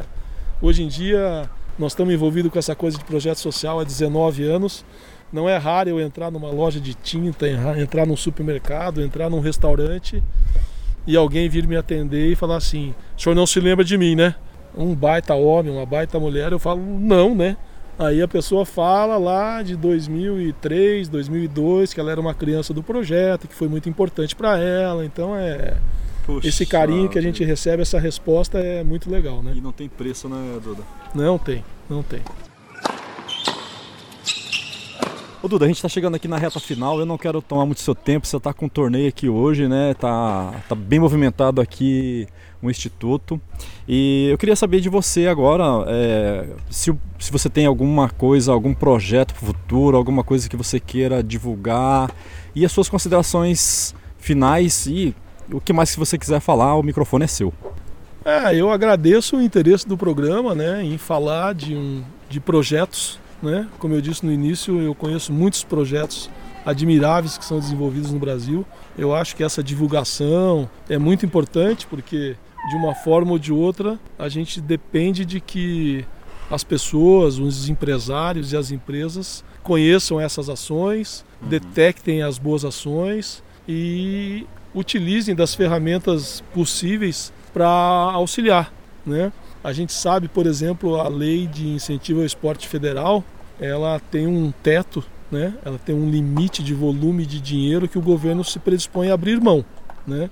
hoje 0.60 0.82
em 0.82 0.88
dia 0.88 1.48
nós 1.78 1.92
estamos 1.92 2.12
envolvidos 2.12 2.50
com 2.50 2.58
essa 2.58 2.74
coisa 2.74 2.96
de 2.96 3.04
projeto 3.04 3.38
social 3.38 3.80
há 3.80 3.84
19 3.84 4.44
anos. 4.44 4.84
Não 5.32 5.48
é 5.48 5.56
raro 5.56 5.90
eu 5.90 6.00
entrar 6.00 6.30
numa 6.30 6.50
loja 6.50 6.80
de 6.80 6.94
tinta, 6.94 7.46
entrar 7.78 8.06
num 8.06 8.16
supermercado, 8.16 9.02
entrar 9.02 9.28
num 9.28 9.40
restaurante 9.40 10.22
e 11.06 11.16
alguém 11.16 11.48
vir 11.48 11.66
me 11.66 11.76
atender 11.76 12.30
e 12.30 12.36
falar 12.36 12.56
assim: 12.56 12.94
o 13.16 13.20
senhor 13.20 13.34
não 13.34 13.46
se 13.46 13.60
lembra 13.60 13.84
de 13.84 13.96
mim, 13.96 14.14
né? 14.14 14.34
Um 14.76 14.94
baita 14.94 15.34
homem, 15.34 15.72
uma 15.72 15.86
baita 15.86 16.18
mulher. 16.18 16.52
Eu 16.52 16.58
falo: 16.58 16.80
não, 16.80 17.34
né? 17.34 17.56
Aí 17.98 18.20
a 18.20 18.28
pessoa 18.28 18.66
fala 18.66 19.16
lá 19.16 19.62
de 19.62 19.74
2003, 19.74 21.08
2002, 21.08 21.94
que 21.94 22.00
ela 22.00 22.10
era 22.10 22.20
uma 22.20 22.34
criança 22.34 22.74
do 22.74 22.82
projeto, 22.82 23.48
que 23.48 23.54
foi 23.54 23.68
muito 23.68 23.88
importante 23.88 24.36
para 24.36 24.58
ela. 24.58 25.04
Então 25.04 25.34
é 25.34 25.78
Puxa 26.26 26.46
esse 26.48 26.66
carinho 26.66 27.08
que 27.08 27.18
a 27.18 27.22
gente 27.22 27.42
recebe, 27.44 27.82
essa 27.82 27.98
resposta 27.98 28.58
é 28.58 28.82
muito 28.84 29.10
legal, 29.10 29.42
né? 29.42 29.52
E 29.56 29.60
não 29.60 29.72
tem 29.72 29.88
preço, 29.88 30.28
né, 30.28 30.58
Duda? 30.62 30.82
Não 31.14 31.38
tem, 31.38 31.64
não 31.88 32.02
tem. 32.02 32.20
Ô 35.46 35.48
Duda, 35.48 35.64
a 35.64 35.68
gente 35.68 35.80
tá 35.80 35.88
chegando 35.88 36.16
aqui 36.16 36.26
na 36.26 36.36
reta 36.38 36.58
final, 36.58 36.98
eu 36.98 37.06
não 37.06 37.16
quero 37.16 37.40
tomar 37.40 37.64
muito 37.64 37.80
seu 37.80 37.94
tempo, 37.94 38.26
você 38.26 38.40
tá 38.40 38.52
com 38.52 38.66
um 38.66 38.68
torneio 38.68 39.08
aqui 39.08 39.28
hoje, 39.28 39.68
né? 39.68 39.94
Tá, 39.94 40.52
tá 40.68 40.74
bem 40.74 40.98
movimentado 40.98 41.60
aqui 41.60 42.26
o 42.60 42.68
Instituto. 42.68 43.40
E 43.86 44.26
eu 44.28 44.36
queria 44.38 44.56
saber 44.56 44.80
de 44.80 44.88
você 44.88 45.28
agora, 45.28 45.62
é, 45.86 46.48
se, 46.68 46.90
o- 46.90 46.98
se 47.20 47.30
você 47.30 47.48
tem 47.48 47.64
alguma 47.64 48.08
coisa, 48.08 48.50
algum 48.52 48.74
projeto 48.74 49.34
pro 49.36 49.46
futuro, 49.46 49.96
alguma 49.96 50.24
coisa 50.24 50.48
que 50.48 50.56
você 50.56 50.80
queira 50.80 51.22
divulgar 51.22 52.10
e 52.52 52.64
as 52.64 52.72
suas 52.72 52.88
considerações 52.88 53.94
finais 54.18 54.86
e 54.86 55.14
o 55.52 55.60
que 55.60 55.72
mais 55.72 55.92
que 55.92 55.98
você 56.00 56.18
quiser 56.18 56.40
falar, 56.40 56.74
o 56.74 56.82
microfone 56.82 57.22
é 57.22 57.28
seu. 57.28 57.54
É, 58.24 58.52
eu 58.56 58.68
agradeço 58.72 59.36
o 59.36 59.40
interesse 59.40 59.86
do 59.86 59.96
programa, 59.96 60.56
né, 60.56 60.82
em 60.82 60.98
falar 60.98 61.54
de, 61.54 61.76
um, 61.76 62.02
de 62.28 62.40
projetos, 62.40 63.20
né? 63.42 63.68
Como 63.78 63.94
eu 63.94 64.00
disse 64.00 64.24
no 64.24 64.32
início, 64.32 64.80
eu 64.80 64.94
conheço 64.94 65.32
muitos 65.32 65.64
projetos 65.64 66.30
admiráveis 66.64 67.38
que 67.38 67.44
são 67.44 67.60
desenvolvidos 67.60 68.12
no 68.12 68.18
Brasil. 68.18 68.66
Eu 68.98 69.14
acho 69.14 69.36
que 69.36 69.44
essa 69.44 69.62
divulgação 69.62 70.68
é 70.88 70.98
muito 70.98 71.24
importante 71.24 71.86
porque 71.86 72.36
de 72.68 72.76
uma 72.76 72.94
forma 72.94 73.32
ou 73.32 73.38
de 73.38 73.52
outra 73.52 73.98
a 74.18 74.28
gente 74.28 74.60
depende 74.60 75.24
de 75.24 75.40
que 75.40 76.04
as 76.50 76.64
pessoas, 76.64 77.38
os 77.38 77.68
empresários 77.68 78.52
e 78.52 78.56
as 78.56 78.70
empresas 78.70 79.44
conheçam 79.62 80.20
essas 80.20 80.48
ações, 80.48 81.24
detectem 81.40 82.22
as 82.22 82.38
boas 82.38 82.64
ações 82.64 83.42
e 83.68 84.46
utilizem 84.74 85.34
das 85.34 85.54
ferramentas 85.54 86.42
possíveis 86.52 87.32
para 87.52 87.66
auxiliar, 87.66 88.72
né? 89.04 89.32
A 89.66 89.72
gente 89.72 89.92
sabe, 89.92 90.28
por 90.28 90.46
exemplo, 90.46 90.94
a 91.00 91.08
lei 91.08 91.44
de 91.48 91.66
incentivo 91.66 92.20
ao 92.20 92.24
esporte 92.24 92.68
federal, 92.68 93.24
ela 93.58 93.98
tem 94.12 94.24
um 94.24 94.52
teto, 94.62 95.02
né? 95.28 95.54
Ela 95.64 95.76
tem 95.76 95.92
um 95.92 96.08
limite 96.08 96.62
de 96.62 96.72
volume 96.72 97.26
de 97.26 97.40
dinheiro 97.40 97.88
que 97.88 97.98
o 97.98 98.00
governo 98.00 98.44
se 98.44 98.60
predispõe 98.60 99.10
a 99.10 99.14
abrir 99.14 99.40
mão, 99.40 99.64
né? 100.06 100.30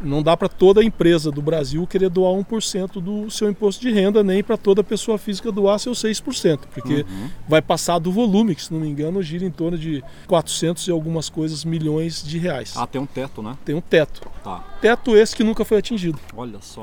Não 0.00 0.22
dá 0.22 0.34
para 0.34 0.48
toda 0.48 0.82
empresa 0.82 1.30
do 1.30 1.42
Brasil 1.42 1.86
querer 1.86 2.08
doar 2.08 2.32
1% 2.32 3.02
do 3.02 3.30
seu 3.30 3.50
imposto 3.50 3.82
de 3.82 3.92
renda, 3.92 4.24
nem 4.24 4.42
para 4.42 4.56
toda 4.56 4.82
pessoa 4.82 5.18
física 5.18 5.52
doar 5.52 5.78
seu 5.78 5.92
6%, 5.92 6.60
porque 6.72 7.04
vai 7.46 7.60
passar 7.60 7.98
do 7.98 8.10
volume, 8.10 8.54
que 8.54 8.62
se 8.62 8.72
não 8.72 8.80
me 8.80 8.88
engano 8.88 9.22
gira 9.22 9.44
em 9.44 9.50
torno 9.50 9.76
de 9.76 10.02
400 10.26 10.88
e 10.88 10.90
algumas 10.90 11.28
coisas 11.28 11.66
milhões 11.66 12.24
de 12.24 12.38
reais. 12.38 12.72
Ah, 12.78 12.86
tem 12.86 12.98
um 12.98 13.04
teto, 13.04 13.42
né? 13.42 13.58
Tem 13.62 13.74
um 13.74 13.82
teto. 13.82 14.22
Tá. 14.42 14.64
Teto 14.80 15.14
esse 15.14 15.36
que 15.36 15.44
nunca 15.44 15.66
foi 15.66 15.76
atingido. 15.76 16.18
Olha 16.34 16.60
só. 16.62 16.82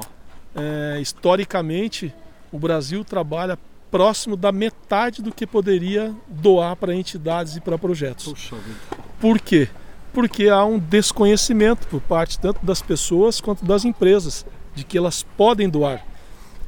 É, 0.55 0.99
historicamente, 1.01 2.13
o 2.51 2.59
Brasil 2.59 3.03
trabalha 3.03 3.57
próximo 3.89 4.37
da 4.37 4.51
metade 4.51 5.21
do 5.21 5.33
que 5.33 5.45
poderia 5.45 6.15
doar 6.27 6.75
para 6.75 6.95
entidades 6.95 7.55
e 7.57 7.61
para 7.61 7.77
projetos. 7.77 8.25
Puxa 8.25 8.55
vida. 8.55 8.79
Por 9.19 9.39
quê? 9.39 9.67
Porque 10.13 10.49
há 10.49 10.63
um 10.65 10.79
desconhecimento 10.79 11.87
por 11.87 12.01
parte 12.01 12.39
tanto 12.39 12.65
das 12.65 12.81
pessoas 12.81 13.41
quanto 13.41 13.65
das 13.65 13.85
empresas 13.85 14.45
de 14.73 14.83
que 14.83 14.97
elas 14.97 15.23
podem 15.37 15.69
doar. 15.69 16.05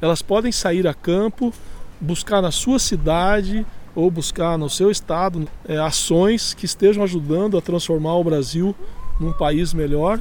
Elas 0.00 0.22
podem 0.22 0.52
sair 0.52 0.86
a 0.86 0.94
campo, 0.94 1.52
buscar 2.00 2.42
na 2.42 2.50
sua 2.50 2.78
cidade 2.78 3.66
ou 3.94 4.10
buscar 4.10 4.58
no 4.58 4.68
seu 4.68 4.90
estado 4.90 5.48
é, 5.66 5.78
ações 5.78 6.52
que 6.52 6.66
estejam 6.66 7.02
ajudando 7.02 7.56
a 7.56 7.62
transformar 7.62 8.14
o 8.16 8.24
Brasil 8.24 8.74
num 9.18 9.32
país 9.32 9.72
melhor 9.72 10.20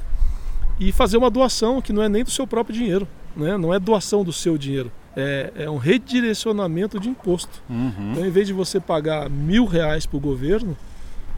e 0.80 0.91
fazer 0.91 1.18
uma 1.18 1.30
doação 1.30 1.82
que 1.82 1.91
não 1.91 2.03
é 2.03 2.09
nem 2.09 2.24
do 2.24 2.32
seu 2.32 2.45
próprio 2.47 2.76
dinheiro, 2.76 3.07
né? 3.36 3.57
não 3.57 3.73
é 3.73 3.79
doação 3.79 4.23
do 4.23 4.34
seu 4.34 4.57
dinheiro, 4.57 4.91
é, 5.15 5.51
é 5.55 5.69
um 5.69 5.77
redirecionamento 5.77 6.99
de 6.99 7.09
imposto. 7.09 7.61
Uhum. 7.69 8.11
Então, 8.11 8.25
em 8.25 8.31
vez 8.31 8.47
de 8.47 8.53
você 8.53 8.79
pagar 8.79 9.29
mil 9.29 9.65
reais 9.65 10.05
para 10.05 10.17
o 10.17 10.19
governo, 10.19 10.75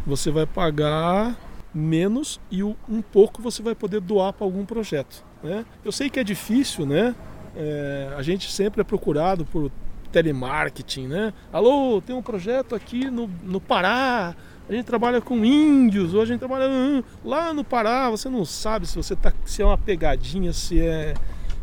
você 0.05 0.31
vai 0.31 0.45
pagar 0.45 1.35
menos 1.73 2.39
e 2.49 2.63
um 2.63 3.01
pouco 3.11 3.41
você 3.41 3.61
vai 3.61 3.75
poder 3.75 3.99
doar 3.99 4.31
para 4.31 4.45
algum 4.45 4.65
projeto. 4.65 5.23
Né? 5.43 5.65
Eu 5.83 5.91
sei 5.91 6.09
que 6.09 6.19
é 6.19 6.23
difícil, 6.23 6.85
né? 6.85 7.13
É, 7.55 8.13
a 8.17 8.21
gente 8.21 8.51
sempre 8.51 8.81
é 8.81 8.83
procurado 8.83 9.45
por 9.45 9.71
telemarketing, 10.11 11.07
né? 11.07 11.33
Alô, 11.51 12.01
tem 12.01 12.15
um 12.15 12.21
projeto 12.21 12.73
aqui 12.73 13.09
no, 13.09 13.29
no 13.43 13.59
Pará. 13.59 14.35
A 14.67 14.73
gente 14.73 14.85
trabalha 14.85 15.21
com 15.21 15.43
índios, 15.43 16.13
ou 16.13 16.21
a 16.21 16.25
gente 16.25 16.39
trabalha 16.39 16.69
hum, 16.69 17.03
lá 17.23 17.53
no 17.53 17.63
Pará. 17.63 18.09
Você 18.09 18.29
não 18.29 18.45
sabe 18.45 18.87
se 18.87 18.95
você 18.95 19.15
tá, 19.15 19.33
se 19.45 19.61
é 19.61 19.65
uma 19.65 19.77
pegadinha, 19.77 20.53
se 20.53 20.79
é. 20.79 21.13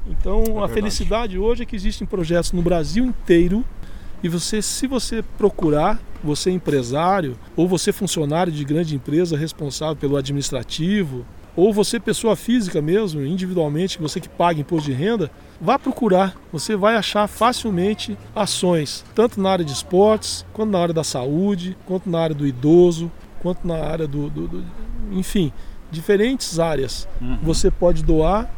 Então 0.07 0.41
a 0.41 0.45
verdade. 0.45 0.73
felicidade 0.73 1.39
hoje 1.39 1.63
é 1.63 1.67
que 1.67 1.77
existem 1.77 2.07
projetos 2.07 2.53
no 2.53 2.63
Brasil 2.63 3.05
inteiro 3.05 3.65
E 4.23 4.29
você, 4.29 4.63
se 4.63 4.87
você 4.87 5.23
procurar, 5.37 6.01
você 6.23 6.51
é 6.51 6.53
empresário 6.53 7.37
ou 7.57 7.67
você 7.67 7.93
funcionário 7.93 8.53
de 8.53 8.65
grande 8.65 8.95
empresa 8.95 9.37
responsável 9.37 9.97
pelo 9.97 10.17
administrativo, 10.17 11.25
ou 11.55 11.73
você 11.73 12.01
pessoa 12.01 12.35
física 12.35 12.81
mesmo, 12.81 13.21
individualmente, 13.21 13.99
você 13.99 14.21
que 14.21 14.29
paga 14.29 14.61
imposto 14.61 14.91
de 14.91 14.97
renda, 14.97 15.31
vá 15.61 15.79
procurar. 15.79 16.35
Você 16.51 16.77
vai 16.77 16.97
achar 16.97 17.27
facilmente 17.27 18.17
ações, 18.35 19.05
tanto 19.15 19.41
na 19.41 19.51
área 19.51 19.65
de 19.65 19.73
esportes, 19.73 20.47
quanto 20.53 20.71
na 20.71 20.79
área 20.79 20.95
da 20.95 21.05
saúde, 21.05 21.77
quanto 21.85 22.09
na 22.09 22.21
área 22.21 22.35
do 22.35 22.47
idoso, 22.47 23.11
quanto 23.41 23.67
na 23.67 23.77
área 23.77 24.07
do, 24.07 24.31
do, 24.31 24.49
do 24.49 24.65
enfim, 25.11 25.53
diferentes 25.91 26.59
áreas. 26.59 27.07
Uhum. 27.21 27.39
Você 27.43 27.71
pode 27.71 28.03
doar 28.03 28.51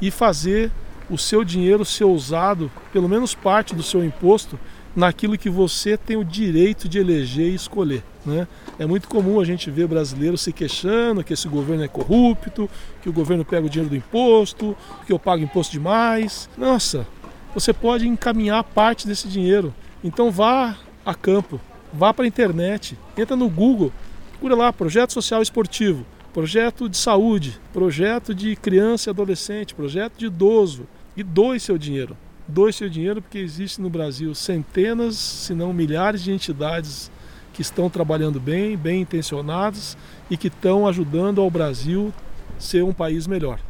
e 0.00 0.10
fazer 0.10 0.72
o 1.12 1.18
seu 1.18 1.44
dinheiro 1.44 1.84
ser 1.84 2.04
usado, 2.04 2.72
pelo 2.90 3.06
menos 3.06 3.34
parte 3.34 3.74
do 3.74 3.82
seu 3.82 4.02
imposto, 4.02 4.58
naquilo 4.96 5.36
que 5.36 5.50
você 5.50 5.94
tem 5.96 6.16
o 6.16 6.24
direito 6.24 6.88
de 6.88 6.98
eleger 6.98 7.50
e 7.50 7.54
escolher. 7.54 8.02
Né? 8.24 8.48
É 8.78 8.86
muito 8.86 9.08
comum 9.08 9.38
a 9.38 9.44
gente 9.44 9.70
ver 9.70 9.86
brasileiros 9.86 10.40
se 10.40 10.52
queixando 10.52 11.22
que 11.22 11.34
esse 11.34 11.46
governo 11.48 11.84
é 11.84 11.88
corrupto, 11.88 12.68
que 13.02 13.10
o 13.10 13.12
governo 13.12 13.44
pega 13.44 13.66
o 13.66 13.70
dinheiro 13.70 13.90
do 13.90 13.96
imposto, 13.96 14.74
que 15.06 15.12
eu 15.12 15.18
pago 15.18 15.42
imposto 15.42 15.72
demais. 15.72 16.48
Nossa, 16.56 17.06
você 17.54 17.74
pode 17.74 18.08
encaminhar 18.08 18.64
parte 18.64 19.06
desse 19.06 19.28
dinheiro. 19.28 19.74
Então 20.02 20.30
vá 20.30 20.76
a 21.04 21.14
campo, 21.14 21.60
vá 21.92 22.14
para 22.14 22.24
a 22.24 22.28
internet, 22.28 22.98
entra 23.18 23.36
no 23.36 23.50
Google, 23.50 23.92
procura 24.30 24.54
lá 24.54 24.72
projeto 24.72 25.12
social 25.12 25.42
esportivo, 25.42 26.06
projeto 26.32 26.88
de 26.88 26.96
saúde, 26.96 27.60
projeto 27.70 28.34
de 28.34 28.56
criança 28.56 29.08
e 29.08 29.10
adolescente, 29.10 29.74
projeto 29.74 30.16
de 30.16 30.26
idoso 30.26 30.86
e 31.16 31.22
doe 31.22 31.58
seu 31.60 31.78
dinheiro. 31.78 32.16
Doe 32.46 32.72
seu 32.72 32.88
dinheiro 32.88 33.22
porque 33.22 33.38
existe 33.38 33.80
no 33.80 33.88
Brasil 33.88 34.34
centenas, 34.34 35.16
se 35.16 35.54
não 35.54 35.72
milhares 35.72 36.22
de 36.22 36.32
entidades 36.32 37.10
que 37.52 37.62
estão 37.62 37.88
trabalhando 37.90 38.40
bem, 38.40 38.76
bem 38.76 39.02
intencionadas 39.02 39.96
e 40.30 40.36
que 40.36 40.48
estão 40.48 40.86
ajudando 40.86 41.40
ao 41.40 41.50
Brasil 41.50 42.12
ser 42.58 42.82
um 42.82 42.92
país 42.92 43.26
melhor. 43.26 43.60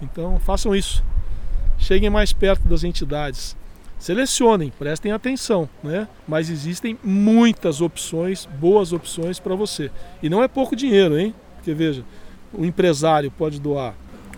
Então 0.00 0.38
façam 0.40 0.74
isso. 0.74 1.04
Cheguem 1.78 2.10
mais 2.10 2.32
perto 2.32 2.66
das 2.66 2.84
entidades. 2.84 3.56
Selecionem, 3.98 4.72
prestem 4.78 5.12
atenção, 5.12 5.68
né? 5.82 6.06
Mas 6.28 6.50
existem 6.50 6.98
muitas 7.02 7.80
opções, 7.80 8.46
boas 8.58 8.92
opções 8.92 9.38
para 9.38 9.54
você. 9.54 9.90
E 10.22 10.28
não 10.28 10.42
é 10.42 10.48
pouco 10.48 10.76
dinheiro, 10.76 11.18
hein? 11.18 11.34
Porque 11.56 11.72
veja, 11.72 12.04
o 12.52 12.64
empresário 12.64 13.30
pode 13.30 13.58
doar 13.58 13.94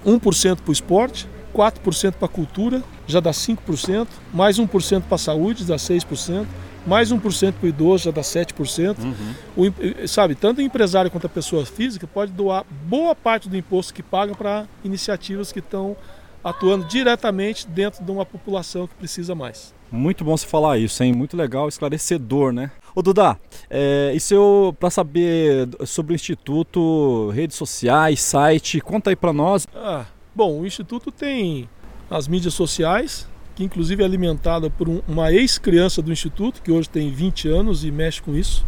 1% 0.07 0.57
para 0.61 0.71
o 0.71 0.73
esporte, 0.73 1.29
4% 1.55 2.13
para 2.13 2.27
a 2.27 2.29
cultura, 2.29 2.83
já 3.07 3.21
dá 3.21 3.31
5%, 3.31 4.07
mais 4.33 4.59
1% 4.59 5.03
para 5.03 5.15
a 5.15 5.19
saúde, 5.19 5.65
dá 5.65 5.77
6%, 5.77 6.47
mais 6.87 7.13
1% 7.13 7.53
para 7.53 7.67
o 7.67 7.69
idoso, 7.69 8.05
já 8.05 8.11
dá 8.11 8.23
7%. 8.23 8.99
Uhum. 8.99 9.15
O, 9.57 10.09
sabe, 10.09 10.35
tanto 10.35 10.59
o 10.59 10.63
empresário 10.63 11.11
quanto 11.11 11.27
a 11.27 11.31
pessoa 11.31 11.65
física 11.67 12.07
pode 12.07 12.33
doar 12.33 12.65
boa 12.87 13.15
parte 13.15 13.49
do 13.49 13.57
imposto 13.57 13.93
que 13.93 14.03
paga 14.03 14.35
para 14.35 14.67
iniciativas 14.85 15.53
que 15.53 15.59
estão 15.59 15.97
atuando 16.43 16.87
diretamente 16.87 17.67
dentro 17.67 18.05
de 18.05 18.11
uma 18.11 18.25
população 18.25 18.87
que 18.87 18.95
precisa 18.95 19.35
mais. 19.35 19.75
Muito 19.91 20.23
bom 20.23 20.37
você 20.37 20.47
falar 20.47 20.79
isso, 20.79 21.03
hein? 21.03 21.13
Muito 21.13 21.37
legal, 21.37 21.69
esclarecedor, 21.69 22.53
né? 22.53 22.71
Ô 22.95 23.03
Duda, 23.03 23.39
é, 23.71 24.15
e 24.15 24.35
eu 24.35 24.75
para 24.79 24.91
saber 24.91 25.69
sobre 25.87 26.13
o 26.13 26.17
Instituto, 26.17 27.31
redes 27.31 27.57
sociais, 27.57 28.21
site, 28.21 28.81
conta 28.81 29.11
aí 29.11 29.17
para 29.17 29.33
nós. 29.33 29.67
Ah, 29.75 30.05
Bom, 30.39 30.61
o 30.61 30.65
Instituto 30.65 31.11
tem 31.11 31.69
as 32.09 32.29
mídias 32.29 32.55
sociais, 32.55 33.27
que 33.57 33.65
inclusive 33.65 34.05
é 34.05 34.07
alimentada 34.07 34.71
por 34.71 34.89
um, 34.89 35.03
uma 35.09 35.33
ex-criança 35.33 36.01
do 36.01 36.13
Instituto, 36.13 36.63
que 36.63 36.71
hoje 36.71 36.89
tem 36.89 37.11
20 37.11 37.49
anos 37.49 37.85
e 37.85 37.91
mexe 37.91 38.23
com 38.23 38.37
isso. 38.37 38.65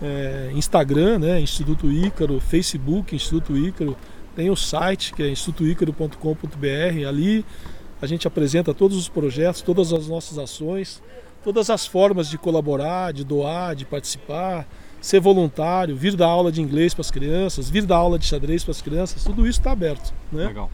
É, 0.00 0.52
Instagram, 0.54 1.18
né, 1.18 1.40
Instituto 1.40 1.90
Ícaro, 1.90 2.38
Facebook, 2.38 3.16
Instituto 3.16 3.56
Ícaro, 3.56 3.96
tem 4.36 4.48
o 4.48 4.54
site 4.54 5.12
que 5.12 5.24
é 5.24 5.28
institutoícaro.com.br. 5.28 7.08
Ali 7.08 7.44
a 8.00 8.06
gente 8.06 8.28
apresenta 8.28 8.72
todos 8.72 8.96
os 8.96 9.08
projetos, 9.08 9.62
todas 9.62 9.92
as 9.92 10.06
nossas 10.06 10.38
ações, 10.38 11.02
todas 11.42 11.68
as 11.68 11.84
formas 11.84 12.30
de 12.30 12.38
colaborar, 12.38 13.12
de 13.12 13.24
doar, 13.24 13.74
de 13.74 13.84
participar, 13.84 14.68
ser 15.06 15.20
voluntário, 15.20 15.96
vir 15.96 16.16
dar 16.16 16.26
aula 16.26 16.50
de 16.50 16.60
inglês 16.60 16.92
para 16.92 17.02
as 17.02 17.10
crianças, 17.10 17.70
vir 17.70 17.86
dar 17.86 17.96
aula 17.96 18.18
de 18.18 18.26
xadrez 18.26 18.64
para 18.64 18.72
as 18.72 18.82
crianças, 18.82 19.22
tudo 19.22 19.46
isso 19.46 19.60
está 19.60 19.70
aberto. 19.70 20.12
Né? 20.32 20.46
Legal. 20.46 20.68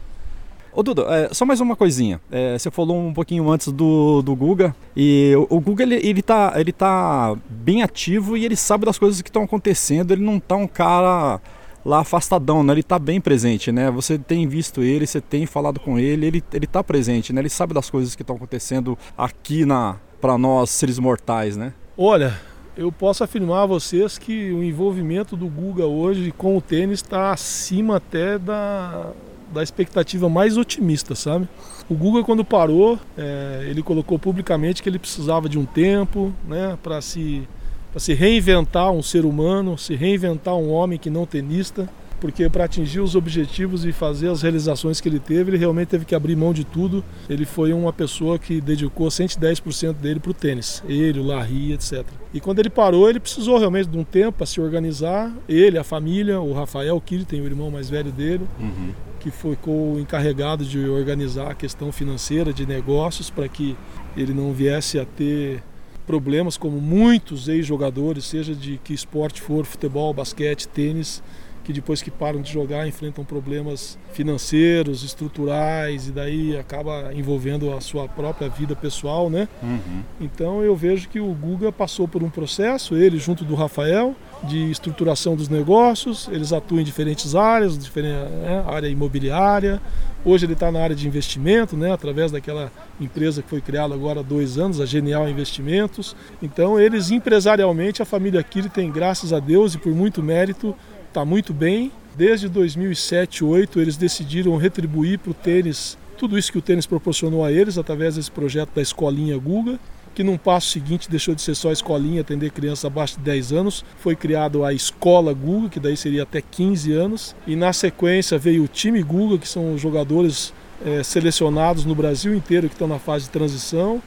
Ô 0.75 0.81
Duda, 0.81 1.03
é, 1.03 1.31
só 1.31 1.45
mais 1.45 1.61
uma 1.61 1.75
coisinha. 1.75 2.19
É, 2.31 2.57
você 2.57 2.71
falou 2.71 2.99
um 2.99 3.13
pouquinho 3.13 3.47
antes 3.51 3.71
do, 3.71 4.23
do 4.23 4.35
Guga 4.35 4.75
e 4.97 5.33
o, 5.37 5.57
o 5.57 5.59
Guga 5.59 5.83
ele, 5.83 5.95
ele, 6.03 6.23
tá, 6.23 6.53
ele 6.55 6.71
tá 6.71 7.37
bem 7.47 7.83
ativo 7.83 8.35
e 8.35 8.43
ele 8.43 8.55
sabe 8.55 8.85
das 8.85 8.97
coisas 8.97 9.21
que 9.21 9.29
estão 9.29 9.43
acontecendo. 9.43 10.11
Ele 10.11 10.23
não 10.23 10.39
tá 10.39 10.55
um 10.55 10.67
cara 10.67 11.39
lá 11.85 11.99
afastadão, 11.99 12.63
né? 12.63 12.73
Ele 12.73 12.81
tá 12.81 12.97
bem 12.97 13.21
presente, 13.21 13.71
né? 13.71 13.91
Você 13.91 14.17
tem 14.17 14.47
visto 14.47 14.81
ele, 14.81 15.05
você 15.05 15.21
tem 15.21 15.45
falado 15.45 15.79
com 15.79 15.99
ele, 15.99 16.25
ele, 16.25 16.43
ele 16.51 16.65
tá 16.65 16.83
presente, 16.83 17.31
né? 17.31 17.39
Ele 17.39 17.49
sabe 17.49 17.71
das 17.75 17.91
coisas 17.91 18.15
que 18.15 18.23
estão 18.23 18.35
acontecendo 18.35 18.97
aqui 19.15 19.65
na 19.65 19.97
para 20.19 20.39
nós 20.39 20.71
seres 20.71 20.97
mortais, 20.97 21.55
né? 21.55 21.73
Olha, 21.95 22.39
eu 22.75 22.91
posso 22.91 23.23
afirmar 23.23 23.63
a 23.63 23.65
vocês 23.65 24.17
que 24.17 24.51
o 24.51 24.63
envolvimento 24.63 25.35
do 25.35 25.47
Guga 25.47 25.85
hoje 25.85 26.31
com 26.31 26.57
o 26.57 26.61
tênis 26.61 26.99
está 26.99 27.31
acima 27.31 27.97
até 27.97 28.37
da, 28.37 29.11
da 29.53 29.61
expectativa 29.61 30.27
mais 30.27 30.57
otimista, 30.57 31.13
sabe? 31.15 31.47
O 31.89 31.93
Guga 31.93 32.23
quando 32.23 32.43
parou, 32.43 32.97
é, 33.17 33.65
ele 33.69 33.83
colocou 33.83 34.17
publicamente 34.17 34.81
que 34.81 34.89
ele 34.89 34.99
precisava 34.99 35.47
de 35.47 35.59
um 35.59 35.65
tempo, 35.65 36.33
né, 36.47 36.77
para 36.81 37.01
se 37.01 37.47
se 37.95 38.13
reinventar 38.15 38.91
um 38.91 39.03
ser 39.03 39.23
humano, 39.23 39.77
se 39.77 39.93
reinventar 39.93 40.55
um 40.55 40.71
homem 40.71 40.97
que 40.97 41.11
não 41.11 41.27
tenista 41.27 41.87
porque 42.23 42.47
para 42.47 42.63
atingir 42.63 43.01
os 43.01 43.15
objetivos 43.15 43.83
e 43.83 43.91
fazer 43.91 44.29
as 44.29 44.41
realizações 44.41 45.01
que 45.01 45.09
ele 45.09 45.19
teve, 45.19 45.51
ele 45.51 45.57
realmente 45.57 45.89
teve 45.89 46.05
que 46.05 46.15
abrir 46.15 46.37
mão 46.37 46.53
de 46.53 46.63
tudo. 46.63 47.03
Ele 47.29 47.45
foi 47.45 47.73
uma 47.73 47.91
pessoa 47.91 48.39
que 48.39 48.61
dedicou 48.61 49.09
110% 49.09 49.95
dele 49.95 50.21
para 50.21 50.31
o 50.31 50.33
tênis, 50.33 50.81
ele, 50.87 51.19
o 51.19 51.23
Larry, 51.23 51.73
etc. 51.73 52.05
E 52.33 52.39
quando 52.39 52.59
ele 52.59 52.69
parou, 52.69 53.09
ele 53.09 53.19
precisou 53.19 53.57
realmente 53.57 53.89
de 53.89 53.97
um 53.97 54.05
tempo 54.05 54.37
para 54.37 54.45
se 54.45 54.61
organizar. 54.61 55.35
Ele, 55.49 55.77
a 55.77 55.83
família, 55.83 56.39
o 56.39 56.53
Rafael 56.53 57.01
que 57.01 57.25
tem 57.25 57.41
o 57.41 57.45
irmão 57.45 57.69
mais 57.69 57.89
velho 57.89 58.09
dele, 58.09 58.47
uhum. 58.57 58.93
que 59.19 59.29
ficou 59.29 59.99
encarregado 59.99 60.63
de 60.63 60.79
organizar 60.87 61.51
a 61.51 61.53
questão 61.53 61.91
financeira 61.91 62.53
de 62.53 62.65
negócios 62.65 63.29
para 63.29 63.49
que 63.49 63.75
ele 64.15 64.33
não 64.33 64.53
viesse 64.53 64.97
a 64.97 65.03
ter 65.03 65.61
problemas 66.07 66.55
como 66.55 66.79
muitos 66.79 67.49
ex-jogadores, 67.49 68.23
seja 68.23 68.55
de 68.55 68.79
que 68.81 68.93
esporte 68.93 69.41
for, 69.41 69.65
futebol, 69.65 70.13
basquete, 70.13 70.69
tênis, 70.69 71.21
que 71.63 71.71
depois 71.71 72.01
que 72.01 72.11
param 72.11 72.41
de 72.41 72.51
jogar 72.51 72.87
enfrentam 72.87 73.23
problemas 73.23 73.97
financeiros, 74.11 75.03
estruturais 75.03 76.07
e 76.07 76.11
daí 76.11 76.57
acaba 76.57 77.11
envolvendo 77.13 77.73
a 77.73 77.79
sua 77.79 78.07
própria 78.07 78.49
vida 78.49 78.75
pessoal, 78.75 79.29
né? 79.29 79.47
Uhum. 79.61 80.03
Então 80.19 80.61
eu 80.61 80.75
vejo 80.75 81.07
que 81.07 81.19
o 81.19 81.33
Guga 81.33 81.71
passou 81.71 82.07
por 82.07 82.21
um 82.21 82.29
processo, 82.29 82.95
ele 82.95 83.17
junto 83.17 83.45
do 83.45 83.55
Rafael, 83.55 84.15
de 84.43 84.69
estruturação 84.69 85.35
dos 85.35 85.47
negócios, 85.47 86.27
eles 86.31 86.51
atuam 86.51 86.81
em 86.81 86.83
diferentes 86.83 87.33
áreas, 87.33 87.77
diferente, 87.77 88.29
né? 88.29 88.63
área 88.67 88.87
imobiliária. 88.87 89.81
Hoje 90.25 90.45
ele 90.45 90.53
está 90.53 90.71
na 90.71 90.81
área 90.81 90.95
de 90.95 91.07
investimento, 91.07 91.75
né? 91.75 91.91
através 91.91 92.31
daquela 92.31 92.71
empresa 92.99 93.41
que 93.41 93.49
foi 93.49 93.61
criada 93.61 93.93
agora 93.93 94.19
há 94.19 94.23
dois 94.23 94.57
anos, 94.57 94.79
a 94.79 94.85
Genial 94.85 95.29
Investimentos. 95.29 96.15
Então 96.41 96.79
eles 96.79 97.11
empresarialmente, 97.11 98.01
a 98.01 98.05
família 98.05 98.43
Kiri 98.43 98.69
tem, 98.69 98.91
graças 98.91 99.31
a 99.31 99.39
Deus 99.39 99.75
e 99.75 99.77
por 99.77 99.93
muito 99.93 100.21
mérito, 100.21 100.75
está 101.13 101.23
muito 101.23 101.53
bem. 101.53 101.91
Desde 102.17 102.49
2007, 102.49 103.41
2008, 103.41 103.79
eles 103.79 103.97
decidiram 103.97 104.57
retribuir 104.57 105.19
para 105.19 105.29
o 105.31 105.33
tênis 105.33 105.95
tudo 106.17 106.37
isso 106.37 106.51
que 106.51 106.57
o 106.57 106.61
tênis 106.61 106.85
proporcionou 106.85 107.43
a 107.43 107.51
eles 107.51 107.77
através 107.77 108.15
desse 108.15 108.31
projeto 108.31 108.69
da 108.73 108.81
Escolinha 108.81 109.37
Guga, 109.37 109.79
que 110.15 110.23
num 110.23 110.37
passo 110.37 110.69
seguinte 110.69 111.09
deixou 111.09 111.35
de 111.35 111.41
ser 111.41 111.55
só 111.55 111.71
escolinha, 111.71 112.21
atender 112.21 112.51
crianças 112.51 112.85
abaixo 112.85 113.17
de 113.17 113.23
10 113.23 113.51
anos. 113.51 113.85
Foi 113.97 114.15
criado 114.15 114.63
a 114.63 114.73
Escola 114.73 115.33
Guga, 115.33 115.69
que 115.69 115.79
daí 115.79 115.97
seria 115.97 116.23
até 116.23 116.41
15 116.41 116.91
anos. 116.93 117.35
E 117.45 117.55
na 117.55 117.73
sequência 117.73 118.37
veio 118.37 118.63
o 118.63 118.67
time 118.67 119.01
Guga, 119.03 119.37
que 119.37 119.47
são 119.47 119.73
os 119.73 119.81
jogadores 119.81 120.53
é, 120.85 121.03
selecionados 121.03 121.83
no 121.85 121.93
Brasil 121.93 122.33
inteiro 122.33 122.67
que 122.67 122.75
estão 122.75 122.87
na 122.87 122.99
fase 122.99 123.25
de 123.25 123.31
transição. 123.31 124.01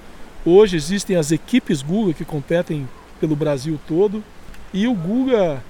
Hoje 0.45 0.77
existem 0.77 1.17
as 1.17 1.33
equipes 1.33 1.83
Guga 1.83 2.15
que 2.15 2.25
competem 2.25 2.89
pelo 3.21 3.37
Brasil 3.37 3.79
todo. 3.87 4.23
E 4.73 4.87
o 4.87 4.95
Guga 4.95 5.63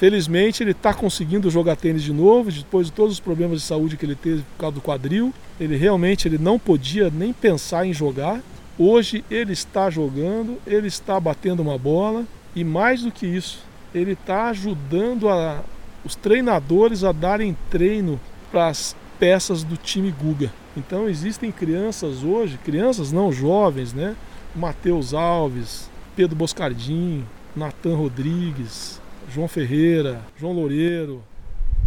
Felizmente 0.00 0.62
ele 0.62 0.70
está 0.70 0.94
conseguindo 0.94 1.50
jogar 1.50 1.76
tênis 1.76 2.02
de 2.02 2.10
novo, 2.10 2.50
depois 2.50 2.86
de 2.86 2.92
todos 2.94 3.12
os 3.12 3.20
problemas 3.20 3.60
de 3.60 3.66
saúde 3.66 3.98
que 3.98 4.06
ele 4.06 4.14
teve 4.14 4.40
por 4.40 4.58
causa 4.58 4.76
do 4.76 4.80
quadril. 4.80 5.30
Ele 5.60 5.76
realmente 5.76 6.26
ele 6.26 6.38
não 6.38 6.58
podia 6.58 7.10
nem 7.10 7.34
pensar 7.34 7.84
em 7.84 7.92
jogar. 7.92 8.40
Hoje 8.78 9.22
ele 9.30 9.52
está 9.52 9.90
jogando, 9.90 10.56
ele 10.66 10.88
está 10.88 11.20
batendo 11.20 11.60
uma 11.60 11.76
bola 11.76 12.24
e 12.56 12.64
mais 12.64 13.02
do 13.02 13.12
que 13.12 13.26
isso, 13.26 13.58
ele 13.94 14.12
está 14.12 14.48
ajudando 14.48 15.28
a, 15.28 15.60
os 16.02 16.16
treinadores 16.16 17.04
a 17.04 17.12
darem 17.12 17.54
treino 17.68 18.18
para 18.50 18.68
as 18.68 18.96
peças 19.18 19.62
do 19.62 19.76
time 19.76 20.10
Guga. 20.10 20.50
Então 20.74 21.10
existem 21.10 21.52
crianças 21.52 22.24
hoje, 22.24 22.58
crianças 22.64 23.12
não 23.12 23.30
jovens, 23.30 23.92
né? 23.92 24.16
Matheus 24.56 25.12
Alves, 25.12 25.90
Pedro 26.16 26.36
Boscardinho, 26.36 27.28
Natan 27.54 27.96
Rodrigues, 27.96 28.99
João 29.32 29.46
Ferreira, 29.46 30.20
João 30.36 30.52
Loureiro, 30.52 31.22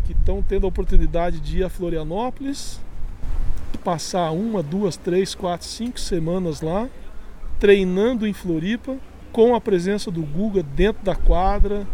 que 0.05 0.13
estão 0.13 0.41
tendo 0.41 0.65
a 0.65 0.69
oportunidade 0.69 1.39
de 1.39 1.59
ir 1.59 1.63
a 1.63 1.69
Florianópolis, 1.69 2.79
passar 3.83 4.31
uma, 4.31 4.63
duas, 4.63 4.95
três, 4.95 5.35
quatro, 5.35 5.67
cinco 5.67 5.99
semanas 5.99 6.61
lá, 6.61 6.87
treinando 7.59 8.25
em 8.25 8.33
Floripa, 8.33 8.95
com 9.31 9.55
a 9.55 9.59
presença 9.59 10.09
do 10.09 10.21
Guga 10.21 10.63
dentro 10.63 11.03
da 11.03 11.15
quadra, 11.15 11.85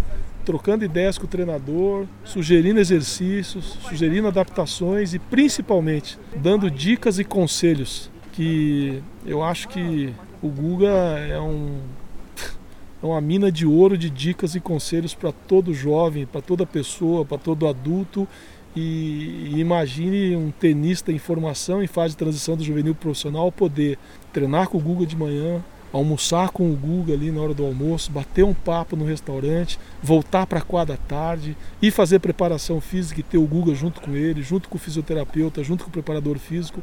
trocando 0.46 0.86
ideias 0.86 1.18
com 1.18 1.26
o 1.26 1.30
treinador, 1.30 2.06
sugerindo 2.24 2.80
exercícios, 2.80 3.78
sugerindo 3.88 4.28
adaptações 4.28 5.14
e 5.14 5.20
principalmente 5.20 6.18
dando 6.36 6.70
dicas 6.70 7.18
e 7.18 7.24
conselhos 7.24 8.12
que 8.34 9.02
eu 9.26 9.44
acho 9.44 9.68
que 9.68 10.14
o 10.42 10.48
Guga 10.48 10.88
é 10.88 11.40
um 11.40 11.80
é 13.02 13.06
uma 13.06 13.22
mina 13.22 13.52
de 13.52 13.66
ouro 13.66 13.98
de 13.98 14.10
dicas 14.10 14.56
e 14.56 14.60
conselhos 14.60 15.14
para 15.14 15.32
todo 15.32 15.74
jovem, 15.74 16.26
para 16.26 16.42
toda 16.42 16.66
pessoa, 16.66 17.24
para 17.24 17.38
todo 17.38 17.68
adulto. 17.68 18.28
E, 18.76 19.52
imagine 19.58 20.36
um 20.36 20.52
tenista 20.52 21.12
em 21.12 21.18
formação 21.18 21.82
em 21.82 21.88
fase 21.88 22.14
de 22.14 22.18
transição 22.18 22.56
do 22.56 22.64
juvenil 22.64 22.94
profissional 22.94 23.52
poder 23.52 23.98
treinar 24.32 24.68
com 24.68 24.78
o 24.78 24.82
Guga 24.82 25.06
de 25.06 25.16
manhã, 25.16 25.64
almoçar 25.92 26.50
com 26.50 26.70
o 26.70 26.76
Guga 26.76 27.14
ali 27.14 27.32
na 27.32 27.42
hora 27.42 27.54
do 27.54 27.66
almoço, 27.66 28.12
bater 28.12 28.44
um 28.44 28.54
papo 28.54 28.96
no 28.96 29.06
restaurante, 29.06 29.80
voltar 30.04 30.46
para 30.46 30.60
a 30.60 30.62
quadra 30.62 30.96
à 30.96 30.98
tarde 30.98 31.58
e 31.82 31.90
fazer 31.90 32.20
preparação 32.20 32.80
física 32.80 33.22
e 33.22 33.24
ter 33.24 33.38
o 33.38 33.48
Guga 33.48 33.74
junto 33.74 34.02
com 34.02 34.12
ele, 34.12 34.44
junto 34.44 34.70
com 34.70 34.76
o 34.76 34.80
fisioterapeuta, 34.80 35.64
junto 35.64 35.86
com 35.86 35.90
o 35.90 35.94
preparador 35.94 36.38
físico. 36.38 36.82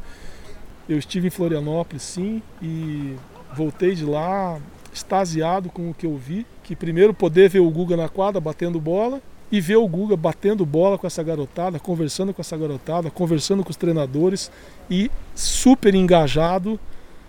Eu 0.89 0.99
estive 0.99 1.29
em 1.29 1.31
Florianópolis, 1.31 2.03
sim, 2.03 2.43
e 2.62 3.14
voltei 3.55 3.95
de 3.95 4.05
lá 4.05 4.61
extasiado 4.97 5.68
com 5.68 5.90
o 5.90 5.94
que 5.94 6.07
eu 6.07 6.16
vi, 6.16 6.47
que 6.64 6.74
primeiro 6.74 7.12
poder 7.12 7.49
ver 7.49 7.61
o 7.61 7.70
Guga 7.70 7.97
na 7.97 8.09
quadra 8.09 8.40
batendo 8.40 8.80
bola 8.80 9.20
e 9.53 9.61
ver 9.61 9.76
o 9.76 9.86
Guga 9.86 10.16
batendo 10.16 10.64
bola 10.64 10.99
com 10.99 11.07
essa 11.07 11.22
garotada, 11.22 11.78
conversando 11.78 12.32
com 12.32 12.40
essa 12.40 12.57
garotada, 12.57 13.11
conversando 13.11 13.62
com 13.62 13.70
os 13.70 13.76
treinadores 13.76 14.51
e 14.90 15.11
super 15.34 15.94
engajado. 15.94 16.80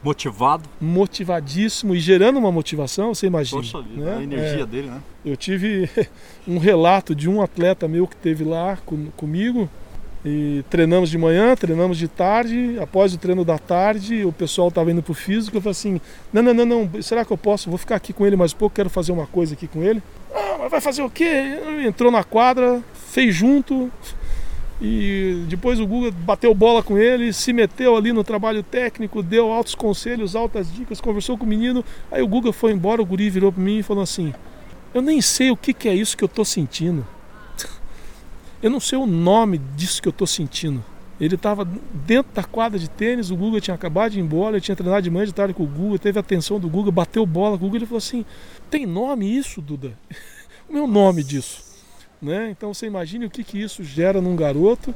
Motivado? 0.02 0.70
Motivadíssimo 0.80 1.94
e 1.94 2.00
gerando 2.00 2.40
uma 2.40 2.52
motivação, 2.52 3.14
você 3.14 3.28
imagina. 3.28 3.62
Poxa 3.62 3.82
vida, 3.82 4.06
né? 4.06 4.18
a 4.18 4.24
energia 4.24 4.64
é, 4.64 4.66
dele, 4.66 4.88
né? 4.88 5.02
Eu 5.26 5.36
tive 5.36 5.90
um 6.48 6.58
relato 6.58 7.14
de 7.14 7.30
um 7.30 7.42
atleta 7.42 7.88
meu 7.88 8.08
que 8.08 8.16
teve 8.16 8.44
lá 8.44 8.78
com, 8.86 9.08
comigo, 9.18 9.70
e 10.28 10.64
treinamos 10.70 11.10
de 11.10 11.18
manhã, 11.18 11.56
treinamos 11.56 11.98
de 11.98 12.08
tarde. 12.08 12.78
Após 12.82 13.14
o 13.14 13.18
treino 13.18 13.46
da 13.46 13.58
tarde, 13.58 14.26
o 14.26 14.32
pessoal 14.32 14.68
estava 14.68 14.92
indo 14.92 15.02
para 15.02 15.12
o 15.12 15.16
físico. 15.16 15.56
Eu 15.56 15.62
falei 15.62 15.72
assim: 15.72 16.02
não, 16.34 16.44
não, 16.44 16.54
não, 16.54 16.66
não, 16.66 17.02
será 17.02 17.24
que 17.24 17.32
eu 17.32 17.38
posso? 17.38 17.70
Vou 17.70 17.78
ficar 17.78 17.96
aqui 17.96 18.12
com 18.12 18.26
ele 18.26 18.36
mais 18.36 18.54
pouco, 18.54 18.76
quero 18.76 18.90
fazer 18.90 19.14
uma 19.14 19.26
coisa 19.26 19.54
aqui 19.54 19.68
com 19.68 19.82
ele. 19.82 20.04
Ah, 20.34 20.58
mas 20.60 20.70
vai 20.70 20.82
fazer 20.82 21.02
o 21.02 21.10
quê? 21.10 21.58
Entrou 21.86 22.12
na 22.12 22.24
quadra, 22.24 22.84
fez 22.94 23.34
junto. 23.34 23.90
E 24.82 25.46
depois 25.48 25.80
o 25.80 25.88
Guga 25.88 26.12
bateu 26.12 26.54
bola 26.54 26.84
com 26.84 26.98
ele, 26.98 27.34
se 27.34 27.52
meteu 27.52 27.96
ali 27.96 28.14
no 28.14 28.24
trabalho 28.24 28.62
técnico, 28.62 29.24
deu 29.24 29.52
altos 29.52 29.74
conselhos, 29.74 30.36
altas 30.36 30.72
dicas, 30.72 31.02
conversou 31.02 31.36
com 31.36 31.46
o 31.46 31.48
menino. 31.48 31.84
Aí 32.12 32.22
o 32.22 32.28
Guga 32.28 32.54
foi 32.54 32.74
embora, 32.74 33.02
o 33.02 33.06
guri 33.06 33.30
virou 33.30 33.52
para 33.52 33.64
mim 33.64 33.80
e 33.80 33.84
falou 33.84 34.04
assim: 34.04 34.34
Eu 34.94 35.02
nem 35.02 35.22
sei 35.22 35.50
o 35.52 35.58
que, 35.58 35.74
que 35.74 35.88
é 35.88 35.96
isso 35.96 36.18
que 36.18 36.24
eu 36.24 36.28
estou 36.28 36.46
sentindo. 36.46 37.08
Eu 38.62 38.72
não 38.72 38.80
sei 38.80 38.98
o 38.98 39.06
nome 39.06 39.60
disso 39.76 40.02
que 40.02 40.08
eu 40.08 40.12
estou 40.12 40.26
sentindo. 40.26 40.84
Ele 41.20 41.36
estava 41.36 41.66
dentro 42.06 42.32
da 42.34 42.44
quadra 42.44 42.78
de 42.78 42.90
tênis, 42.90 43.32
o 43.32 43.36
Guga 43.36 43.60
tinha 43.60 43.74
acabado 43.74 44.12
de 44.12 44.20
ir 44.20 44.22
embora, 44.22 44.56
ele 44.56 44.62
tinha 44.62 44.76
treinado 44.76 45.02
de 45.02 45.10
manhã 45.10 45.26
de 45.26 45.34
tarde 45.34 45.54
com 45.54 45.64
o 45.64 45.68
Guga, 45.68 45.98
teve 45.98 46.20
a 46.20 46.22
atenção 46.22 46.60
do 46.60 46.70
Guga, 46.70 46.92
bateu 46.92 47.26
bola 47.26 47.58
com 47.58 47.66
o 47.66 47.68
Guga, 47.68 47.80
ele 47.80 47.86
falou 47.86 47.98
assim: 47.98 48.24
tem 48.70 48.86
nome 48.86 49.26
isso, 49.26 49.62
Duda? 49.62 49.98
o 50.70 50.74
meu 50.74 50.88
nome 50.88 51.24
disso. 51.24 51.66
Né? 52.22 52.50
Então 52.52 52.74
você 52.74 52.86
imagine 52.88 53.26
o 53.26 53.30
que, 53.30 53.44
que 53.44 53.62
isso 53.62 53.84
gera 53.84 54.20
num 54.20 54.36
garoto 54.36 54.94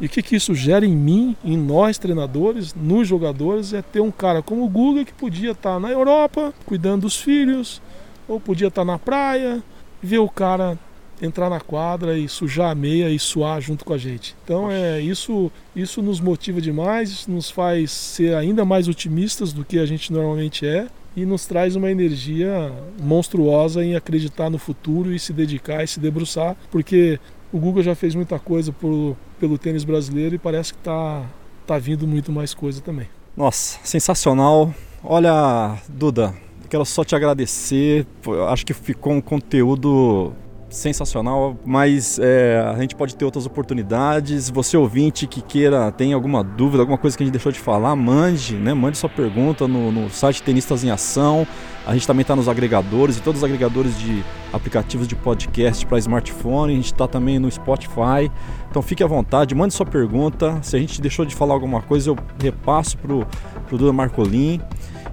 e 0.00 0.06
o 0.06 0.08
que, 0.08 0.22
que 0.22 0.36
isso 0.36 0.54
gera 0.54 0.84
em 0.84 0.94
mim, 0.94 1.36
em 1.44 1.56
nós 1.56 1.98
treinadores, 1.98 2.74
nos 2.74 3.06
jogadores, 3.06 3.72
é 3.72 3.82
ter 3.82 4.00
um 4.00 4.10
cara 4.10 4.42
como 4.42 4.64
o 4.64 4.68
Guga 4.68 5.04
que 5.04 5.12
podia 5.12 5.52
estar 5.52 5.74
tá 5.74 5.80
na 5.80 5.90
Europa 5.90 6.52
cuidando 6.66 7.02
dos 7.02 7.20
filhos, 7.20 7.80
ou 8.26 8.40
podia 8.40 8.68
estar 8.68 8.82
tá 8.82 8.84
na 8.84 8.98
praia, 8.98 9.62
ver 10.02 10.18
o 10.18 10.28
cara 10.28 10.76
entrar 11.20 11.48
na 11.48 11.60
quadra 11.60 12.18
e 12.18 12.28
sujar 12.28 12.70
a 12.70 12.74
meia 12.74 13.10
e 13.10 13.18
suar 13.18 13.60
junto 13.60 13.84
com 13.84 13.92
a 13.92 13.98
gente. 13.98 14.34
Então 14.44 14.70
é 14.70 15.00
isso, 15.00 15.50
isso 15.74 16.02
nos 16.02 16.20
motiva 16.20 16.60
demais, 16.60 17.26
nos 17.26 17.50
faz 17.50 17.90
ser 17.90 18.34
ainda 18.34 18.64
mais 18.64 18.88
otimistas 18.88 19.52
do 19.52 19.64
que 19.64 19.78
a 19.78 19.86
gente 19.86 20.12
normalmente 20.12 20.66
é 20.66 20.86
e 21.16 21.24
nos 21.24 21.46
traz 21.46 21.76
uma 21.76 21.90
energia 21.90 22.72
monstruosa 23.00 23.84
em 23.84 23.94
acreditar 23.94 24.50
no 24.50 24.58
futuro 24.58 25.12
e 25.12 25.18
se 25.18 25.32
dedicar 25.32 25.84
e 25.84 25.86
se 25.86 26.00
debruçar, 26.00 26.56
porque 26.70 27.20
o 27.52 27.58
Google 27.58 27.82
já 27.84 27.94
fez 27.94 28.14
muita 28.14 28.38
coisa 28.38 28.72
por, 28.72 29.16
pelo 29.38 29.56
tênis 29.56 29.84
brasileiro 29.84 30.34
e 30.34 30.38
parece 30.38 30.72
que 30.72 30.80
está 30.80 31.24
tá 31.66 31.78
vindo 31.78 32.06
muito 32.06 32.32
mais 32.32 32.52
coisa 32.52 32.80
também. 32.80 33.06
Nossa, 33.36 33.78
sensacional. 33.84 34.74
Olha, 35.02 35.78
Duda, 35.88 36.34
quero 36.68 36.84
só 36.84 37.04
te 37.04 37.14
agradecer. 37.14 38.06
Acho 38.48 38.66
que 38.66 38.74
ficou 38.74 39.12
um 39.12 39.20
conteúdo 39.20 40.32
sensacional, 40.74 41.56
mas 41.64 42.18
é, 42.18 42.62
a 42.74 42.78
gente 42.80 42.94
pode 42.94 43.16
ter 43.16 43.24
outras 43.24 43.46
oportunidades. 43.46 44.50
Você 44.50 44.76
ouvinte 44.76 45.26
que 45.26 45.40
queira, 45.40 45.90
tem 45.92 46.12
alguma 46.12 46.42
dúvida, 46.42 46.82
alguma 46.82 46.98
coisa 46.98 47.16
que 47.16 47.22
a 47.22 47.26
gente 47.26 47.32
deixou 47.32 47.52
de 47.52 47.58
falar, 47.58 47.94
mande, 47.96 48.54
né? 48.56 48.74
Mande 48.74 48.98
sua 48.98 49.08
pergunta 49.08 49.66
no, 49.68 49.90
no 49.90 50.10
site 50.10 50.42
Tenistas 50.42 50.84
em 50.84 50.90
Ação. 50.90 51.46
A 51.86 51.92
gente 51.92 52.06
também 52.06 52.22
está 52.22 52.34
nos 52.34 52.48
agregadores 52.48 53.18
e 53.18 53.20
todos 53.20 53.40
os 53.40 53.44
agregadores 53.44 53.98
de 53.98 54.24
aplicativos 54.52 55.06
de 55.06 55.14
podcast 55.14 55.84
para 55.86 55.98
smartphone. 55.98 56.72
A 56.72 56.76
gente 56.76 56.86
está 56.92 57.06
também 57.06 57.38
no 57.38 57.50
Spotify. 57.50 58.30
Então 58.70 58.82
fique 58.82 59.02
à 59.02 59.06
vontade, 59.06 59.54
mande 59.54 59.74
sua 59.74 59.86
pergunta. 59.86 60.58
Se 60.62 60.76
a 60.76 60.78
gente 60.78 61.00
deixou 61.00 61.24
de 61.24 61.34
falar 61.34 61.54
alguma 61.54 61.82
coisa, 61.82 62.10
eu 62.10 62.16
repasso 62.42 62.96
para 62.98 63.12
o 63.14 63.26
Duda 63.70 63.92
Marcolin. 63.92 64.60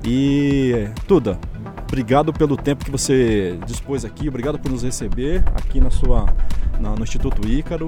E 0.04 0.88
Duda, 1.08 1.38
Obrigado 1.92 2.32
pelo 2.32 2.56
tempo 2.56 2.86
que 2.86 2.90
você 2.90 3.60
dispôs 3.66 4.06
aqui, 4.06 4.30
obrigado 4.30 4.58
por 4.58 4.72
nos 4.72 4.82
receber 4.82 5.44
aqui 5.54 5.82
na 5.82 5.92
sua, 5.92 6.26
na, 6.80 6.92
no 6.92 7.04
Instituto 7.04 7.46
Ícaro. 7.46 7.88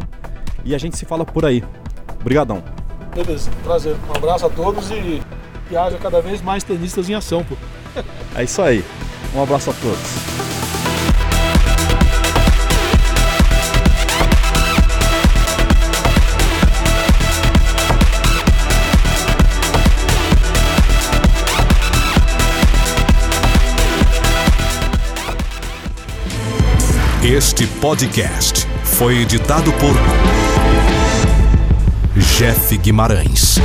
E 0.66 0.76
a 0.76 0.78
gente 0.78 0.98
se 0.98 1.06
fala 1.06 1.24
por 1.24 1.46
aí. 1.46 1.64
Obrigadão. 2.20 2.62
Beleza, 3.16 3.50
prazer. 3.64 3.96
Um 4.10 4.18
abraço 4.18 4.46
a 4.46 4.50
todos 4.50 4.92
e 4.92 5.22
que 5.70 5.78
haja 5.78 5.98
cada 6.00 6.20
vez 6.20 6.42
mais 6.42 6.66
tenistas 6.66 7.10
em 7.10 7.14
ação, 7.14 7.46
pô. 7.46 7.56
É 8.36 8.44
isso 8.44 8.62
aí. 8.62 8.84
Um 9.34 9.42
abraço 9.42 9.70
a 9.70 9.74
todos. 9.74 10.63
Este 27.24 27.66
podcast 27.80 28.68
foi 28.84 29.22
editado 29.22 29.72
por 29.74 29.96
Jeff 32.22 32.78
Guimarães. 32.78 33.60